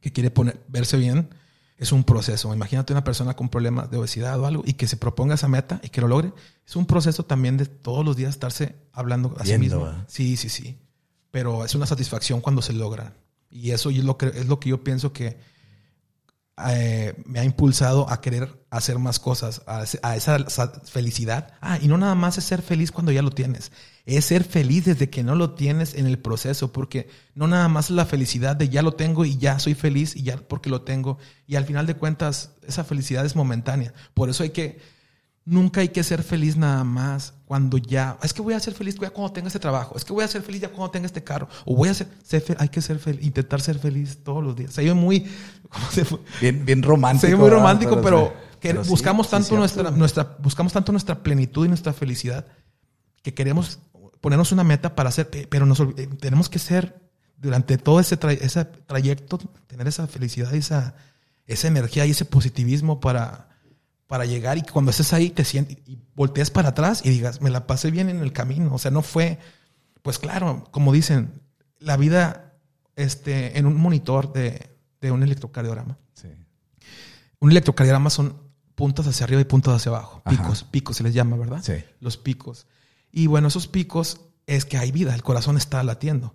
que 0.00 0.10
quiere 0.10 0.30
poner, 0.30 0.58
verse 0.68 0.96
bien, 0.96 1.28
es 1.78 1.92
un 1.92 2.02
proceso. 2.02 2.52
Imagínate 2.52 2.92
una 2.92 3.04
persona 3.04 3.34
con 3.34 3.48
problemas 3.48 3.90
de 3.90 3.98
obesidad 3.98 4.38
o 4.40 4.46
algo 4.46 4.62
y 4.66 4.74
que 4.74 4.88
se 4.88 4.96
proponga 4.96 5.34
esa 5.34 5.48
meta 5.48 5.80
y 5.82 5.90
que 5.90 6.00
lo 6.00 6.08
logre. 6.08 6.32
Es 6.66 6.74
un 6.74 6.86
proceso 6.86 7.24
también 7.24 7.56
de 7.56 7.66
todos 7.66 8.04
los 8.04 8.16
días 8.16 8.30
estarse 8.30 8.74
hablando 8.92 9.34
a 9.38 9.44
sí 9.44 9.56
mismo. 9.58 9.92
Sí, 10.08 10.36
sí, 10.36 10.48
sí. 10.48 10.78
Pero 11.30 11.64
es 11.64 11.74
una 11.74 11.86
satisfacción 11.86 12.40
cuando 12.40 12.62
se 12.62 12.72
logra. 12.72 13.12
Y 13.50 13.70
eso 13.70 13.90
es 13.90 14.04
lo 14.04 14.16
que, 14.18 14.26
es 14.26 14.46
lo 14.46 14.58
que 14.58 14.70
yo 14.70 14.82
pienso 14.82 15.12
que 15.12 15.38
eh, 16.70 17.14
me 17.26 17.40
ha 17.40 17.44
impulsado 17.44 18.10
a 18.10 18.20
querer 18.20 18.64
hacer 18.70 18.98
más 18.98 19.18
cosas, 19.18 19.62
a, 19.66 19.82
esa 20.16 20.48
sa- 20.50 20.72
felicidad. 20.84 21.52
Ah, 21.60 21.78
y 21.80 21.88
no 21.88 21.96
nada 21.98 22.14
más 22.14 22.36
es 22.38 22.44
ser 22.44 22.62
feliz 22.62 22.90
cuando 22.92 23.12
ya 23.12 23.22
lo 23.22 23.30
tienes, 23.30 23.72
es 24.06 24.24
ser 24.24 24.44
feliz 24.44 24.84
desde 24.86 25.08
que 25.10 25.22
no 25.22 25.34
lo 25.34 25.54
tienes 25.54 25.94
en 25.94 26.06
el 26.06 26.18
proceso, 26.18 26.72
porque 26.72 27.08
no 27.34 27.46
nada 27.46 27.68
más 27.68 27.86
es 27.86 27.90
la 27.92 28.06
felicidad 28.06 28.56
de 28.56 28.68
ya 28.68 28.82
lo 28.82 28.92
tengo 28.92 29.24
y 29.24 29.36
ya 29.38 29.58
soy 29.58 29.74
feliz 29.74 30.16
y 30.16 30.22
ya 30.22 30.36
porque 30.36 30.70
lo 30.70 30.82
tengo. 30.82 31.18
Y 31.46 31.56
al 31.56 31.64
final 31.64 31.86
de 31.86 31.94
cuentas, 31.94 32.50
esa 32.66 32.84
felicidad 32.84 33.24
es 33.24 33.36
momentánea. 33.36 33.92
Por 34.14 34.28
eso 34.30 34.42
hay 34.42 34.50
que, 34.50 34.78
nunca 35.48 35.80
hay 35.80 35.88
que 35.88 36.02
ser 36.04 36.22
feliz 36.22 36.56
nada 36.56 36.84
más 36.84 37.32
cuando 37.46 37.78
ya, 37.78 38.18
es 38.22 38.32
que 38.34 38.42
voy 38.42 38.52
a 38.54 38.60
ser 38.60 38.74
feliz 38.74 38.96
ya 39.00 39.10
cuando 39.10 39.32
tenga 39.32 39.46
este 39.46 39.58
trabajo, 39.58 39.96
es 39.96 40.04
que 40.04 40.12
voy 40.12 40.22
a 40.24 40.28
ser 40.28 40.42
feliz 40.42 40.60
ya 40.60 40.68
cuando 40.68 40.90
tenga 40.90 41.06
este 41.06 41.24
carro, 41.24 41.48
o 41.64 41.74
voy 41.74 41.88
a 41.88 41.94
ser, 41.94 42.08
ser 42.22 42.42
fe- 42.42 42.56
hay 42.58 42.68
que 42.68 42.82
ser 42.82 42.98
feliz, 42.98 43.24
intentar 43.24 43.60
ser 43.60 43.78
feliz 43.78 44.18
todos 44.22 44.44
los 44.44 44.54
días. 44.54 44.72
Se 44.74 44.82
oye 44.82 44.92
muy. 44.94 45.26
Bien, 46.40 46.64
bien 46.64 46.82
romántico. 46.82 47.20
Se 47.22 47.26
oye 47.28 47.36
muy 47.36 47.44
¿verdad? 47.44 47.58
romántico, 47.58 48.00
pero, 48.02 48.32
que 48.60 48.70
Pero 48.70 48.84
buscamos 48.84 49.26
sí, 49.26 49.30
tanto 49.32 49.56
nuestra, 49.56 49.90
nuestra, 49.90 50.36
buscamos 50.40 50.72
tanto 50.72 50.92
nuestra 50.92 51.22
plenitud 51.22 51.64
y 51.64 51.68
nuestra 51.68 51.92
felicidad 51.92 52.46
que 53.22 53.34
queremos 53.34 53.78
ponernos 54.20 54.52
una 54.52 54.64
meta 54.64 54.94
para 54.94 55.08
hacer, 55.10 55.28
pe- 55.30 55.46
pero 55.48 55.64
nos 55.66 55.80
eh, 55.80 56.08
tenemos 56.20 56.48
que 56.48 56.58
ser 56.58 57.00
durante 57.36 57.78
todo 57.78 58.00
ese, 58.00 58.18
tra- 58.18 58.36
ese 58.40 58.64
trayecto, 58.64 59.38
tener 59.66 59.86
esa 59.88 60.06
felicidad 60.06 60.52
y 60.54 60.58
esa, 60.58 60.94
esa 61.46 61.68
energía 61.68 62.04
y 62.06 62.10
ese 62.10 62.24
positivismo 62.24 62.98
para, 63.00 63.47
para 64.08 64.24
llegar 64.24 64.58
y 64.58 64.62
que 64.62 64.72
cuando 64.72 64.90
estés 64.90 65.12
ahí 65.12 65.30
te 65.30 65.44
sientes 65.44 65.78
y 65.86 65.98
voltees 66.16 66.50
para 66.50 66.70
atrás 66.70 67.02
y 67.04 67.10
digas, 67.10 67.40
me 67.40 67.50
la 67.50 67.66
pasé 67.66 67.92
bien 67.92 68.08
en 68.08 68.20
el 68.20 68.32
camino. 68.32 68.74
O 68.74 68.78
sea, 68.78 68.90
no 68.90 69.02
fue, 69.02 69.38
pues 70.02 70.18
claro, 70.18 70.64
como 70.72 70.92
dicen, 70.92 71.42
la 71.78 71.96
vida 71.96 72.54
este, 72.96 73.58
en 73.58 73.66
un 73.66 73.76
monitor 73.76 74.32
de, 74.32 74.74
de 75.00 75.12
un 75.12 75.22
electrocardiograma. 75.22 75.98
Sí. 76.14 76.28
Un 77.38 77.50
electrocardiograma 77.50 78.08
son 78.08 78.34
puntas 78.74 79.06
hacia 79.06 79.24
arriba 79.24 79.42
y 79.42 79.44
puntas 79.44 79.74
hacia 79.74 79.90
abajo. 79.90 80.22
Ajá. 80.24 80.36
Picos, 80.36 80.64
picos 80.64 80.96
se 80.96 81.02
les 81.02 81.12
llama, 81.12 81.36
¿verdad? 81.36 81.60
Sí. 81.62 81.74
Los 82.00 82.16
picos. 82.16 82.66
Y 83.12 83.26
bueno, 83.26 83.48
esos 83.48 83.68
picos 83.68 84.22
es 84.46 84.64
que 84.64 84.78
hay 84.78 84.90
vida, 84.90 85.14
el 85.14 85.22
corazón 85.22 85.58
está 85.58 85.82
latiendo. 85.82 86.34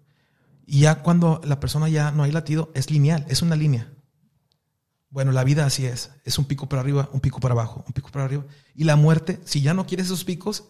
Y 0.68 0.82
ya 0.82 1.02
cuando 1.02 1.42
la 1.44 1.60
persona 1.60 1.90
ya 1.90 2.12
no 2.12 2.22
hay 2.22 2.32
latido, 2.32 2.72
es 2.76 2.92
lineal, 2.92 3.26
es 3.30 3.42
una 3.42 3.56
línea. 3.56 3.93
Bueno, 5.14 5.32
la 5.32 5.44
vida 5.44 5.64
así 5.66 5.86
es. 5.86 6.10
Es 6.26 6.40
un 6.40 6.46
pico 6.46 6.68
para 6.68 6.82
arriba, 6.82 7.08
un 7.14 7.20
pico 7.20 7.40
para 7.40 7.54
abajo, 7.54 7.84
un 7.86 7.94
pico 7.94 8.10
para 8.10 8.26
arriba. 8.26 8.44
Y 8.76 8.84
la 8.84 8.96
muerte, 8.96 9.40
si 9.46 9.62
ya 9.62 9.76
no 9.76 9.86
quieres 9.86 10.08
esos 10.08 10.24
picos, 10.24 10.64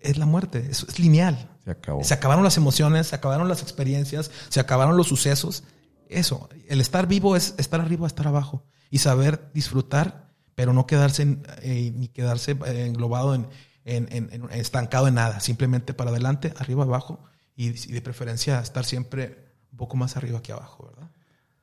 es 0.00 0.16
la 0.16 0.24
muerte. 0.24 0.66
Es, 0.70 0.84
es 0.88 0.98
lineal. 0.98 1.50
Se 1.64 1.70
acabó. 1.70 2.02
Se 2.02 2.14
acabaron 2.14 2.42
las 2.44 2.56
emociones, 2.56 3.08
se 3.08 3.14
acabaron 3.14 3.46
las 3.46 3.60
experiencias, 3.60 4.30
se 4.48 4.58
acabaron 4.58 4.96
los 4.96 5.06
sucesos. 5.08 5.64
Eso, 6.08 6.48
el 6.68 6.80
estar 6.80 7.06
vivo 7.06 7.36
es 7.36 7.54
estar 7.58 7.80
arriba, 7.82 8.06
estar 8.06 8.26
abajo 8.26 8.64
y 8.90 8.98
saber 9.00 9.50
disfrutar, 9.52 10.30
pero 10.54 10.72
no 10.72 10.86
quedarse 10.86 11.38
eh, 11.62 11.92
ni 11.94 12.08
quedarse 12.08 12.52
eh, 12.66 12.86
englobado 12.86 13.34
en, 13.34 13.48
en- 13.84 14.08
en- 14.10 14.30
en- 14.32 14.50
estancado 14.52 15.08
en 15.08 15.14
nada. 15.14 15.40
Simplemente 15.40 15.92
para 15.92 16.08
adelante, 16.10 16.54
arriba, 16.58 16.84
abajo 16.84 17.22
y, 17.54 17.68
y 17.68 17.92
de 17.92 18.00
preferencia 18.00 18.60
estar 18.60 18.84
siempre 18.86 19.52
un 19.72 19.76
poco 19.76 19.96
más 19.98 20.16
arriba 20.16 20.40
que 20.42 20.52
abajo, 20.52 20.86
¿verdad? 20.86 21.10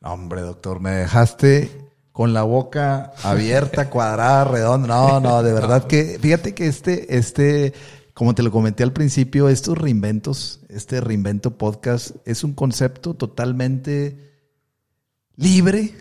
Hombre, 0.03 0.41
doctor, 0.41 0.79
me 0.79 0.91
dejaste 0.91 1.90
con 2.11 2.33
la 2.33 2.43
boca 2.43 3.13
abierta, 3.23 3.89
cuadrada, 3.89 4.43
redonda. 4.45 4.87
No, 4.87 5.19
no, 5.19 5.43
de 5.43 5.53
verdad 5.53 5.87
que, 5.87 6.17
fíjate 6.21 6.53
que 6.53 6.67
este, 6.67 7.17
este, 7.17 7.73
como 8.13 8.35
te 8.35 8.43
lo 8.43 8.51
comenté 8.51 8.83
al 8.83 8.93
principio, 8.93 9.47
estos 9.49 9.77
reinventos, 9.77 10.59
este 10.69 10.99
reinvento 11.01 11.57
podcast 11.57 12.15
es 12.25 12.43
un 12.43 12.53
concepto 12.53 13.13
totalmente 13.13 14.29
libre, 15.35 15.93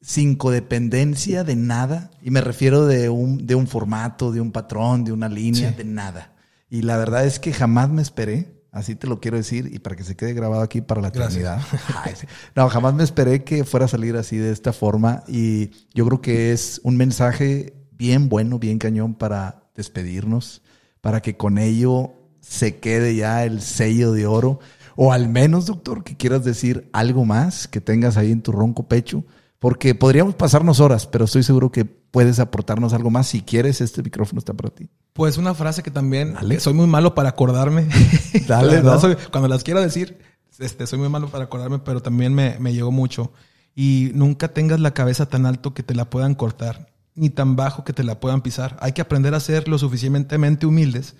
sin 0.00 0.36
codependencia 0.36 1.44
de 1.44 1.56
nada. 1.56 2.10
Y 2.22 2.30
me 2.30 2.40
refiero 2.40 2.86
de 2.86 3.08
un, 3.08 3.46
de 3.46 3.54
un 3.54 3.66
formato, 3.66 4.32
de 4.32 4.40
un 4.40 4.52
patrón, 4.52 5.04
de 5.04 5.12
una 5.12 5.28
línea, 5.28 5.70
Sí. 5.70 5.76
de 5.76 5.84
nada. 5.84 6.32
Y 6.70 6.82
la 6.82 6.96
verdad 6.96 7.24
es 7.26 7.38
que 7.38 7.52
jamás 7.52 7.90
me 7.90 8.02
esperé 8.02 8.57
Así 8.70 8.94
te 8.94 9.06
lo 9.06 9.18
quiero 9.20 9.36
decir 9.36 9.70
y 9.72 9.78
para 9.78 9.96
que 9.96 10.04
se 10.04 10.14
quede 10.14 10.34
grabado 10.34 10.62
aquí 10.62 10.80
para 10.80 11.00
la 11.00 11.08
eternidad. 11.08 11.60
No, 12.54 12.68
jamás 12.68 12.94
me 12.94 13.02
esperé 13.02 13.44
que 13.44 13.64
fuera 13.64 13.86
a 13.86 13.88
salir 13.88 14.16
así 14.16 14.36
de 14.36 14.52
esta 14.52 14.72
forma 14.72 15.24
y 15.26 15.70
yo 15.94 16.06
creo 16.06 16.20
que 16.20 16.52
es 16.52 16.80
un 16.84 16.96
mensaje 16.96 17.74
bien 17.92 18.28
bueno, 18.28 18.58
bien 18.58 18.78
cañón 18.78 19.14
para 19.14 19.62
despedirnos, 19.74 20.62
para 21.00 21.22
que 21.22 21.36
con 21.36 21.58
ello 21.58 22.12
se 22.40 22.78
quede 22.78 23.16
ya 23.16 23.44
el 23.44 23.62
sello 23.62 24.12
de 24.12 24.26
oro 24.26 24.60
o 25.00 25.12
al 25.12 25.28
menos, 25.28 25.66
doctor, 25.66 26.02
que 26.02 26.16
quieras 26.16 26.44
decir 26.44 26.90
algo 26.92 27.24
más 27.24 27.68
que 27.68 27.80
tengas 27.80 28.16
ahí 28.16 28.32
en 28.32 28.42
tu 28.42 28.50
ronco 28.50 28.88
pecho, 28.88 29.24
porque 29.60 29.94
podríamos 29.94 30.34
pasarnos 30.34 30.80
horas, 30.80 31.06
pero 31.06 31.26
estoy 31.26 31.44
seguro 31.44 31.70
que 31.70 31.84
puedes 32.10 32.38
aportarnos 32.38 32.92
algo 32.92 33.10
más. 33.10 33.26
Si 33.28 33.42
quieres, 33.42 33.80
este 33.80 34.02
micrófono 34.02 34.38
está 34.38 34.54
para 34.54 34.70
ti. 34.70 34.88
Pues 35.12 35.38
una 35.38 35.54
frase 35.54 35.82
que 35.82 35.90
también 35.90 36.36
soy 36.58 36.74
muy 36.74 36.86
malo 36.86 37.14
para 37.14 37.30
acordarme. 37.30 37.88
Dale, 38.46 38.82
cuando 39.30 39.48
las 39.48 39.64
quiero 39.64 39.80
decir, 39.80 40.18
este, 40.58 40.86
soy 40.86 40.98
muy 40.98 41.08
malo 41.08 41.28
para 41.28 41.44
acordarme, 41.44 41.78
pero 41.80 42.02
también 42.02 42.34
me, 42.34 42.58
me 42.58 42.72
llegó 42.72 42.90
mucho. 42.90 43.32
Y 43.74 44.10
nunca 44.14 44.48
tengas 44.48 44.80
la 44.80 44.92
cabeza 44.92 45.26
tan 45.26 45.46
alto 45.46 45.74
que 45.74 45.82
te 45.82 45.94
la 45.94 46.10
puedan 46.10 46.34
cortar, 46.34 46.92
ni 47.14 47.30
tan 47.30 47.56
bajo 47.56 47.84
que 47.84 47.92
te 47.92 48.02
la 48.02 48.18
puedan 48.20 48.42
pisar. 48.42 48.76
Hay 48.80 48.92
que 48.92 49.02
aprender 49.02 49.34
a 49.34 49.40
ser 49.40 49.68
lo 49.68 49.78
suficientemente 49.78 50.66
humildes 50.66 51.14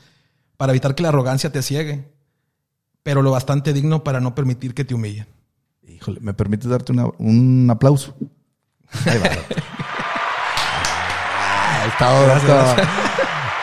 para 0.57 0.73
evitar 0.73 0.95
que 0.95 1.05
la 1.05 1.11
arrogancia 1.11 1.53
te 1.53 1.63
ciegue, 1.63 2.09
pero 3.05 3.23
lo 3.23 3.31
bastante 3.31 3.73
digno 3.73 4.03
para 4.03 4.21
no 4.21 4.35
permitir 4.35 4.75
que 4.75 4.85
te 4.85 4.95
humillen. 4.95 5.27
Híjole, 5.87 6.21
¿me 6.21 6.35
permites 6.35 6.69
darte 6.69 6.93
un 6.93 7.69
aplauso? 7.71 8.17
Ahí 11.99 12.47
va. 12.47 12.77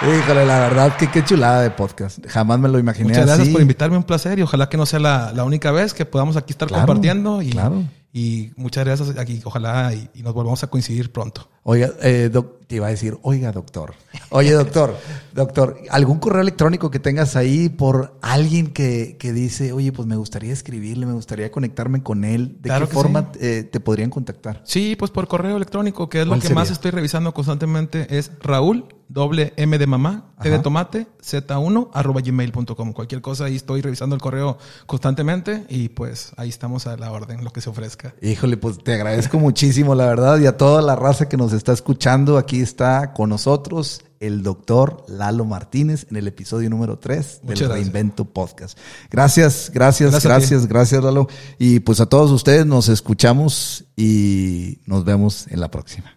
Híjole, 0.01 0.45
la 0.45 0.59
verdad 0.59 0.97
que 0.97 1.09
qué 1.09 1.23
chulada 1.23 1.61
de 1.61 1.71
podcast. 1.71 2.19
Jamás 2.27 2.59
me 2.59 2.67
lo 2.67 2.77
imaginé 2.77 3.09
Muchas 3.09 3.25
gracias 3.25 3.49
por 3.49 3.61
invitarme, 3.61 3.97
un 3.97 4.03
placer 4.03 4.37
y 4.39 4.41
ojalá 4.41 4.69
que 4.69 4.77
no 4.77 4.85
sea 4.85 4.99
la, 4.99 5.43
única 5.43 5.71
vez 5.71 5.93
que 5.93 6.05
podamos 6.05 6.35
aquí 6.35 6.51
estar 6.51 6.69
compartiendo 6.69 7.41
y, 7.41 7.51
claro. 7.51 7.83
Y 8.11 8.51
muchas 8.55 8.85
gracias 8.85 9.17
aquí, 9.17 9.41
ojalá 9.43 9.93
y, 9.93 10.21
nos 10.21 10.33
volvamos 10.33 10.63
a 10.63 10.67
coincidir 10.67 11.11
pronto. 11.11 11.49
Oiga, 11.67 11.89
eh, 12.03 12.29
te 12.67 12.75
iba 12.75 12.85
a 12.85 12.89
decir, 12.91 13.17
oiga, 13.23 13.51
doctor. 13.51 13.95
Oye, 14.29 14.51
doctor, 14.51 14.95
doctor, 15.33 15.79
¿algún 15.89 16.19
correo 16.19 16.41
electrónico 16.41 16.91
que 16.91 16.99
tengas 16.99 17.35
ahí 17.35 17.69
por 17.69 18.17
alguien 18.21 18.67
que, 18.67 19.17
que, 19.19 19.33
dice, 19.33 19.71
oye, 19.73 19.91
pues 19.91 20.07
me 20.07 20.15
gustaría 20.15 20.53
escribirle, 20.53 21.07
me 21.07 21.13
gustaría 21.13 21.51
conectarme 21.51 22.03
con 22.03 22.23
él? 22.23 22.57
¿De 22.61 22.69
qué 22.69 22.85
forma 22.85 23.31
eh, 23.39 23.67
te 23.69 23.79
podrían 23.79 24.11
contactar? 24.11 24.61
Sí, 24.63 24.95
pues 24.95 25.09
por 25.09 25.27
correo 25.27 25.57
electrónico, 25.57 26.07
que 26.07 26.21
es 26.21 26.27
lo 26.27 26.39
que 26.39 26.53
más 26.53 26.69
estoy 26.69 26.91
revisando 26.91 27.33
constantemente, 27.33 28.15
es 28.15 28.31
Raúl, 28.41 28.85
doble 29.07 29.53
M 29.57 29.77
de 29.77 29.87
mamá, 29.87 30.33
T 30.41 30.49
de 30.49 30.59
tomate, 30.59 31.07
Z1, 31.21 31.89
arroba 31.93 32.21
gmail.com. 32.21 32.93
Cualquier 32.93 33.21
cosa, 33.21 33.45
ahí 33.45 33.55
estoy 33.55 33.81
revisando 33.81 34.15
el 34.15 34.21
correo 34.21 34.57
constantemente 34.85 35.65
y 35.69 35.89
pues 35.89 36.33
ahí 36.37 36.49
estamos 36.49 36.87
a 36.87 36.97
la 36.97 37.11
orden, 37.11 37.43
lo 37.43 37.51
que 37.51 37.61
se 37.61 37.69
ofrezca. 37.69 38.13
Híjole, 38.21 38.57
pues 38.57 38.83
te 38.83 38.93
agradezco 38.93 39.39
muchísimo, 39.39 39.95
la 39.95 40.07
verdad, 40.07 40.39
y 40.39 40.47
a 40.47 40.57
toda 40.57 40.81
la 40.81 40.95
raza 40.95 41.29
que 41.29 41.37
nos 41.37 41.51
está 41.57 41.73
escuchando. 41.73 42.37
Aquí 42.37 42.61
está 42.61 43.13
con 43.13 43.29
nosotros 43.29 44.01
el 44.19 44.43
doctor 44.43 45.05
Lalo 45.07 45.45
Martínez 45.45 46.07
en 46.09 46.17
el 46.17 46.27
episodio 46.27 46.69
número 46.69 46.97
3 46.97 47.41
del 47.43 47.69
Reinvento 47.69 48.25
Podcast. 48.25 48.77
Gracias, 49.11 49.71
gracias, 49.73 50.11
gracias, 50.11 50.23
gracias, 50.23 50.67
gracias, 50.67 51.03
Lalo. 51.03 51.27
Y 51.59 51.79
pues 51.79 51.99
a 51.99 52.05
todos 52.05 52.31
ustedes 52.31 52.65
nos 52.65 52.89
escuchamos 52.89 53.85
y 53.95 54.79
nos 54.85 55.05
vemos 55.05 55.47
en 55.49 55.59
la 55.59 55.69
próxima. 55.69 56.15